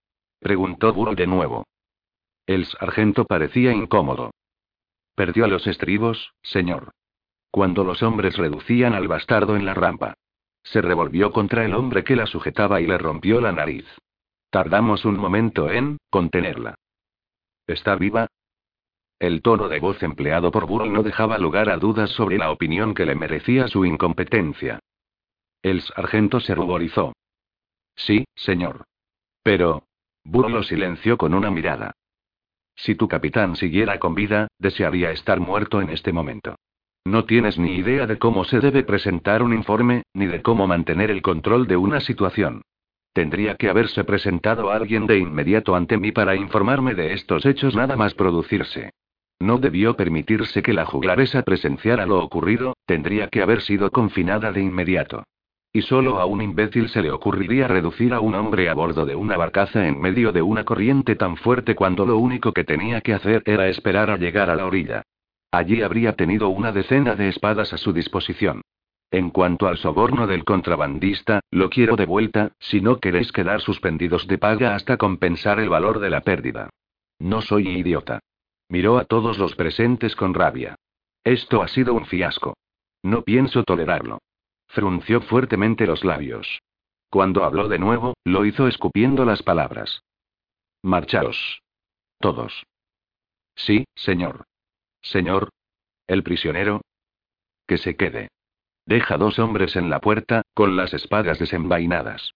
[0.40, 1.64] preguntó Burro de nuevo.
[2.46, 4.32] El sargento parecía incómodo.
[5.14, 6.92] Perdió a los estribos, señor.
[7.50, 10.14] Cuando los hombres reducían al bastardo en la rampa.
[10.62, 13.86] Se revolvió contra el hombre que la sujetaba y le rompió la nariz.
[14.50, 16.74] Tardamos un momento en contenerla.
[17.66, 18.28] ¿Está viva?
[19.18, 22.94] El tono de voz empleado por Burl no dejaba lugar a dudas sobre la opinión
[22.94, 24.78] que le merecía su incompetencia.
[25.62, 27.14] El sargento se ruborizó.
[27.96, 28.84] Sí, señor.
[29.42, 29.84] Pero.
[30.24, 31.92] Burl lo silenció con una mirada.
[32.76, 36.56] Si tu capitán siguiera con vida, desearía estar muerto en este momento.
[37.08, 41.10] No tienes ni idea de cómo se debe presentar un informe, ni de cómo mantener
[41.10, 42.60] el control de una situación.
[43.14, 47.96] Tendría que haberse presentado alguien de inmediato ante mí para informarme de estos hechos nada
[47.96, 48.90] más producirse.
[49.40, 54.60] No debió permitirse que la juglaresa presenciara lo ocurrido, tendría que haber sido confinada de
[54.60, 55.24] inmediato.
[55.72, 59.14] Y solo a un imbécil se le ocurriría reducir a un hombre a bordo de
[59.14, 63.14] una barcaza en medio de una corriente tan fuerte cuando lo único que tenía que
[63.14, 65.04] hacer era esperar a llegar a la orilla.
[65.50, 68.62] Allí habría tenido una decena de espadas a su disposición.
[69.10, 74.26] En cuanto al soborno del contrabandista, lo quiero de vuelta, si no queréis quedar suspendidos
[74.26, 76.68] de paga hasta compensar el valor de la pérdida.
[77.18, 78.20] No soy idiota.
[78.68, 80.76] Miró a todos los presentes con rabia.
[81.24, 82.54] Esto ha sido un fiasco.
[83.02, 84.18] No pienso tolerarlo.
[84.66, 86.60] Frunció fuertemente los labios.
[87.08, 90.02] Cuando habló de nuevo, lo hizo escupiendo las palabras.
[90.82, 91.62] Marchaos.
[92.18, 92.66] Todos.
[93.54, 94.47] Sí, señor.
[95.08, 95.48] Señor.
[96.06, 96.82] ¿El prisionero?
[97.66, 98.28] Que se quede.
[98.84, 102.32] Deja dos hombres en la puerta, con las espadas desenvainadas.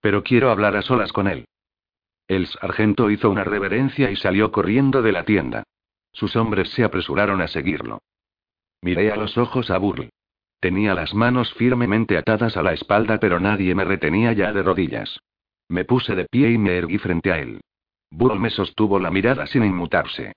[0.00, 1.46] Pero quiero hablar a solas con él.
[2.26, 5.62] El sargento hizo una reverencia y salió corriendo de la tienda.
[6.12, 8.00] Sus hombres se apresuraron a seguirlo.
[8.82, 10.10] Miré a los ojos a Burl.
[10.58, 15.20] Tenía las manos firmemente atadas a la espalda, pero nadie me retenía ya de rodillas.
[15.68, 17.60] Me puse de pie y me erguí frente a él.
[18.10, 20.32] Burl me sostuvo la mirada sin inmutarse.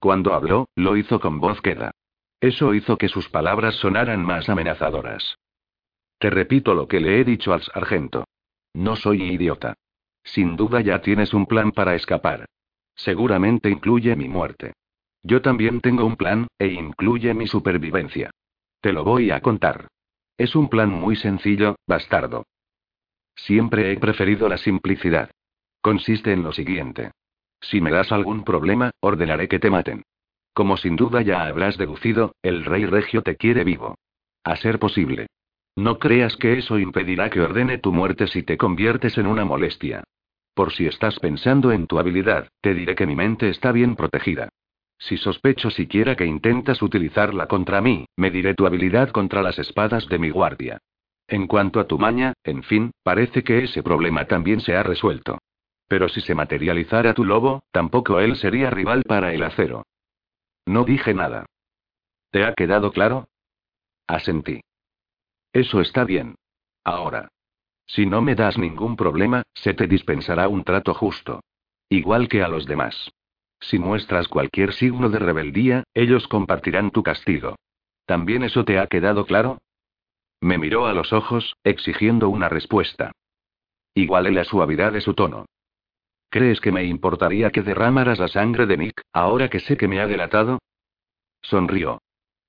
[0.00, 1.92] Cuando habló, lo hizo con voz queda.
[2.40, 5.36] Eso hizo que sus palabras sonaran más amenazadoras.
[6.18, 8.24] Te repito lo que le he dicho al sargento.
[8.72, 9.74] No soy idiota.
[10.24, 12.46] Sin duda ya tienes un plan para escapar.
[12.94, 14.72] Seguramente incluye mi muerte.
[15.22, 18.30] Yo también tengo un plan, e incluye mi supervivencia.
[18.80, 19.88] Te lo voy a contar.
[20.38, 22.46] Es un plan muy sencillo, bastardo.
[23.34, 25.30] Siempre he preferido la simplicidad.
[25.82, 27.10] Consiste en lo siguiente.
[27.60, 30.02] Si me das algún problema, ordenaré que te maten.
[30.52, 33.96] Como sin duda ya habrás deducido, el rey regio te quiere vivo.
[34.44, 35.26] A ser posible.
[35.76, 40.02] No creas que eso impedirá que ordene tu muerte si te conviertes en una molestia.
[40.54, 44.48] Por si estás pensando en tu habilidad, te diré que mi mente está bien protegida.
[44.98, 50.06] Si sospecho siquiera que intentas utilizarla contra mí, me diré tu habilidad contra las espadas
[50.08, 50.78] de mi guardia.
[51.26, 55.38] En cuanto a tu maña, en fin, parece que ese problema también se ha resuelto.
[55.90, 59.86] Pero si se materializara tu lobo, tampoco él sería rival para el acero.
[60.64, 61.46] No dije nada.
[62.30, 63.26] ¿Te ha quedado claro?
[64.06, 64.60] Asentí.
[65.52, 66.36] Eso está bien.
[66.84, 67.28] Ahora.
[67.88, 71.40] Si no me das ningún problema, se te dispensará un trato justo.
[71.88, 73.10] Igual que a los demás.
[73.58, 77.56] Si muestras cualquier signo de rebeldía, ellos compartirán tu castigo.
[78.06, 79.58] ¿También eso te ha quedado claro?
[80.40, 83.10] Me miró a los ojos, exigiendo una respuesta.
[83.92, 85.46] Igualé la suavidad de su tono.
[86.30, 90.00] ¿Crees que me importaría que derramaras la sangre de Nick, ahora que sé que me
[90.00, 90.60] ha delatado?
[91.42, 92.00] Sonrió.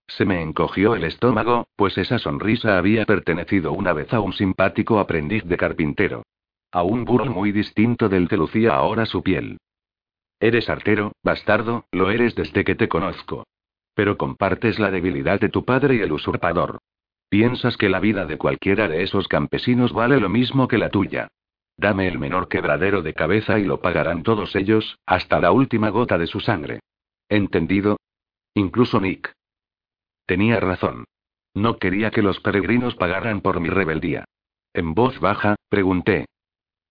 [0.07, 4.99] Se me encogió el estómago, pues esa sonrisa había pertenecido una vez a un simpático
[4.99, 6.23] aprendiz de carpintero.
[6.71, 9.57] A un burro muy distinto del que lucía ahora su piel.
[10.39, 13.45] Eres artero, bastardo, lo eres desde que te conozco.
[13.95, 16.79] Pero compartes la debilidad de tu padre y el usurpador.
[17.29, 21.29] Piensas que la vida de cualquiera de esos campesinos vale lo mismo que la tuya.
[21.81, 26.19] Dame el menor quebradero de cabeza y lo pagarán todos ellos, hasta la última gota
[26.19, 26.81] de su sangre.
[27.27, 27.97] ¿Entendido?
[28.53, 29.33] Incluso Nick.
[30.27, 31.05] Tenía razón.
[31.55, 34.25] No quería que los peregrinos pagaran por mi rebeldía.
[34.75, 36.27] En voz baja, pregunté.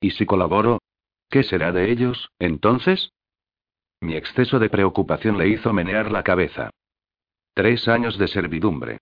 [0.00, 0.80] ¿Y si colaboro?
[1.28, 3.12] ¿Qué será de ellos, entonces?
[4.00, 6.70] Mi exceso de preocupación le hizo menear la cabeza.
[7.54, 8.98] Tres años de servidumbre.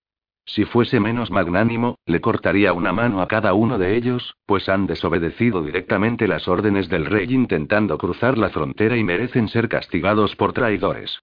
[0.49, 4.87] Si fuese menos magnánimo, le cortaría una mano a cada uno de ellos, pues han
[4.87, 10.55] desobedecido directamente las órdenes del rey intentando cruzar la frontera y merecen ser castigados por
[10.55, 11.20] traidores.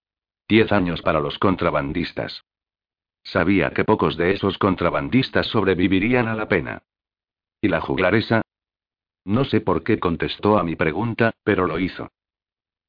[0.48, 2.44] Diez años para los contrabandistas.
[3.24, 6.84] Sabía que pocos de esos contrabandistas sobrevivirían a la pena.
[7.62, 8.44] ¿Y la juglaresa?
[9.26, 12.12] No sé por qué contestó a mi pregunta, pero lo hizo.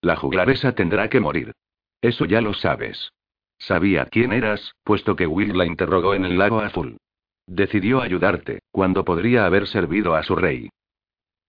[0.02, 1.54] La juglaresa tendrá que morir.
[2.02, 3.10] Eso ya lo sabes.
[3.58, 6.98] Sabía quién eras, puesto que Will la interrogó en el lago azul.
[7.46, 10.68] Decidió ayudarte, cuando podría haber servido a su rey.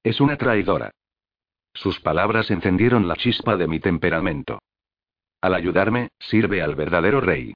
[0.04, 0.92] Es una traidora.
[1.74, 4.60] Sus palabras encendieron la chispa de mi temperamento.
[5.42, 7.54] Al ayudarme, sirve al verdadero rey.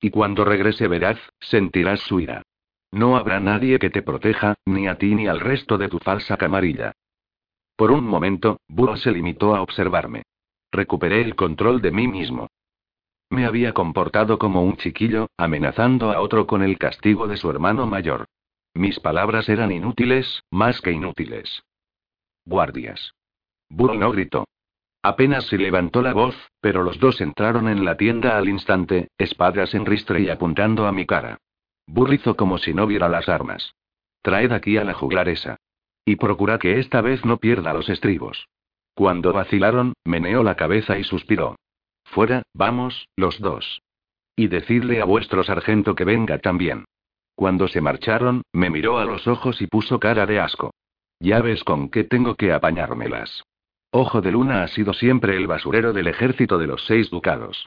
[0.00, 2.42] Y cuando regrese veraz, sentirás su ira.
[2.92, 6.36] No habrá nadie que te proteja, ni a ti ni al resto de tu falsa
[6.36, 6.92] camarilla.
[7.76, 10.22] Por un momento, Burro se limitó a observarme.
[10.70, 12.48] Recuperé el control de mí mismo.
[13.30, 17.86] Me había comportado como un chiquillo, amenazando a otro con el castigo de su hermano
[17.86, 18.26] mayor.
[18.74, 21.62] Mis palabras eran inútiles, más que inútiles.
[22.44, 23.14] Guardias.
[23.68, 24.44] Bull no gritó.
[25.02, 29.74] Apenas se levantó la voz, pero los dos entraron en la tienda al instante, espadas
[29.74, 31.38] en ristre y apuntando a mi cara.
[31.86, 33.74] Burr hizo como si no viera las armas.
[34.22, 35.56] Traed aquí a la juglaresa.
[36.06, 38.48] Y procura que esta vez no pierda los estribos.
[38.94, 41.56] Cuando vacilaron, meneó la cabeza y suspiró.
[42.04, 43.82] Fuera, vamos, los dos.
[44.36, 46.84] Y decidle a vuestro sargento que venga también.
[47.34, 50.72] Cuando se marcharon, me miró a los ojos y puso cara de asco.
[51.20, 53.42] Ya ves con qué tengo que apañármelas.
[53.90, 57.66] Ojo de Luna ha sido siempre el basurero del ejército de los seis ducados.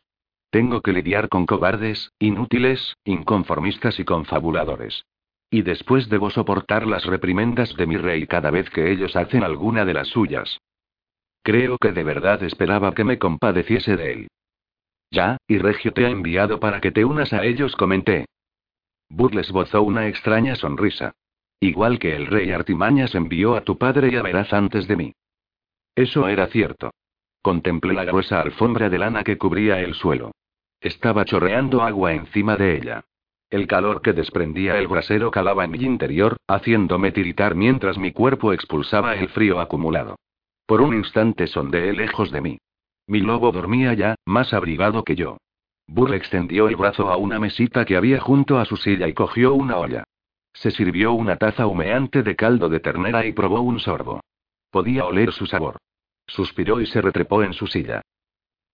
[0.49, 5.05] Tengo que lidiar con cobardes, inútiles, inconformistas y confabuladores.
[5.49, 9.85] Y después debo soportar las reprimendas de mi rey cada vez que ellos hacen alguna
[9.85, 10.59] de las suyas.
[11.48, 14.28] Creo que de verdad esperaba que me compadeciese de él.
[15.10, 18.26] Ya, y Regio te ha enviado para que te unas a ellos, comenté.
[19.07, 21.14] Burles esbozó una extraña sonrisa.
[21.61, 25.14] Igual que el rey Artimañas envió a tu padre y a Veraz antes de mí.
[25.95, 26.91] Eso era cierto.
[27.41, 30.34] Contemplé la gruesa alfombra de lana que cubría el suelo.
[30.82, 33.06] Estaba chorreando agua encima de ella.
[33.49, 38.52] El calor que desprendía el brasero calaba en mi interior, haciéndome tiritar mientras mi cuerpo
[38.52, 40.18] expulsaba el frío acumulado.
[40.68, 42.57] Por un instante sondeé lejos de mí.
[43.07, 45.38] Mi lobo dormía ya, más abrigado que yo.
[45.88, 49.53] Burr extendió el brazo a una mesita que había junto a su silla y cogió
[49.53, 50.03] una olla.
[50.52, 54.19] Se sirvió una taza humeante de caldo de ternera y probó un sorbo.
[54.69, 55.77] Podía oler su sabor.
[56.27, 58.02] Suspiró y se retrepó en su silla.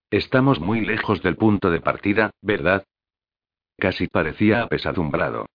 [0.09, 2.83] Estamos muy lejos del punto de partida, ¿verdad?
[3.77, 5.45] Casi parecía apesadumbrado.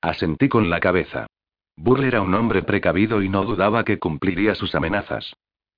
[0.00, 1.26] Asentí con la cabeza.
[1.76, 5.34] Burl era un hombre precavido y no dudaba que cumpliría sus amenazas.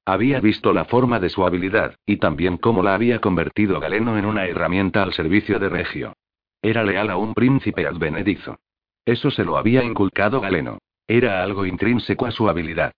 [0.08, 4.24] Había visto la forma de su habilidad, y también cómo la había convertido Galeno en
[4.24, 6.14] una herramienta al servicio de Regio.
[6.62, 8.58] Era leal a un príncipe advenedizo.
[9.04, 10.78] Eso se lo había inculcado Galeno.
[11.06, 12.92] Era algo intrínseco a su habilidad.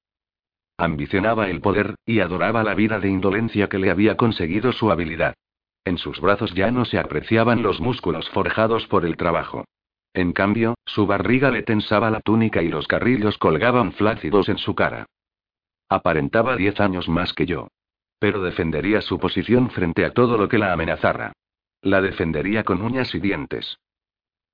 [0.78, 5.34] Ambicionaba el poder, y adoraba la vida de indolencia que le había conseguido su habilidad.
[5.84, 9.64] En sus brazos ya no se apreciaban los músculos forjados por el trabajo.
[10.14, 14.76] En cambio, su barriga le tensaba la túnica y los carrillos colgaban flácidos en su
[14.76, 15.06] cara.
[15.90, 17.68] Aparentaba diez años más que yo.
[18.20, 21.32] Pero defendería su posición frente a todo lo que la amenazara.
[21.82, 23.78] La defendería con uñas y dientes.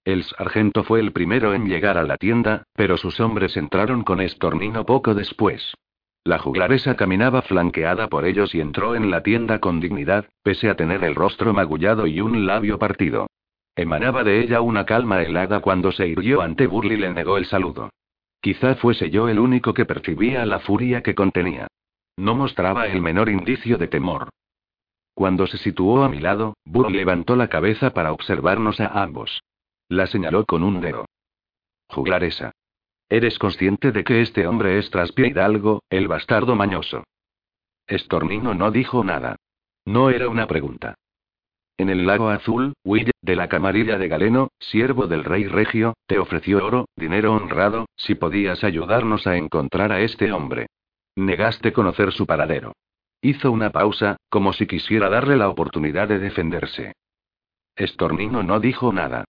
[0.03, 4.21] El sargento fue el primero en llegar a la tienda, pero sus hombres entraron con
[4.21, 5.75] estornino poco después.
[6.25, 10.75] La juglaresa caminaba flanqueada por ellos y entró en la tienda con dignidad, pese a
[10.75, 13.27] tener el rostro magullado y un labio partido.
[13.75, 17.45] Emanaba de ella una calma helada cuando se irguió ante Burl y le negó el
[17.45, 17.91] saludo.
[18.41, 21.67] Quizá fuese yo el único que percibía la furia que contenía.
[22.17, 24.31] No mostraba el menor indicio de temor.
[25.15, 29.43] Cuando se situó a mi lado, Burl levantó la cabeza para observarnos a ambos.
[29.89, 31.07] La señaló con un dedo.
[31.89, 32.53] Juglaresa.
[33.09, 37.05] ¿Eres consciente de que este hombre es Traspie Hidalgo, el bastardo mañoso?
[37.87, 39.37] Estornino no dijo nada.
[39.85, 40.97] No era una pregunta.
[41.78, 46.19] En el lago azul, Will, de la camarilla de Galeno, siervo del rey regio, te
[46.19, 50.69] ofreció oro, dinero honrado, si podías ayudarnos a encontrar a este hombre.
[51.16, 52.73] Negaste conocer su paradero.
[53.20, 56.93] Hizo una pausa, como si quisiera darle la oportunidad de defenderse.
[57.74, 59.24] Estornino no dijo nada.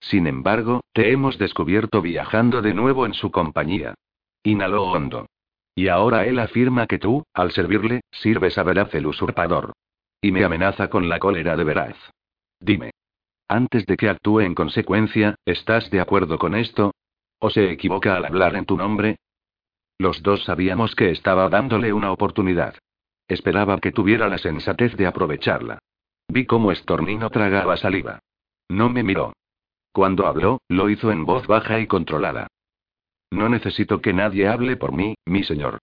[0.00, 3.94] Sin embargo, te hemos descubierto viajando de nuevo en su compañía.
[4.42, 5.26] Inhaló hondo.
[5.76, 9.72] Y ahora él afirma que tú, al servirle, sirves a Veraz el usurpador.
[10.24, 11.96] Y me amenaza con la cólera de Veraz.
[12.60, 12.92] Dime.
[13.48, 16.92] Antes de que actúe en consecuencia, ¿estás de acuerdo con esto?
[17.40, 19.16] ¿O se equivoca al hablar en tu nombre?
[19.98, 22.76] Los dos sabíamos que estaba dándole una oportunidad.
[23.26, 25.80] Esperaba que tuviera la sensatez de aprovecharla.
[26.28, 28.20] Vi cómo Estornino tragaba saliva.
[28.68, 29.32] No me miró.
[29.92, 32.46] Cuando habló, lo hizo en voz baja y controlada.
[33.32, 35.78] No necesito que nadie hable por mí, mi señor.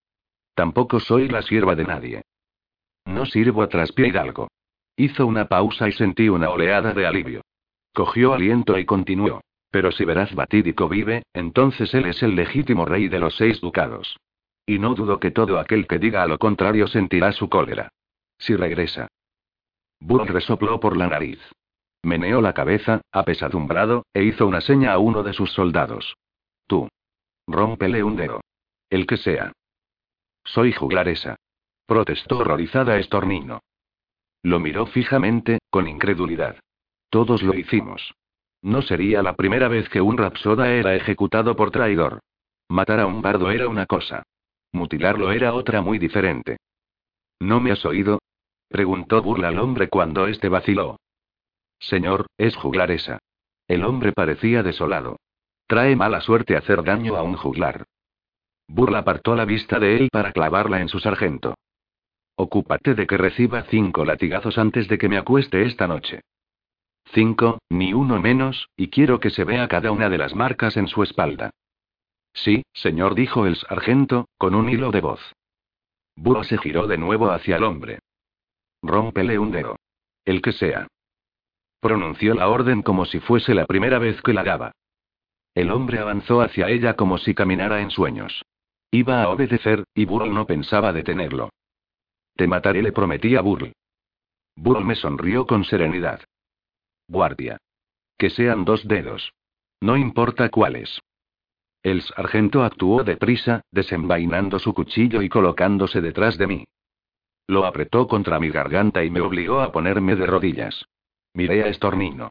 [0.55, 2.21] Tampoco soy la sierva de nadie.
[3.09, 4.49] No sirvo a traspié Hidalgo.
[4.95, 7.41] Hizo una pausa y sentí una oleada de alivio.
[7.91, 9.41] Cogió aliento y continuó.
[9.71, 14.17] Pero si Veraz Batídico vive, entonces él es el legítimo rey de los seis ducados.
[14.65, 17.89] Y no dudo que todo aquel que diga a lo contrario sentirá su cólera.
[18.37, 19.07] Si regresa.
[19.99, 21.39] Bull resopló por la nariz.
[22.03, 26.15] Meneó la cabeza, apesadumbrado, e hizo una seña a uno de sus soldados.
[26.67, 26.87] Tú.
[27.47, 28.41] Rómpele un dedo.
[28.89, 29.51] El que sea.
[30.43, 31.37] Soy juglaresa
[31.89, 33.63] protestó horrorizada Estornino.
[34.43, 36.57] Lo miró fijamente, con incredulidad.
[37.09, 38.13] Todos lo hicimos.
[38.61, 42.19] No sería la primera vez que un rapsoda era ejecutado por traidor.
[42.69, 44.23] Matar a un bardo era una cosa.
[44.71, 46.57] Mutilarlo era otra muy diferente.
[47.39, 48.19] ¿No me has oído?
[48.69, 50.97] preguntó burla al hombre cuando éste vaciló.
[51.79, 53.17] Señor, es juglaresa.
[53.67, 55.17] El hombre parecía desolado.
[55.65, 57.85] Trae mala suerte hacer daño a un juglar.
[58.67, 61.55] Burla apartó la vista de él para clavarla en su sargento.
[62.41, 66.21] Ocúpate de que reciba cinco latigazos antes de que me acueste esta noche.
[67.13, 70.87] Cinco, ni uno menos, y quiero que se vea cada una de las marcas en
[70.87, 71.49] su espalda.
[72.31, 75.19] Sí, señor, dijo el sargento, con un hilo de voz.
[76.15, 77.99] Burro se giró de nuevo hacia el hombre.
[78.81, 79.75] Rómpele un dedo.
[80.23, 80.87] El que sea.
[81.81, 84.71] Pronunció la orden como si fuese la primera vez que la daba.
[85.55, 88.43] El hombre avanzó hacia ella como si caminara en sueños.
[88.91, 91.49] Iba a obedecer, y Burro no pensaba detenerlo.
[92.39, 93.73] Te mataré, le prometí a Burl.
[94.55, 96.21] Burl me sonrió con serenidad.
[97.05, 97.57] Guardia.
[98.17, 99.33] Que sean dos dedos.
[99.81, 101.01] No importa cuáles.
[101.83, 106.63] El sargento actuó deprisa, desenvainando su cuchillo y colocándose detrás de mí.
[107.45, 110.85] Lo apretó contra mi garganta y me obligó a ponerme de rodillas.
[111.33, 112.29] Miré a Estornino.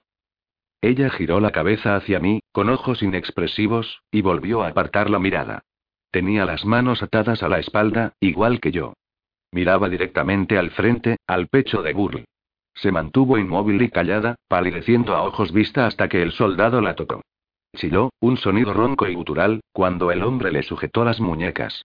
[0.80, 5.64] Ella giró la cabeza hacia mí, con ojos inexpresivos, y volvió a apartar la mirada.
[6.10, 8.94] Tenía las manos atadas a la espalda, igual que yo.
[9.52, 12.24] Miraba directamente al frente, al pecho de Burl.
[12.74, 17.22] Se mantuvo inmóvil y callada, palideciendo a ojos vista hasta que el soldado la tocó.
[17.76, 21.84] Chilló, un sonido ronco y gutural, cuando el hombre le sujetó las muñecas.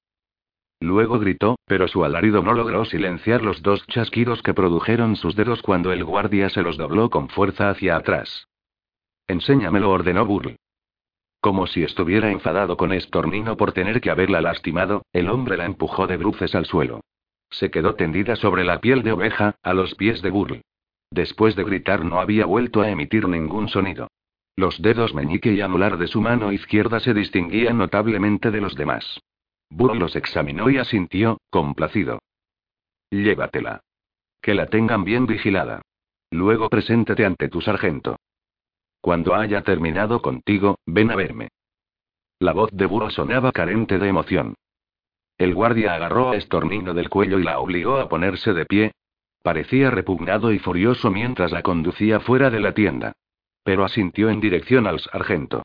[0.79, 5.61] Luego gritó, pero su alarido no logró silenciar los dos chasquidos que produjeron sus dedos
[5.61, 8.47] cuando el guardia se los dobló con fuerza hacia atrás.
[9.27, 10.57] Enséñamelo, ordenó Burl.
[11.39, 16.07] Como si estuviera enfadado con Estornino por tener que haberla lastimado, el hombre la empujó
[16.07, 17.01] de bruces al suelo.
[17.53, 20.61] Se quedó tendida sobre la piel de oveja, a los pies de Burl.
[21.11, 24.07] Después de gritar no había vuelto a emitir ningún sonido.
[24.55, 29.19] Los dedos meñique y anular de su mano izquierda se distinguían notablemente de los demás.
[29.69, 32.19] Burr los examinó y asintió, complacido.
[33.11, 33.81] Llévatela.
[34.41, 35.83] Que la tengan bien vigilada.
[36.31, 38.17] Luego preséntate ante tu sargento.
[38.99, 41.49] Cuando haya terminado contigo, ven a verme.
[42.39, 44.55] La voz de Burro sonaba carente de emoción.
[45.43, 48.93] El guardia agarró a Estornino del cuello y la obligó a ponerse de pie.
[49.41, 53.11] Parecía repugnado y furioso mientras la conducía fuera de la tienda.
[53.61, 55.63] Pero asintió en dirección al sargento.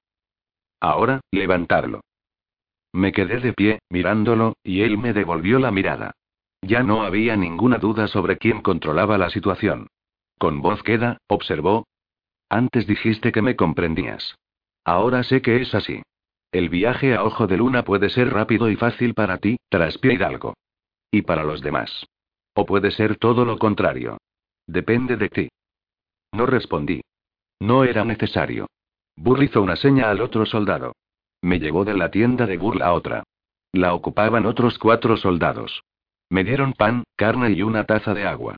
[0.81, 2.01] Ahora, levantarlo.
[2.93, 6.11] Me quedé de pie, mirándolo, y él me devolvió la mirada.
[6.61, 9.87] Ya no había ninguna duda sobre quién controlaba la situación.
[10.41, 11.87] Con voz queda, observó.
[12.49, 14.35] Antes dijiste que me comprendías.
[14.85, 16.03] Ahora sé que es así.
[16.51, 20.55] El viaje a ojo de luna puede ser rápido y fácil para ti, Traspie Hidalgo.
[21.11, 22.07] Y para los demás.
[22.55, 24.19] O puede ser todo lo contrario.
[24.67, 25.49] Depende de ti.
[26.33, 27.03] No respondí.
[27.61, 28.67] No era necesario.
[29.17, 30.93] Burr hizo una seña al otro soldado.
[31.43, 33.25] Me llevó de la tienda de Burr a otra.
[33.73, 35.83] La ocupaban otros cuatro soldados.
[36.31, 38.57] Me dieron pan, carne y una taza de agua.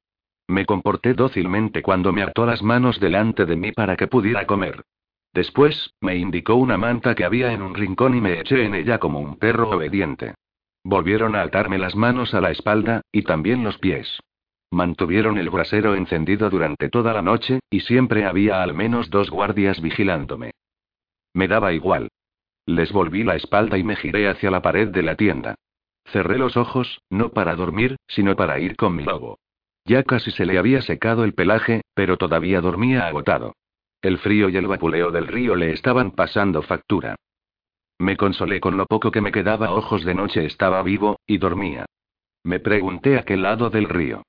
[0.48, 4.82] Me comporté dócilmente cuando me ató las manos delante de mí para que pudiera comer.
[5.32, 8.98] Después, me indicó una manta que había en un rincón y me eché en ella
[8.98, 10.34] como un perro obediente.
[10.82, 14.18] Volvieron a atarme las manos a la espalda, y también los pies.
[14.72, 19.80] Mantuvieron el brasero encendido durante toda la noche, y siempre había al menos dos guardias
[19.80, 20.52] vigilándome.
[21.34, 22.08] Me daba igual.
[22.66, 25.54] Les volví la espalda y me giré hacia la pared de la tienda.
[26.06, 29.38] Cerré los ojos, no para dormir, sino para ir con mi lobo.
[29.84, 33.54] Ya casi se le había secado el pelaje, pero todavía dormía agotado.
[34.02, 37.16] El frío y el vapuleo del río le estaban pasando factura.
[37.98, 41.84] Me consolé con lo poco que me quedaba ojos de noche estaba vivo, y dormía.
[42.42, 44.22] Me pregunté a qué lado del río.